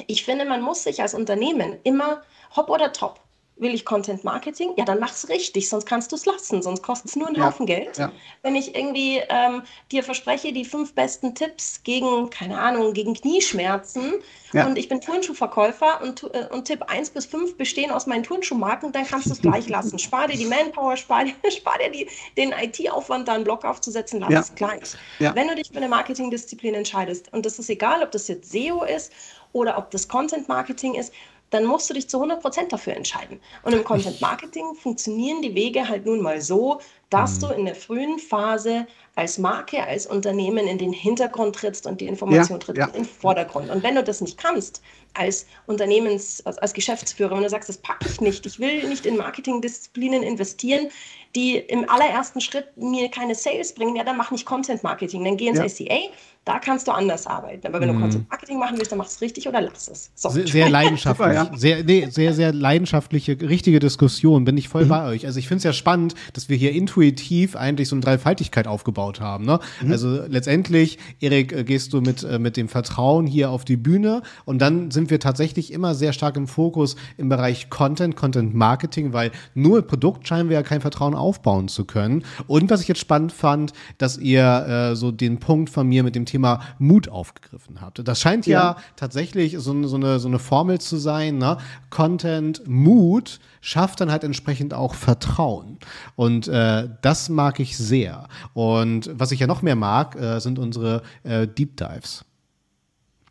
ich 0.07 0.25
finde, 0.25 0.45
man 0.45 0.61
muss 0.61 0.85
sich 0.85 1.01
als 1.01 1.15
Unternehmen 1.15 1.79
immer 1.83 2.23
hopp 2.55 2.69
oder 2.69 2.93
top 2.93 3.21
Will 3.59 3.75
ich 3.75 3.85
Content 3.85 4.23
Marketing? 4.25 4.73
Ja, 4.77 4.85
dann 4.85 5.01
mach's 5.01 5.29
richtig, 5.29 5.69
sonst 5.69 5.87
kannst 5.87 6.13
du 6.13 6.17
es 6.17 6.27
lassen, 6.27 6.63
sonst 6.63 6.83
kostet 6.83 7.11
es 7.11 7.17
nur 7.17 7.27
einen 7.27 7.37
ja, 7.37 7.47
Haufen 7.47 7.67
Geld. 7.67 7.99
Ja. 7.99 8.13
Wenn 8.43 8.55
ich 8.55 8.75
irgendwie 8.77 9.21
ähm, 9.29 9.63
dir 9.91 10.05
verspreche, 10.05 10.53
die 10.53 10.65
fünf 10.65 10.95
besten 10.95 11.35
Tipps 11.35 11.83
gegen, 11.83 12.31
keine 12.31 12.59
Ahnung, 12.59 12.93
gegen 12.93 13.15
Knieschmerzen 13.15 14.15
ja. 14.53 14.67
und 14.67 14.79
ich 14.79 14.89
bin 14.89 15.01
Turnschuhverkäufer 15.01 16.01
und, 16.03 16.23
äh, 16.35 16.47
und 16.53 16.67
Tipp 16.67 16.85
1 16.87 17.11
bis 17.11 17.27
5 17.27 17.57
bestehen 17.57 17.91
aus 17.91 18.07
meinen 18.07 18.23
Turnschuhmarken, 18.23 18.93
dann 18.93 19.07
kannst 19.07 19.27
du 19.27 19.33
es 19.33 19.41
gleich 19.41 19.69
lassen. 19.69 19.99
Spar 20.09 20.29
dir 20.29 20.37
die 20.37 20.47
Manpower, 20.47 20.97
spar 20.97 21.25
dir, 21.25 21.35
spar 21.51 21.79
dir 21.79 21.91
die, 21.91 22.09
den 22.37 22.53
IT-Aufwand, 22.53 23.27
da 23.27 23.35
einen 23.35 23.45
Blog 23.45 23.65
aufzusetzen, 23.65 24.21
lass 24.21 24.51
es 24.51 24.55
gleich. 24.55 24.95
Wenn 25.19 25.49
du 25.49 25.55
dich 25.55 25.69
für 25.69 25.77
eine 25.77 25.89
Marketingdisziplin 25.89 26.75
entscheidest, 26.75 27.33
und 27.33 27.45
das 27.45 27.59
ist 27.59 27.69
egal, 27.71 28.03
ob 28.03 28.13
das 28.13 28.29
jetzt 28.29 28.51
SEO 28.53 28.85
ist 28.85 29.13
oder 29.53 29.79
ob 29.79 29.91
das 29.91 30.09
Content 30.09 30.49
Marketing 30.49 30.95
ist, 30.95 31.13
dann 31.51 31.65
musst 31.65 31.89
du 31.89 31.95
dich 31.95 32.09
zu 32.09 32.23
100% 32.23 32.69
dafür 32.69 32.95
entscheiden. 32.95 33.41
Und 33.63 33.73
im 33.73 33.85
Content 33.85 34.21
Marketing 34.21 34.75
funktionieren 34.75 35.43
die 35.43 35.55
Wege 35.55 35.89
halt 35.89 36.07
nun 36.07 36.21
mal 36.21 36.41
so, 36.41 36.81
dass 37.11 37.37
mhm. 37.37 37.41
du 37.41 37.47
in 37.55 37.65
der 37.65 37.75
frühen 37.75 38.19
Phase 38.19 38.87
als 39.15 39.39
Marke, 39.39 39.83
als 39.83 40.07
Unternehmen 40.07 40.69
in 40.69 40.79
den 40.79 40.93
Hintergrund 40.93 41.57
trittst 41.57 41.87
und 41.87 42.01
die 42.01 42.07
Information 42.07 42.61
ja, 42.61 42.65
tritt 42.65 42.79
ja. 42.79 42.87
in 42.87 42.93
den 42.93 43.05
Vordergrund. 43.05 43.69
Und 43.71 43.83
wenn 43.83 43.97
du 43.97 44.05
das 44.05 44.21
nicht 44.21 44.39
kannst, 44.39 44.81
als 45.15 45.47
Unternehmens, 45.67 46.45
als, 46.47 46.59
als 46.59 46.73
Geschäftsführer, 46.73 47.35
wenn 47.35 47.43
du 47.43 47.49
sagst, 47.49 47.69
das 47.69 47.79
packe 47.79 48.09
ich 48.09 48.21
nicht, 48.21 48.47
ich 48.47 48.61
will 48.61 48.89
nicht 48.89 49.07
in 49.07 49.17
Marketingdisziplinen 49.17 50.23
investieren, 50.23 50.89
die 51.35 51.57
im 51.57 51.89
allerersten 51.89 52.41
Schritt 52.41 52.77
mir 52.77 53.11
keine 53.11 53.35
Sales 53.35 53.75
bringen, 53.75 53.97
ja, 53.97 54.05
dann 54.05 54.17
mach 54.17 54.31
nicht 54.31 54.47
Content 54.47 54.83
Marketing, 54.83 55.25
dann 55.25 55.37
geh 55.37 55.49
ins 55.49 55.59
ja. 55.59 55.69
SEA, 55.69 56.11
da 56.49 56.59
kannst 56.59 56.89
du 56.89 56.93
anders 56.93 57.27
arbeiten. 57.27 57.67
Aber 57.67 57.79
wenn 57.79 57.89
du 57.89 57.95
mhm. 57.95 58.01
Content 58.01 58.31
Marketing 58.31 58.59
machen 58.59 58.79
willst, 58.79 58.91
dann 58.91 58.99
mach 58.99 59.07
es 59.07 59.21
richtig 59.21 59.47
oder 59.47 59.61
lass 59.61 59.87
es. 59.89 60.11
So. 60.15 60.31
Sehr, 60.31 60.47
sehr 60.47 60.71
leidenschaftlich, 60.71 61.35
ja. 61.35 61.51
sehr, 61.55 61.85
nee, 61.85 62.07
sehr, 62.09 62.33
sehr 62.33 62.55
leidenschaftliche, 62.55 63.39
richtige 63.43 63.81
Diskussion, 63.81 64.45
bin 64.45 64.57
ich 64.57 64.71
voll 64.71 64.87
mhm. 64.87 64.89
bei 64.89 65.07
euch. 65.09 65.27
Also 65.27 65.39
ich 65.39 65.47
finde 65.47 65.59
es 65.59 65.65
ja 65.65 65.75
spannend, 65.75 66.15
dass 66.33 66.49
wir 66.49 66.57
hier 66.57 66.73
intuitiv 66.73 67.55
eigentlich 67.55 67.91
so 67.91 67.97
eine 67.97 68.01
Dreifaltigkeit 68.01 68.67
aufgebaut 68.67 69.21
haben. 69.21 69.45
Ne? 69.45 69.61
Mhm. 69.83 69.93
Also 69.93 70.23
letztendlich, 70.27 70.99
Erik, 71.21 71.53
äh, 71.53 71.65
gehst 71.65 71.93
du 71.93 72.01
mit, 72.01 72.25
äh, 72.25 72.39
mit 72.39 72.57
dem 72.57 72.69
Vertrauen 72.69 73.27
hier 73.27 73.51
auf 73.51 73.67
die 73.67 73.77
Bühne 73.77 74.23
und 74.47 74.59
dann 74.61 74.91
sind 74.91 75.11
wir 75.11 75.21
tatsächlich 75.21 75.71
immer 75.71 75.95
sehr 75.95 76.15
stark 76.15 76.39
im 76.39 76.49
Fokus 76.49 76.97
im 77.19 77.29
Bereich 77.29 77.69
Content, 77.69 78.17
Content 78.17 78.55
Marketing, 78.55 79.13
weil 79.13 79.33
nur 79.53 79.83
Produkt 79.83 80.27
scheinen 80.27 80.49
wir 80.49 80.57
ja 80.57 80.63
kein 80.63 80.81
Vertrauen 80.81 81.15
aufbauen 81.15 81.69
zu 81.69 81.85
können. 81.85 82.25
Und 82.47 82.71
was 82.71 82.81
ich 82.81 82.89
jetzt 82.89 83.01
spannend 83.01 83.33
fand, 83.33 83.75
dass 83.99 84.17
ihr 84.17 84.93
äh, 84.93 84.97
so 84.97 85.13
den 85.13 85.41
Punkt 85.41 85.69
von 85.69 85.87
mir 85.87 86.03
mit 86.03 86.15
dem 86.15 86.25
Thema 86.25 86.38
Mut 86.79 87.09
aufgegriffen 87.09 87.81
habt. 87.81 88.07
Das 88.07 88.21
scheint 88.21 88.47
ja, 88.47 88.61
ja 88.61 88.77
tatsächlich 88.97 89.57
so, 89.59 89.87
so, 89.87 89.97
eine, 89.97 90.19
so 90.19 90.29
eine 90.29 90.39
Formel 90.39 90.81
zu 90.81 90.97
sein. 90.97 91.39
Ne? 91.39 91.59
Content, 91.91 92.67
Mut 92.67 93.41
schafft 93.61 94.01
dann 94.01 94.11
halt 94.11 94.25
entsprechend 94.25 94.75
auch 94.75 94.95
Vertrauen. 94.95 95.79
Und 96.17 96.49
äh, 96.49 96.89
das 97.03 97.29
mag 97.29 97.61
ich 97.61 97.77
sehr. 97.77 98.29
Und 98.55 99.11
was 99.13 99.33
ich 99.33 99.41
ja 99.41 99.47
noch 99.47 99.63
mehr 99.63 99.77
mag, 99.77 100.17
äh, 100.17 100.39
sind 100.41 100.59
unsere 100.59 101.03
äh, 101.23 101.47
Deep 101.47 101.77
Dives. 101.77 102.25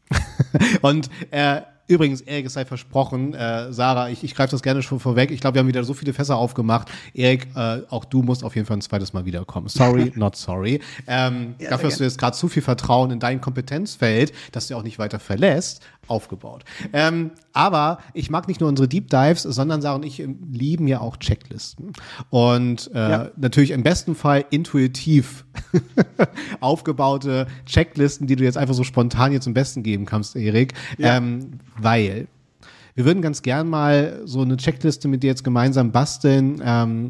und 0.82 1.10
äh, 1.32 1.62
Übrigens, 1.88 2.22
Erik, 2.22 2.46
es 2.46 2.54
sei 2.54 2.66
versprochen, 2.66 3.34
äh, 3.34 3.72
Sarah, 3.72 4.10
ich, 4.10 4.24
ich 4.24 4.36
greife 4.36 4.52
das 4.52 4.62
gerne 4.62 4.82
schon 4.82 5.00
vorweg. 5.00 5.32
Ich 5.32 5.40
glaube, 5.40 5.56
wir 5.56 5.60
haben 5.60 5.68
wieder 5.68 5.84
so 5.86 5.94
viele 5.94 6.14
Fässer 6.14 6.36
aufgemacht. 6.38 6.90
Erik, 7.14 7.48
äh, 7.56 7.82
auch 7.90 8.04
du 8.04 8.22
musst 8.22 8.44
auf 8.44 8.56
jeden 8.56 8.68
Fall 8.68 8.78
ein 8.78 8.82
zweites 8.82 9.14
Mal 9.14 9.26
wiederkommen. 9.26 9.70
Sorry, 9.70 10.12
not 10.16 10.36
sorry. 10.36 10.82
Ähm, 11.08 11.56
ja, 11.60 11.70
dafür 11.70 11.90
hast 11.90 12.00
du 12.00 12.04
jetzt 12.04 12.18
gerade 12.18 12.36
zu 12.36 12.50
viel 12.50 12.62
Vertrauen 12.62 13.12
in 13.12 13.20
dein 13.20 13.40
Kompetenzfeld, 13.40 14.34
dass 14.52 14.68
du 14.68 14.76
auch 14.76 14.84
nicht 14.84 15.00
weiter 15.00 15.20
verlässt 15.20 15.82
aufgebaut. 16.08 16.64
Ähm, 16.94 17.32
aber 17.54 18.00
ich 18.14 18.30
mag 18.30 18.48
nicht 18.48 18.60
nur 18.60 18.70
unsere 18.70 18.88
Deep 18.88 19.10
Dives, 19.10 19.44
sondern 19.44 19.82
Sarah 19.82 19.96
und 19.96 20.06
ich 20.06 20.26
lieben 20.52 20.88
ja 20.88 21.02
auch 21.02 21.18
Checklisten. 21.18 21.94
Und 22.30 22.92
äh, 22.94 22.98
ja. 22.98 23.32
natürlich 23.36 23.72
im 23.72 23.84
besten 23.84 24.16
Fall 24.16 24.46
intuitiv 24.50 25.46
aufgebaute 26.60 27.48
Checklisten, 27.66 28.28
die 28.28 28.36
du 28.36 28.44
jetzt 28.44 28.58
einfach 28.58 28.76
so 28.76 28.84
spontan 28.84 29.32
hier 29.32 29.42
zum 29.42 29.54
Besten 29.54 29.84
geben 29.84 30.06
kannst, 30.06 30.36
Erik. 30.36 30.74
Ja. 30.98 31.18
Ähm, 31.18 31.60
weil 31.78 32.28
wir 32.96 33.06
würden 33.06 33.22
ganz 33.22 33.44
gern 33.44 33.70
mal 33.70 34.22
so 34.26 34.42
eine 34.42 34.58
Checkliste 34.58 35.08
mit 35.08 35.22
dir 35.22 35.28
jetzt 35.28 35.44
gemeinsam 35.44 35.92
basteln. 35.92 36.62
Ähm, 36.66 37.10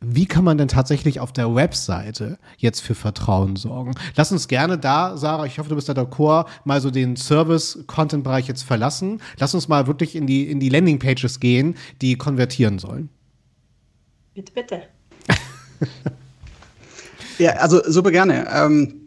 wie 0.00 0.26
kann 0.26 0.44
man 0.44 0.58
denn 0.58 0.68
tatsächlich 0.68 1.18
auf 1.18 1.32
der 1.32 1.54
Webseite 1.54 2.38
jetzt 2.56 2.80
für 2.80 2.94
Vertrauen 2.94 3.56
sorgen? 3.56 3.94
Lass 4.14 4.30
uns 4.30 4.46
gerne 4.46 4.78
da, 4.78 5.16
Sarah, 5.16 5.44
ich 5.44 5.58
hoffe, 5.58 5.68
du 5.68 5.74
bist 5.74 5.88
da 5.88 5.92
d'accord, 5.92 6.46
mal 6.64 6.80
so 6.80 6.90
den 6.90 7.16
Service-Content-Bereich 7.16 8.46
jetzt 8.46 8.62
verlassen. 8.62 9.20
Lass 9.38 9.54
uns 9.54 9.66
mal 9.66 9.88
wirklich 9.88 10.14
in 10.14 10.26
die, 10.26 10.48
in 10.48 10.60
die 10.60 10.68
Landing-Pages 10.68 11.40
gehen, 11.40 11.76
die 12.00 12.16
konvertieren 12.16 12.78
sollen. 12.78 13.08
Bitte, 14.34 14.52
bitte. 14.52 14.82
ja, 17.38 17.52
also 17.54 17.82
super 17.90 18.12
gerne. 18.12 18.46
Ähm, 18.52 19.00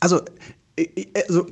also, 0.00 0.22
also 1.28 1.46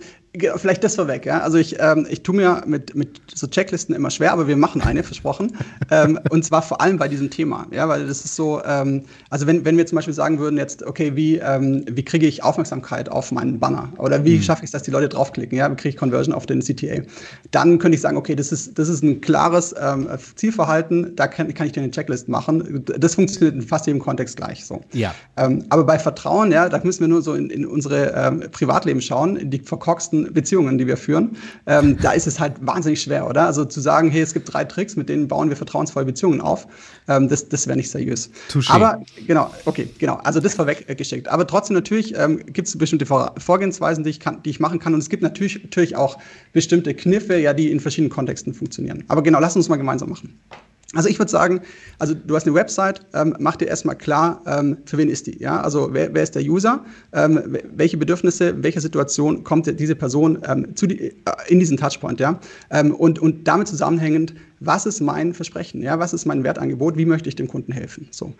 Vielleicht 0.56 0.84
das 0.84 0.96
vorweg, 0.96 1.26
ja. 1.26 1.40
Also 1.40 1.58
ich, 1.58 1.76
ähm, 1.80 2.06
ich 2.08 2.22
tue 2.22 2.34
mir 2.34 2.62
mit, 2.66 2.94
mit 2.94 3.20
so 3.34 3.46
Checklisten 3.46 3.94
immer 3.94 4.10
schwer, 4.10 4.32
aber 4.32 4.46
wir 4.46 4.56
machen 4.56 4.80
eine, 4.80 5.02
versprochen. 5.02 5.56
ähm, 5.90 6.18
und 6.30 6.44
zwar 6.44 6.62
vor 6.62 6.80
allem 6.80 6.98
bei 6.98 7.08
diesem 7.08 7.30
Thema, 7.30 7.66
ja, 7.70 7.88
weil 7.88 8.06
das 8.06 8.24
ist 8.24 8.36
so, 8.36 8.62
ähm, 8.64 9.04
also 9.30 9.46
wenn, 9.46 9.64
wenn 9.64 9.76
wir 9.76 9.86
zum 9.86 9.96
Beispiel 9.96 10.14
sagen 10.14 10.38
würden 10.38 10.56
jetzt, 10.56 10.82
okay, 10.82 11.16
wie, 11.16 11.36
ähm, 11.36 11.84
wie 11.90 12.04
kriege 12.04 12.26
ich 12.26 12.42
Aufmerksamkeit 12.42 13.08
auf 13.08 13.32
meinen 13.32 13.58
Banner? 13.58 13.92
Oder 13.98 14.24
wie 14.24 14.36
mhm. 14.36 14.42
schaffe 14.42 14.62
ich 14.62 14.68
es, 14.68 14.72
dass 14.72 14.82
die 14.82 14.90
Leute 14.90 15.08
draufklicken? 15.08 15.56
Ja, 15.56 15.70
wie 15.70 15.76
kriege 15.76 15.90
ich 15.90 15.96
Conversion 15.96 16.34
auf 16.34 16.46
den 16.46 16.60
CTA? 16.60 17.02
Dann 17.50 17.78
könnte 17.78 17.96
ich 17.96 18.00
sagen, 18.00 18.16
okay, 18.16 18.34
das 18.34 18.52
ist, 18.52 18.78
das 18.78 18.88
ist 18.88 19.02
ein 19.02 19.20
klares 19.20 19.74
ähm, 19.80 20.08
Zielverhalten, 20.36 21.16
da 21.16 21.26
kann, 21.26 21.52
kann 21.54 21.66
ich 21.66 21.72
dir 21.72 21.82
eine 21.82 21.90
Checklist 21.90 22.28
machen. 22.28 22.84
Das 22.84 23.14
funktioniert 23.14 23.54
in 23.54 23.62
fast 23.62 23.86
jedem 23.86 24.00
Kontext 24.00 24.36
gleich 24.36 24.64
so. 24.64 24.80
Ja. 24.92 25.14
Ähm, 25.36 25.64
aber 25.68 25.84
bei 25.84 25.98
Vertrauen, 25.98 26.52
ja, 26.52 26.68
da 26.68 26.80
müssen 26.82 27.00
wir 27.00 27.08
nur 27.08 27.22
so 27.22 27.34
in, 27.34 27.50
in 27.50 27.66
unsere 27.66 28.48
Privatleben 28.52 29.00
schauen, 29.00 29.36
in 29.36 29.50
die 29.50 29.60
verkorksten 29.60 30.27
Beziehungen, 30.32 30.78
die 30.78 30.86
wir 30.86 30.96
führen, 30.96 31.36
ähm, 31.66 31.96
da 32.00 32.12
ist 32.12 32.26
es 32.26 32.38
halt 32.40 32.54
wahnsinnig 32.60 33.02
schwer, 33.02 33.28
oder? 33.28 33.46
Also 33.46 33.64
zu 33.64 33.80
sagen, 33.80 34.10
hey, 34.10 34.22
es 34.22 34.34
gibt 34.34 34.52
drei 34.52 34.64
Tricks, 34.64 34.96
mit 34.96 35.08
denen 35.08 35.28
bauen 35.28 35.48
wir 35.48 35.56
vertrauensvolle 35.56 36.06
Beziehungen 36.06 36.40
auf, 36.40 36.66
ähm, 37.08 37.28
das, 37.28 37.48
das 37.48 37.66
wäre 37.66 37.76
nicht 37.76 37.90
seriös. 37.90 38.30
Touché. 38.50 38.70
Aber 38.70 39.02
genau, 39.26 39.50
okay, 39.64 39.88
genau. 39.98 40.16
Also 40.24 40.40
das 40.40 40.54
vorweggeschickt. 40.54 41.28
Aber 41.28 41.46
trotzdem 41.46 41.74
natürlich 41.74 42.14
ähm, 42.16 42.44
gibt 42.46 42.68
es 42.68 42.76
bestimmte 42.76 43.06
Vor 43.06 43.34
Vorgehensweisen, 43.38 44.04
die 44.04 44.10
ich, 44.10 44.20
kann, 44.20 44.42
die 44.42 44.50
ich 44.50 44.60
machen 44.60 44.78
kann. 44.78 44.94
Und 44.94 45.00
es 45.00 45.08
gibt 45.08 45.22
natürlich, 45.22 45.62
natürlich 45.62 45.96
auch 45.96 46.18
bestimmte 46.52 46.94
Kniffe, 46.94 47.38
ja, 47.38 47.52
die 47.52 47.70
in 47.70 47.80
verschiedenen 47.80 48.10
Kontexten 48.10 48.54
funktionieren. 48.54 49.04
Aber 49.08 49.22
genau, 49.22 49.40
lass 49.40 49.56
uns 49.56 49.68
mal 49.68 49.76
gemeinsam 49.76 50.08
machen. 50.10 50.38
Also 50.94 51.10
ich 51.10 51.18
würde 51.18 51.30
sagen, 51.30 51.60
also 51.98 52.14
du 52.14 52.34
hast 52.34 52.46
eine 52.46 52.54
Website, 52.54 53.02
ähm, 53.12 53.36
mach 53.38 53.56
dir 53.56 53.68
erstmal 53.68 53.94
klar, 53.94 54.42
ähm, 54.46 54.78
für 54.86 54.96
wen 54.96 55.10
ist 55.10 55.26
die. 55.26 55.38
Ja? 55.38 55.60
Also 55.60 55.92
wer, 55.92 56.14
wer 56.14 56.22
ist 56.22 56.34
der 56.34 56.42
User, 56.42 56.82
ähm, 57.12 57.58
welche 57.74 57.98
Bedürfnisse, 57.98 58.50
in 58.50 58.62
welcher 58.62 58.80
Situation 58.80 59.44
kommt 59.44 59.66
diese 59.78 59.94
Person 59.94 60.38
ähm, 60.48 60.74
zu 60.76 60.86
die, 60.86 60.98
äh, 60.98 61.14
in 61.48 61.58
diesen 61.60 61.76
Touchpoint. 61.76 62.20
Ja? 62.20 62.40
Ähm, 62.70 62.94
und, 62.94 63.18
und 63.18 63.46
damit 63.46 63.68
zusammenhängend, 63.68 64.32
was 64.60 64.86
ist 64.86 65.00
mein 65.00 65.34
Versprechen, 65.34 65.82
ja, 65.82 65.98
was 65.98 66.12
ist 66.12 66.26
mein 66.26 66.44
Wertangebot, 66.44 66.96
wie 66.96 67.06
möchte 67.06 67.28
ich 67.28 67.36
dem 67.36 67.48
Kunden 67.48 67.72
helfen. 67.72 68.08
So. 68.10 68.32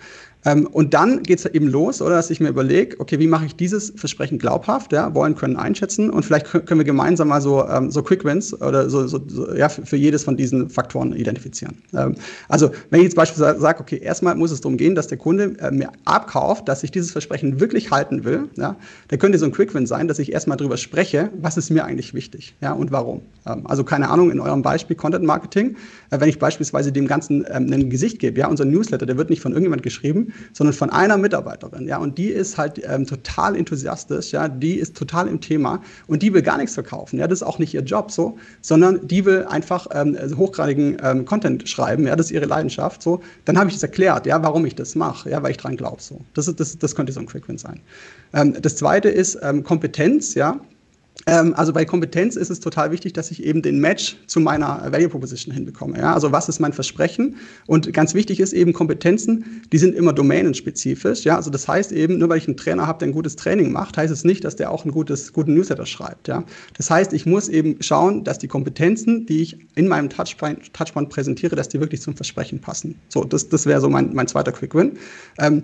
Ähm, 0.44 0.66
und 0.68 0.94
dann 0.94 1.22
geht 1.22 1.40
es 1.40 1.46
eben 1.46 1.66
los, 1.66 2.00
oder 2.00 2.14
dass 2.14 2.30
ich 2.30 2.40
mir 2.40 2.48
überlege, 2.48 2.98
okay, 3.00 3.18
wie 3.18 3.26
mache 3.26 3.46
ich 3.46 3.56
dieses 3.56 3.92
Versprechen 3.96 4.38
glaubhaft, 4.38 4.92
ja, 4.92 5.14
wollen 5.14 5.34
können 5.34 5.56
einschätzen 5.56 6.10
und 6.10 6.24
vielleicht 6.24 6.46
können 6.46 6.78
wir 6.78 6.84
gemeinsam 6.84 7.28
mal 7.28 7.40
so, 7.40 7.66
ähm, 7.66 7.90
so 7.90 8.02
Quick 8.02 8.24
Wins 8.24 8.54
oder 8.60 8.88
so, 8.88 9.06
so, 9.06 9.20
so 9.26 9.52
ja, 9.54 9.68
für, 9.68 9.96
jedes 9.96 10.24
von 10.24 10.36
diesen 10.36 10.70
Faktoren 10.70 11.12
identifizieren. 11.12 11.76
Ähm, 11.92 12.14
also 12.48 12.70
wenn 12.90 13.00
ich 13.00 13.04
jetzt 13.04 13.16
beispielsweise 13.16 13.60
sage, 13.60 13.80
okay, 13.80 13.98
erstmal 13.98 14.36
muss 14.36 14.52
es 14.52 14.60
darum 14.60 14.76
gehen, 14.76 14.94
dass 14.94 15.08
der 15.08 15.18
Kunde 15.18 15.56
äh, 15.58 15.70
mir 15.70 15.90
abkauft, 16.04 16.68
dass 16.68 16.84
ich 16.84 16.92
dieses 16.92 17.10
Versprechen 17.10 17.58
wirklich 17.58 17.90
halten 17.90 18.24
will, 18.24 18.48
ja, 18.56 18.76
da 19.08 19.16
könnte 19.16 19.38
so 19.38 19.46
ein 19.46 19.52
Quick 19.52 19.74
Win 19.74 19.86
sein, 19.86 20.06
dass 20.06 20.18
ich 20.20 20.32
erstmal 20.32 20.56
darüber 20.56 20.76
spreche, 20.76 21.30
was 21.40 21.56
ist 21.56 21.70
mir 21.70 21.84
eigentlich 21.84 22.14
wichtig, 22.14 22.54
ja, 22.60 22.72
und 22.72 22.92
warum. 22.92 23.22
Ähm, 23.44 23.66
also 23.66 23.82
keine 23.82 24.08
Ahnung, 24.08 24.30
in 24.30 24.38
eurem 24.38 24.62
Beispiel 24.62 24.94
Content 24.94 25.24
Marketing, 25.24 25.76
wenn 26.10 26.28
ich 26.28 26.38
beispielsweise 26.38 26.92
dem 26.92 27.06
Ganzen 27.06 27.44
ähm, 27.50 27.72
ein 27.72 27.90
Gesicht 27.90 28.18
gebe, 28.18 28.40
ja, 28.40 28.48
unser 28.48 28.64
Newsletter, 28.64 29.06
der 29.06 29.16
wird 29.16 29.30
nicht 29.30 29.42
von 29.42 29.52
irgendjemand 29.52 29.82
geschrieben, 29.82 30.32
sondern 30.52 30.74
von 30.74 30.90
einer 30.90 31.16
Mitarbeiterin, 31.16 31.86
ja, 31.86 31.98
und 31.98 32.18
die 32.18 32.28
ist 32.28 32.58
halt 32.58 32.80
ähm, 32.84 33.06
total 33.06 33.56
enthusiastisch, 33.56 34.32
ja, 34.32 34.48
die 34.48 34.74
ist 34.74 34.96
total 34.96 35.28
im 35.28 35.40
Thema 35.40 35.82
und 36.06 36.22
die 36.22 36.32
will 36.32 36.42
gar 36.42 36.56
nichts 36.56 36.74
verkaufen, 36.74 37.18
ja, 37.18 37.26
das 37.26 37.40
ist 37.40 37.46
auch 37.46 37.58
nicht 37.58 37.74
ihr 37.74 37.82
Job 37.82 38.10
so, 38.10 38.38
sondern 38.60 39.06
die 39.06 39.24
will 39.24 39.44
einfach 39.44 39.86
ähm, 39.92 40.16
hochgradigen 40.36 40.96
ähm, 41.02 41.24
Content 41.24 41.68
schreiben, 41.68 42.06
ja, 42.06 42.16
das 42.16 42.26
ist 42.26 42.32
ihre 42.32 42.46
Leidenschaft, 42.46 43.02
so, 43.02 43.20
dann 43.44 43.58
habe 43.58 43.68
ich 43.68 43.74
das 43.74 43.82
erklärt, 43.82 44.26
ja, 44.26 44.42
warum 44.42 44.64
ich 44.66 44.74
das 44.74 44.94
mache, 44.94 45.30
ja, 45.30 45.42
weil 45.42 45.52
ich 45.52 45.56
dran 45.56 45.76
glaube, 45.76 46.00
so. 46.00 46.20
Das, 46.34 46.48
ist, 46.48 46.60
das, 46.60 46.78
das 46.78 46.94
könnte 46.94 47.12
so 47.12 47.20
ein 47.20 47.26
Quick 47.26 47.48
Win 47.48 47.58
sein. 47.58 47.80
Ähm, 48.32 48.54
das 48.60 48.76
zweite 48.76 49.08
ist 49.08 49.38
ähm, 49.42 49.62
Kompetenz, 49.62 50.34
ja, 50.34 50.60
also 51.26 51.72
bei 51.72 51.84
Kompetenz 51.84 52.36
ist 52.36 52.48
es 52.48 52.60
total 52.60 52.90
wichtig, 52.90 53.12
dass 53.12 53.30
ich 53.30 53.44
eben 53.44 53.60
den 53.60 53.80
Match 53.80 54.16
zu 54.26 54.40
meiner 54.40 54.90
Value 54.90 55.10
Proposition 55.10 55.52
hinbekomme. 55.54 55.98
Ja? 55.98 56.14
Also 56.14 56.32
was 56.32 56.48
ist 56.48 56.58
mein 56.58 56.72
Versprechen? 56.72 57.36
Und 57.66 57.92
ganz 57.92 58.14
wichtig 58.14 58.40
ist 58.40 58.52
eben 58.54 58.72
Kompetenzen, 58.72 59.62
die 59.72 59.78
sind 59.78 59.94
immer 59.94 60.12
domänenspezifisch. 60.14 61.24
Ja? 61.24 61.36
Also 61.36 61.50
das 61.50 61.68
heißt 61.68 61.92
eben, 61.92 62.18
nur 62.18 62.30
weil 62.30 62.38
ich 62.38 62.46
einen 62.46 62.56
Trainer 62.56 62.86
habe, 62.86 63.00
der 63.00 63.08
ein 63.08 63.12
gutes 63.12 63.36
Training 63.36 63.72
macht, 63.72 63.98
heißt 63.98 64.12
es 64.12 64.24
nicht, 64.24 64.44
dass 64.44 64.56
der 64.56 64.70
auch 64.70 64.84
einen 64.84 64.92
gutes, 64.92 65.32
guten 65.32 65.54
Newsletter 65.54 65.86
schreibt. 65.86 66.28
Ja? 66.28 66.44
Das 66.76 66.90
heißt, 66.90 67.12
ich 67.12 67.26
muss 67.26 67.48
eben 67.48 67.76
schauen, 67.82 68.24
dass 68.24 68.38
die 68.38 68.48
Kompetenzen, 68.48 69.26
die 69.26 69.42
ich 69.42 69.58
in 69.74 69.86
meinem 69.86 70.08
Touchpoint, 70.08 70.72
Touchpoint 70.72 71.10
präsentiere, 71.10 71.56
dass 71.56 71.68
die 71.68 71.80
wirklich 71.80 72.00
zum 72.00 72.16
Versprechen 72.16 72.60
passen. 72.60 72.94
So, 73.08 73.24
das, 73.24 73.48
das 73.48 73.66
wäre 73.66 73.80
so 73.80 73.90
mein, 73.90 74.14
mein 74.14 74.28
zweiter 74.28 74.52
Quick 74.52 74.74
Win. 74.74 74.92
Ähm, 75.38 75.62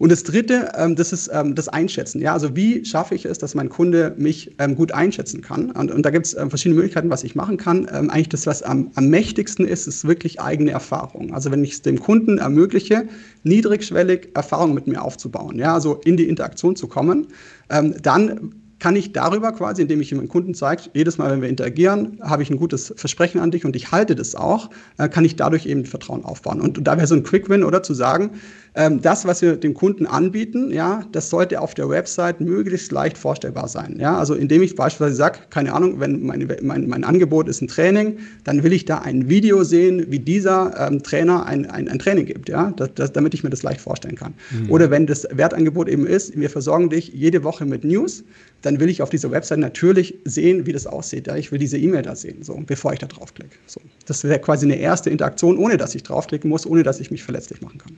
und 0.00 0.10
das 0.10 0.22
Dritte, 0.22 0.72
ähm, 0.78 0.96
das 0.96 1.12
ist 1.12 1.28
ähm, 1.30 1.54
das 1.54 1.68
Einschätzen. 1.68 2.22
Ja, 2.22 2.32
also 2.32 2.56
wie 2.56 2.86
schaffe 2.86 3.14
ich 3.14 3.26
es, 3.26 3.36
dass 3.36 3.54
mein 3.54 3.68
Kunde 3.68 4.14
mich 4.16 4.50
ähm, 4.58 4.74
gut 4.74 4.92
einschätzen 4.92 5.42
kann? 5.42 5.72
Und, 5.72 5.90
und 5.90 6.06
da 6.06 6.10
gibt 6.10 6.24
es 6.24 6.34
ähm, 6.34 6.48
verschiedene 6.48 6.76
Möglichkeiten, 6.76 7.10
was 7.10 7.22
ich 7.22 7.34
machen 7.34 7.58
kann. 7.58 7.86
Ähm, 7.92 8.08
eigentlich 8.08 8.30
das, 8.30 8.46
was 8.46 8.62
am, 8.62 8.90
am 8.94 9.08
mächtigsten 9.08 9.66
ist, 9.66 9.86
ist 9.86 10.06
wirklich 10.06 10.40
eigene 10.40 10.70
Erfahrung. 10.70 11.34
Also 11.34 11.50
wenn 11.50 11.62
ich 11.62 11.72
es 11.72 11.82
dem 11.82 12.00
Kunden 12.00 12.38
ermögliche, 12.38 13.08
niedrigschwellig 13.42 14.30
Erfahrung 14.32 14.72
mit 14.72 14.86
mir 14.86 15.02
aufzubauen, 15.02 15.58
ja, 15.58 15.74
also 15.74 16.00
in 16.02 16.16
die 16.16 16.28
Interaktion 16.30 16.76
zu 16.76 16.88
kommen, 16.88 17.26
ähm, 17.68 17.94
dann 18.00 18.54
kann 18.80 18.96
ich 18.96 19.12
darüber 19.12 19.52
quasi, 19.52 19.82
indem 19.82 20.00
ich 20.00 20.12
meinem 20.12 20.28
Kunden 20.28 20.54
zeige, 20.54 20.82
jedes 20.94 21.18
Mal, 21.18 21.30
wenn 21.30 21.42
wir 21.42 21.48
interagieren, 21.48 22.18
habe 22.22 22.42
ich 22.42 22.50
ein 22.50 22.56
gutes 22.56 22.92
Versprechen 22.96 23.40
an 23.40 23.50
dich 23.50 23.64
und 23.64 23.76
ich 23.76 23.92
halte 23.92 24.16
das 24.16 24.34
auch, 24.34 24.70
äh, 24.98 25.08
kann 25.08 25.24
ich 25.24 25.36
dadurch 25.36 25.66
eben 25.66 25.84
Vertrauen 25.84 26.24
aufbauen. 26.24 26.60
Und 26.60 26.86
da 26.86 26.96
wäre 26.96 27.06
so 27.06 27.14
ein 27.14 27.22
Quick-Win, 27.22 27.62
oder 27.62 27.82
zu 27.82 27.94
sagen, 27.94 28.32
ähm, 28.74 29.02
das, 29.02 29.26
was 29.26 29.42
wir 29.42 29.56
dem 29.56 29.74
Kunden 29.74 30.06
anbieten, 30.06 30.70
ja, 30.72 31.04
das 31.12 31.28
sollte 31.28 31.60
auf 31.60 31.74
der 31.74 31.88
Website 31.88 32.40
möglichst 32.40 32.92
leicht 32.92 33.18
vorstellbar 33.18 33.68
sein. 33.68 33.96
Ja, 33.98 34.16
also 34.16 34.34
indem 34.34 34.62
ich 34.62 34.76
beispielsweise 34.76 35.16
sage, 35.16 35.38
keine 35.50 35.74
Ahnung, 35.74 35.98
wenn 35.98 36.24
meine, 36.24 36.46
mein, 36.62 36.88
mein 36.88 37.04
Angebot 37.04 37.48
ist 37.48 37.60
ein 37.62 37.68
Training, 37.68 38.18
dann 38.44 38.62
will 38.62 38.72
ich 38.72 38.84
da 38.84 38.98
ein 38.98 39.28
Video 39.28 39.64
sehen, 39.64 40.06
wie 40.08 40.20
dieser 40.20 40.88
ähm, 40.88 41.02
Trainer 41.02 41.46
ein, 41.46 41.68
ein, 41.68 41.88
ein 41.88 41.98
Training 41.98 42.26
gibt, 42.26 42.48
ja, 42.48 42.72
das, 42.76 42.90
das, 42.94 43.12
damit 43.12 43.34
ich 43.34 43.42
mir 43.42 43.50
das 43.50 43.62
leicht 43.62 43.80
vorstellen 43.80 44.14
kann. 44.14 44.34
Mhm. 44.50 44.70
Oder 44.70 44.90
wenn 44.90 45.06
das 45.06 45.26
Wertangebot 45.32 45.88
eben 45.88 46.06
ist, 46.06 46.38
wir 46.38 46.48
versorgen 46.48 46.90
dich 46.90 47.08
jede 47.08 47.42
Woche 47.42 47.66
mit 47.66 47.84
News, 47.84 48.22
dann 48.62 48.69
will 48.78 48.88
ich 48.88 49.02
auf 49.02 49.10
dieser 49.10 49.30
Website 49.30 49.58
natürlich 49.58 50.14
sehen, 50.24 50.66
wie 50.66 50.72
das 50.72 50.86
aussieht. 50.86 51.26
Ja? 51.26 51.36
Ich 51.36 51.50
will 51.50 51.58
diese 51.58 51.78
E-Mail 51.78 52.02
da 52.02 52.14
sehen, 52.14 52.42
so, 52.42 52.54
bevor 52.64 52.92
ich 52.92 52.98
da 52.98 53.06
draufklicke. 53.06 53.56
So. 53.66 53.80
Das 54.06 54.22
wäre 54.22 54.38
quasi 54.38 54.66
eine 54.66 54.76
erste 54.76 55.10
Interaktion, 55.10 55.56
ohne 55.58 55.76
dass 55.76 55.94
ich 55.94 56.02
draufklicken 56.02 56.48
muss, 56.48 56.66
ohne 56.66 56.82
dass 56.82 57.00
ich 57.00 57.10
mich 57.10 57.24
verletzlich 57.24 57.60
machen 57.62 57.78
kann. 57.78 57.96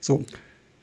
So. 0.00 0.24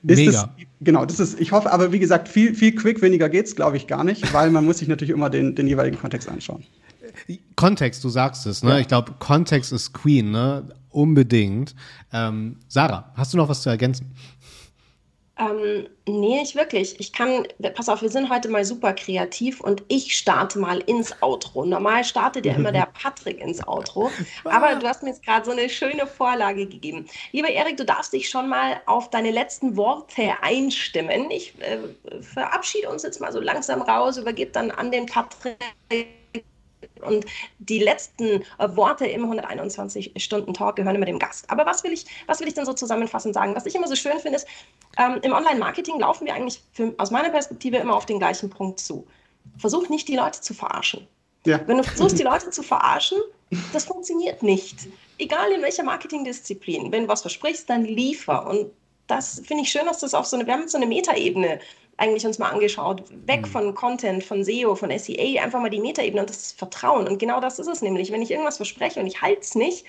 Ist 0.08 0.18
Mega. 0.18 0.32
Das, 0.32 0.48
genau, 0.80 1.06
das 1.06 1.20
ist, 1.20 1.40
ich 1.40 1.52
hoffe, 1.52 1.72
aber 1.72 1.92
wie 1.92 2.00
gesagt, 2.00 2.30
viel, 2.30 2.56
viel 2.56 2.74
quick 2.74 3.02
weniger 3.02 3.28
geht's, 3.28 3.56
glaube 3.56 3.76
ich, 3.76 3.86
gar 3.86 4.06
nicht, 4.06 4.34
weil 4.34 4.50
man 4.50 4.64
muss 4.64 4.78
sich 4.78 4.88
natürlich 4.88 5.14
immer 5.14 5.30
den, 5.30 5.56
den 5.56 5.68
jeweiligen 5.68 6.00
Kontext 6.00 6.30
anschauen. 6.30 6.64
Kontext, 7.56 8.04
du 8.04 8.10
sagst 8.10 8.46
es, 8.46 8.64
ne? 8.64 8.72
Ja. 8.72 8.80
Ich 8.80 8.88
glaube, 8.88 9.14
Kontext 9.20 9.74
ist 9.74 9.94
Queen, 9.94 10.32
ne? 10.32 10.70
Unbedingt. 10.90 11.76
Ähm, 12.14 12.56
Sarah, 12.68 13.12
hast 13.16 13.34
du 13.34 13.38
noch 13.38 13.50
was 13.50 13.62
zu 13.62 13.70
ergänzen? 13.70 14.12
Ähm, 15.40 15.88
nee, 16.06 16.38
nicht 16.42 16.56
wirklich. 16.56 17.00
Ich 17.00 17.14
kann, 17.14 17.48
pass 17.74 17.88
auf, 17.88 18.02
wir 18.02 18.10
sind 18.10 18.30
heute 18.30 18.50
mal 18.50 18.66
super 18.66 18.92
kreativ 18.92 19.62
und 19.62 19.84
ich 19.88 20.18
starte 20.18 20.60
mal 20.60 20.80
ins 20.80 21.16
Outro. 21.22 21.64
Normal 21.64 22.04
startet 22.04 22.46
ja 22.46 22.56
immer 22.56 22.74
der 22.74 22.88
Patrick 23.02 23.40
ins 23.40 23.66
Outro, 23.66 24.12
aber 24.44 24.76
du 24.76 24.86
hast 24.86 25.02
mir 25.02 25.10
jetzt 25.10 25.24
gerade 25.24 25.46
so 25.46 25.52
eine 25.52 25.70
schöne 25.70 26.06
Vorlage 26.08 26.66
gegeben. 26.66 27.08
Lieber 27.32 27.48
Erik, 27.48 27.78
du 27.78 27.86
darfst 27.86 28.12
dich 28.12 28.28
schon 28.28 28.50
mal 28.50 28.82
auf 28.86 29.10
deine 29.12 29.32
letzten 29.32 29.78
Worte 29.78 30.34
einstimmen. 30.42 31.32
Ich 31.32 31.54
äh, 31.62 31.78
verabschiede 32.22 32.90
uns 32.90 33.04
jetzt 33.04 33.22
mal 33.22 33.32
so 33.32 33.40
langsam 33.40 33.82
raus, 33.82 34.18
übergebe 34.18 34.52
dann 34.52 34.72
an 34.72 34.92
den 34.92 35.06
Patrick 35.06 35.56
und 37.02 37.26
die 37.60 37.80
letzten 37.80 38.42
äh, 38.58 38.76
Worte 38.76 39.06
im 39.06 39.24
121 39.24 40.14
Stunden 40.18 40.54
Talk 40.54 40.76
gehören 40.76 40.96
immer 40.96 41.06
dem 41.06 41.20
Gast. 41.20 41.50
Aber 41.50 41.66
was 41.66 41.84
will 41.84 41.94
ich, 41.94 42.06
was 42.28 42.40
will 42.40 42.48
ich 42.48 42.54
denn 42.54 42.66
so 42.66 42.74
zusammenfassend 42.74 43.34
sagen? 43.34 43.56
Was 43.56 43.66
ich 43.66 43.76
immer 43.76 43.88
so 43.88 43.96
schön 43.96 44.20
finde, 44.20 44.38
ist, 44.38 44.48
ähm, 44.98 45.20
im 45.22 45.34
Online-Marketing 45.34 46.00
laufen 46.00 46.26
wir 46.26 46.34
eigentlich 46.34 46.62
für, 46.74 46.94
aus 46.98 47.12
meiner 47.12 47.30
Perspektive 47.30 47.78
immer 47.78 47.96
auf 47.96 48.06
den 48.06 48.20
gleichen 48.20 48.50
Punkt 48.50 48.80
zu. 48.80 49.06
Versuch 49.58 49.90
nicht, 49.90 50.08
die 50.08 50.16
Leute 50.16 50.42
zu 50.42 50.54
verarschen. 50.54 51.08
Ja. 51.46 51.60
Wenn 51.68 51.78
du 51.78 51.84
versuchst, 51.84 52.20
die 52.20 52.24
Leute 52.24 52.50
zu 52.50 52.64
verarschen, 52.64 53.18
das 53.74 53.86
funktioniert 53.86 54.44
nicht. 54.44 54.88
Egal 55.18 55.52
in 55.52 55.62
welcher 55.62 55.84
Marketingdisziplin. 55.84 56.92
Wenn 56.92 57.04
du 57.04 57.10
was 57.10 57.22
versprichst, 57.22 57.70
dann 57.70 57.86
liefer. 57.86 58.48
Und 58.48 58.72
das 59.08 59.42
finde 59.46 59.64
ich 59.64 59.72
schön, 59.72 59.86
dass 59.86 60.00
das 60.00 60.14
auf 60.14 60.26
so 60.26 60.36
eine, 60.36 60.46
wir 60.46 60.54
haben 60.54 60.68
so 60.68 60.78
eine 60.78 60.86
Metaebene 60.86 61.60
eigentlich 61.98 62.26
uns 62.26 62.40
mal 62.40 62.50
angeschaut. 62.50 63.04
Weg 63.26 63.42
mhm. 63.42 63.46
von 63.46 63.76
Content, 63.76 64.24
von 64.24 64.44
SEO, 64.44 64.76
von 64.76 64.98
SEA, 64.98 65.42
einfach 65.42 65.60
mal 65.60 65.70
die 65.70 65.82
Metaebene 65.82 66.22
und 66.22 66.30
das 66.30 66.52
Vertrauen. 66.52 67.08
Und 67.08 67.20
genau 67.20 67.40
das 67.40 67.60
ist 67.60 67.68
es 67.68 67.82
nämlich. 67.82 68.12
Wenn 68.12 68.22
ich 68.22 68.32
irgendwas 68.32 68.58
verspreche 68.58 69.00
und 69.00 69.08
ich 69.08 69.22
halte 69.22 69.42
es 69.42 69.56
nicht, 69.56 69.86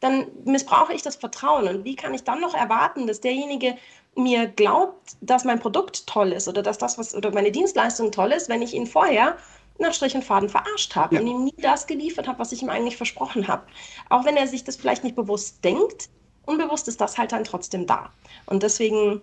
dann 0.00 0.26
missbrauche 0.44 0.92
ich 0.92 1.02
das 1.02 1.16
Vertrauen. 1.16 1.68
Und 1.68 1.84
wie 1.84 1.96
kann 1.96 2.14
ich 2.14 2.24
dann 2.24 2.40
noch 2.40 2.54
erwarten, 2.54 3.06
dass 3.06 3.20
derjenige 3.20 3.76
mir 4.16 4.46
glaubt, 4.46 5.16
dass 5.20 5.44
mein 5.44 5.60
Produkt 5.60 6.06
toll 6.06 6.32
ist 6.32 6.48
oder 6.48 6.62
dass 6.62 6.78
das, 6.78 6.98
was 6.98 7.14
oder 7.14 7.30
meine 7.32 7.50
Dienstleistung 7.50 8.12
toll 8.12 8.32
ist, 8.32 8.48
wenn 8.48 8.62
ich 8.62 8.74
ihn 8.74 8.86
vorher 8.86 9.36
nach 9.78 9.92
Strich 9.92 10.14
und 10.14 10.24
Faden 10.24 10.48
verarscht 10.48 10.94
habe 10.94 11.16
ja. 11.16 11.20
und 11.20 11.26
ihm 11.26 11.44
nie 11.44 11.54
das 11.58 11.86
geliefert 11.86 12.28
habe, 12.28 12.38
was 12.38 12.52
ich 12.52 12.62
ihm 12.62 12.68
eigentlich 12.68 12.96
versprochen 12.96 13.48
habe. 13.48 13.66
Auch 14.08 14.24
wenn 14.24 14.36
er 14.36 14.46
sich 14.46 14.64
das 14.64 14.76
vielleicht 14.76 15.04
nicht 15.04 15.16
bewusst 15.16 15.64
denkt, 15.64 16.08
unbewusst 16.46 16.86
ist 16.88 17.00
das 17.00 17.18
halt 17.18 17.32
dann 17.32 17.44
trotzdem 17.44 17.86
da. 17.86 18.10
Und 18.46 18.62
deswegen 18.62 19.20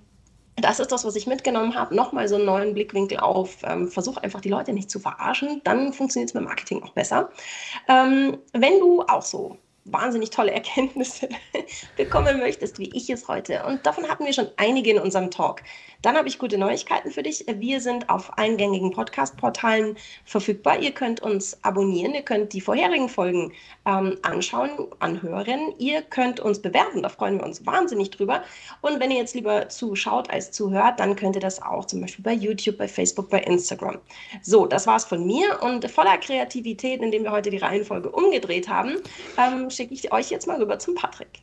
das 0.58 0.80
ist 0.80 0.92
das, 0.92 1.06
was 1.06 1.16
ich 1.16 1.28
mitgenommen 1.28 1.76
habe. 1.76 1.96
Nochmal 1.96 2.28
so 2.28 2.36
einen 2.36 2.46
neuen 2.46 2.74
Blickwinkel 2.74 3.20
auf, 3.20 3.58
ähm, 3.64 3.88
versuch 3.88 4.18
einfach 4.18 4.42
die 4.42 4.50
Leute 4.50 4.74
nicht 4.74 4.92
zu 4.92 5.00
verarschen, 5.00 5.62
dann 5.64 5.94
funktioniert 5.94 6.30
es 6.30 6.34
mit 6.34 6.44
Marketing 6.44 6.84
auch 6.84 6.92
besser. 6.92 7.30
Ähm, 7.88 8.38
wenn 8.54 8.80
du 8.80 9.02
auch 9.04 9.22
so 9.22 9.58
wahnsinnig 9.86 10.30
tolle 10.30 10.52
Erkenntnisse 10.52 11.30
bekommen 11.98 12.40
möchtest, 12.40 12.80
wie 12.80 12.90
ich 12.94 13.10
es 13.10 13.28
heute. 13.28 13.64
Und 13.66 13.86
davon 13.86 14.08
hatten 14.08 14.26
wir 14.26 14.34
schon 14.34 14.50
einige 14.58 14.92
in 14.92 15.00
unserem 15.00 15.32
Talk. 15.32 15.62
Dann 16.02 16.18
habe 16.18 16.28
ich 16.28 16.40
gute 16.40 16.58
Neuigkeiten 16.58 17.12
für 17.12 17.22
dich. 17.22 17.46
Wir 17.48 17.80
sind 17.80 18.10
auf 18.10 18.38
eingängigen 18.38 18.92
Podcast-Portalen 18.92 19.98
verfügbar. 20.26 20.80
Ihr 20.80 20.92
könnt 20.92 21.22
uns 21.22 21.64
abonnieren, 21.64 22.16
ihr 22.16 22.24
könnt 22.24 22.54
die 22.54 22.62
vorherigen 22.62 23.08
Folgen 23.08 23.54
ähm, 23.86 24.18
anschauen, 24.24 24.88
anhören. 25.00 25.74
Ihr 25.78 26.02
könnt 26.02 26.40
uns 26.40 26.62
bewerten, 26.62 27.04
da 27.04 27.10
freuen 27.10 27.38
wir 27.38 27.46
uns 27.46 27.66
wahnsinnig 27.66 28.10
drüber. 28.12 28.44
Und 28.82 29.00
wenn 29.00 29.12
ihr 29.12 29.18
jetzt 29.18 29.36
lieber 29.36 29.70
zuschaut 29.70 30.30
als 30.32 30.52
zuhört, 30.52 31.00
dann 31.00 31.16
könnt 31.16 31.36
ihr 31.36 31.42
das 31.42 31.62
auch 31.62 31.86
zum 31.86 32.02
Beispiel 32.02 32.24
bei 32.24 32.34
YouTube, 32.34 32.78
bei 32.78 32.88
Facebook, 32.88 33.30
bei 33.30 33.40
Instagram. 33.40 34.00
So, 34.42 34.66
das 34.66 34.88
war's 34.88 35.06
von 35.06 35.26
mir 35.26 35.62
und 35.62 35.90
voller 35.90 36.18
Kreativität, 36.18 37.02
indem 37.02 37.24
wir 37.24 37.32
heute 37.32 37.52
die 37.52 37.58
Reihenfolge 37.58 38.10
umgedreht 38.10 38.68
haben, 38.68 38.98
ähm, 39.38 39.70
schicke 39.72 39.94
ich 39.94 40.12
euch 40.12 40.30
jetzt 40.30 40.48
mal 40.48 40.60
rüber 40.60 40.80
zum 40.80 40.96
Patrick. 40.96 41.42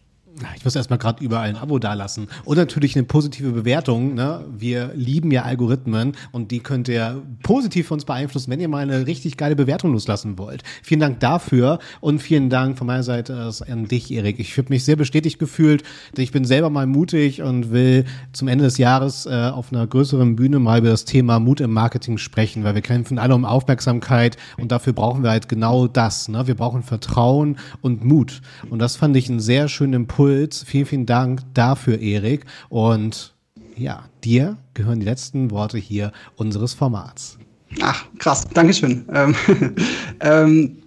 Ich 0.57 0.64
muss 0.64 0.76
erstmal 0.76 0.99
gerade 0.99 1.22
überall 1.22 1.49
ein 1.49 1.57
Abo 1.57 1.79
dalassen. 1.79 2.29
Und 2.45 2.57
natürlich 2.57 2.97
eine 2.97 3.05
positive 3.05 3.51
Bewertung. 3.51 4.14
Ne? 4.14 4.45
Wir 4.57 4.93
lieben 4.95 5.31
ja 5.31 5.43
Algorithmen 5.43 6.12
und 6.33 6.51
die 6.51 6.61
könnt 6.61 6.89
ihr 6.89 7.22
positiv 7.43 7.89
für 7.89 7.95
uns 7.95 8.05
beeinflussen, 8.05 8.51
wenn 8.51 8.61
ihr 8.61 8.68
mal 8.68 8.83
eine 8.83 9.07
richtig 9.07 9.37
geile 9.37 9.57
Bewertung 9.57 9.93
loslassen 9.93 10.39
wollt. 10.39 10.62
Vielen 10.83 11.01
Dank 11.01 11.20
dafür 11.20 11.79
und 12.01 12.20
vielen 12.20 12.51
Dank 12.51 12.79
von 12.79 12.87
meiner 12.87 13.03
Seite 13.03 13.51
an 13.68 13.87
dich, 13.87 14.12
Erik. 14.12 14.39
Ich 14.39 14.57
habe 14.59 14.68
mich 14.70 14.85
sehr 14.85 14.97
bestätigt 14.97 15.39
gefühlt. 15.39 15.83
Ich 16.16 16.33
bin 16.33 16.45
selber 16.45 16.70
mal 16.70 16.87
mutig 16.87 17.43
und 17.43 17.72
will 17.72 18.05
zum 18.33 18.49
Ende 18.49 18.64
des 18.64 18.79
Jahres 18.79 19.26
äh, 19.26 19.31
auf 19.31 19.72
einer 19.72 19.87
größeren 19.87 20.37
Bühne 20.37 20.59
mal 20.59 20.79
über 20.81 20.91
das 20.91 21.05
Thema 21.05 21.41
Mut 21.41 21.61
im 21.61 21.72
Marketing 21.72 22.18
sprechen, 22.18 22.64
weil 22.64 22.74
wir 22.74 22.83
kämpfen 22.83 23.18
alle 23.18 23.35
um 23.35 23.45
Aufmerksamkeit 23.45 24.37
und 24.57 24.72
dafür 24.72 24.93
brauchen 24.93 25.22
wir 25.22 25.31
halt 25.31 25.49
genau 25.49 25.87
das. 25.87 26.29
Ne? 26.29 26.47
Wir 26.47 26.55
brauchen 26.55 26.83
Vertrauen 26.83 27.57
und 27.81 28.05
Mut. 28.05 28.41
Und 28.70 28.79
das 28.79 28.97
fand 28.97 29.16
ich 29.16 29.29
einen 29.29 29.41
sehr 29.41 29.68
schönen 29.68 29.95
Impuls 29.95 30.17
Impuls. 30.18 30.64
Vielen, 30.64 30.86
vielen 30.86 31.06
Dank 31.06 31.42
dafür, 31.54 32.00
Erik. 32.00 32.44
Und 32.68 33.34
ja, 33.76 34.04
dir 34.24 34.56
gehören 34.74 34.98
die 34.98 35.06
letzten 35.06 35.52
Worte 35.52 35.78
hier 35.78 36.10
unseres 36.34 36.74
Formats. 36.74 37.38
Ach, 37.80 38.04
krass. 38.18 38.44
Dankeschön. 38.52 39.04
Ähm, 39.14 39.36
ähm, 40.20 40.78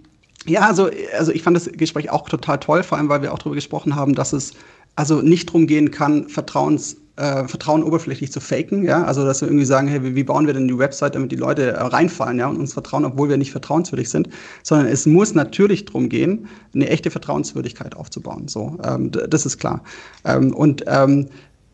ja, 0.44 0.60
also, 0.68 0.90
also 1.16 1.32
ich 1.32 1.42
fand 1.42 1.56
das 1.56 1.70
Gespräch 1.72 2.10
auch 2.10 2.28
total 2.28 2.58
toll, 2.58 2.82
vor 2.82 2.98
allem 2.98 3.08
weil 3.08 3.22
wir 3.22 3.32
auch 3.32 3.38
darüber 3.38 3.54
gesprochen 3.54 3.96
haben, 3.96 4.14
dass 4.14 4.34
es 4.34 4.52
also 4.96 5.22
nicht 5.22 5.48
darum 5.48 5.66
gehen 5.66 5.90
kann, 5.90 6.28
Vertrauens 6.28 6.98
äh, 7.22 7.46
Vertrauen 7.46 7.84
oberflächlich 7.84 8.32
zu 8.32 8.40
faken, 8.40 8.84
ja, 8.84 9.04
also 9.04 9.24
dass 9.24 9.40
wir 9.40 9.48
irgendwie 9.48 9.64
sagen, 9.64 9.86
hey, 9.86 10.16
wie, 10.16 10.24
bauen 10.24 10.46
wir 10.46 10.54
denn 10.54 10.66
die 10.66 10.76
Website, 10.76 11.14
damit 11.14 11.30
die 11.30 11.36
Leute 11.36 11.70
äh, 11.70 11.80
reinfallen, 11.80 12.38
ja, 12.38 12.48
und 12.48 12.56
uns 12.56 12.72
vertrauen, 12.72 13.04
obwohl 13.04 13.28
wir 13.28 13.36
nicht 13.36 13.52
vertrauenswürdig 13.52 14.10
sind, 14.10 14.28
sondern 14.64 14.88
es 14.88 15.06
muss 15.06 15.34
natürlich 15.34 15.84
darum 15.84 16.08
gehen, 16.08 16.48
eine 16.74 16.88
echte 16.88 17.10
Vertrauenswürdigkeit 17.10 17.96
aufzubauen, 17.96 18.48
so, 18.48 18.76
ähm, 18.84 19.12
das 19.12 19.46
ist 19.46 19.58
klar. 19.58 19.82
Ähm, 20.24 20.52
und 20.52 20.82
ähm, 20.88 21.28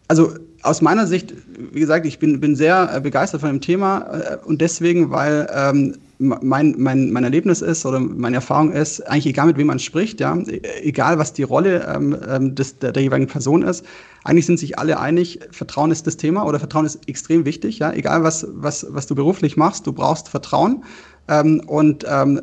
also 0.08 0.34
aus 0.68 0.82
meiner 0.82 1.06
Sicht, 1.06 1.34
wie 1.72 1.80
gesagt, 1.80 2.06
ich 2.06 2.18
bin, 2.18 2.40
bin 2.40 2.54
sehr 2.54 2.90
äh, 2.94 3.00
begeistert 3.00 3.40
von 3.40 3.50
dem 3.50 3.60
Thema 3.60 4.00
äh, 4.12 4.36
und 4.44 4.60
deswegen, 4.60 5.10
weil 5.10 5.48
ähm, 5.52 5.96
mein, 6.18 6.74
mein, 6.76 7.12
mein 7.12 7.24
Erlebnis 7.24 7.62
ist 7.62 7.86
oder 7.86 8.00
meine 8.00 8.36
Erfahrung 8.36 8.72
ist, 8.72 9.00
eigentlich 9.08 9.26
egal 9.26 9.46
mit 9.46 9.56
wem 9.56 9.68
man 9.68 9.78
spricht, 9.78 10.20
ja, 10.20 10.36
egal 10.82 11.18
was 11.18 11.32
die 11.32 11.44
Rolle 11.44 11.86
ähm, 11.94 12.16
ähm, 12.28 12.54
des, 12.54 12.78
der, 12.78 12.92
der 12.92 13.02
jeweiligen 13.02 13.30
Person 13.30 13.62
ist, 13.62 13.84
eigentlich 14.24 14.46
sind 14.46 14.58
sich 14.58 14.78
alle 14.78 14.98
einig, 14.98 15.40
Vertrauen 15.52 15.90
ist 15.90 16.06
das 16.06 16.16
Thema 16.16 16.44
oder 16.44 16.58
Vertrauen 16.58 16.86
ist 16.86 17.08
extrem 17.08 17.44
wichtig, 17.44 17.78
ja, 17.78 17.92
egal 17.92 18.24
was, 18.24 18.46
was, 18.50 18.86
was 18.90 19.06
du 19.06 19.14
beruflich 19.14 19.56
machst, 19.56 19.86
du 19.86 19.92
brauchst 19.92 20.28
Vertrauen. 20.28 20.84
Ähm, 21.28 21.62
und 21.66 22.04
ähm, 22.08 22.40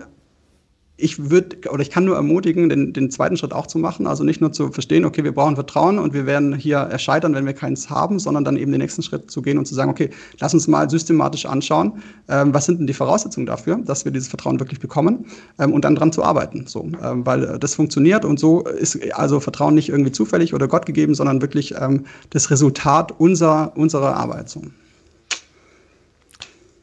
ich 0.98 1.30
würde 1.30 1.58
oder 1.70 1.82
ich 1.82 1.90
kann 1.90 2.06
nur 2.06 2.16
ermutigen, 2.16 2.70
den, 2.70 2.94
den 2.94 3.12
zweiten 3.12 3.36
Schritt 3.36 3.52
auch 3.52 3.68
zu 3.68 3.78
machen. 3.78 4.08
Also 4.08 4.24
nicht 4.24 4.40
nur 4.40 4.54
zu 4.54 4.72
verstehen, 4.72 5.04
okay, 5.04 5.24
wir 5.24 5.34
brauchen 5.34 5.56
Vertrauen 5.56 6.00
und 6.00 6.14
wir 6.14 6.26
werden 6.26 6.56
hier 6.56 6.78
erscheitern, 6.78 7.36
wenn 7.36 7.46
wir 7.46 7.54
keins 7.54 7.90
haben, 7.90 8.18
sondern 8.18 8.46
dann 8.46 8.56
eben 8.56 8.72
den 8.72 8.80
nächsten 8.80 9.04
Schritt 9.04 9.30
zu 9.30 9.42
gehen 9.42 9.58
und 9.58 9.66
zu 9.66 9.76
sagen, 9.76 9.92
okay, 9.92 10.10
lass 10.40 10.54
uns 10.54 10.68
mal 10.68 10.90
systematisch 10.90 11.46
anschauen, 11.46 12.02
ähm, 12.30 12.54
was 12.54 12.66
sind 12.66 12.80
denn 12.80 12.88
die 12.88 12.94
Voraussetzungen 12.94 13.46
dafür, 13.46 13.78
dass 13.84 14.06
wir 14.06 14.12
dieses 14.12 14.30
Vertrauen 14.30 14.60
wirklich 14.60 14.80
bekommen 14.80 15.26
ähm, 15.60 15.74
und 15.74 15.84
dann 15.84 15.96
dran 15.96 16.14
zu 16.14 16.24
arbeiten. 16.24 16.66
So, 16.68 16.90
ähm, 17.04 17.26
weil 17.26 17.60
das 17.60 17.76
funktioniert 17.76 18.24
und 18.24 18.40
so 18.40 18.62
ist 18.62 18.98
also 19.14 19.42
Vertrauen 19.42 19.76
nicht 19.76 19.90
irgendwie 19.90 20.14
zufällig 20.14 20.54
oder 20.54 20.68
Gott 20.70 20.86
gegeben, 20.86 21.14
sondern 21.14 21.42
wirklich 21.42 21.76
ähm, 21.78 22.06
das 22.30 22.52
Resultat 22.52 23.20
unserer, 23.20 23.74
unserer 23.76 24.16
Arbeit. 24.16 24.50
So 24.50 24.62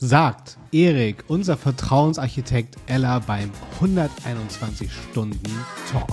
sagt 0.03 0.59
Erik, 0.73 1.23
unser 1.29 1.57
Vertrauensarchitekt 1.57 2.75
Ella 2.87 3.21
beim 3.21 3.53
121 3.81 4.91
Stunden 4.93 5.39
Talk. 5.93 6.09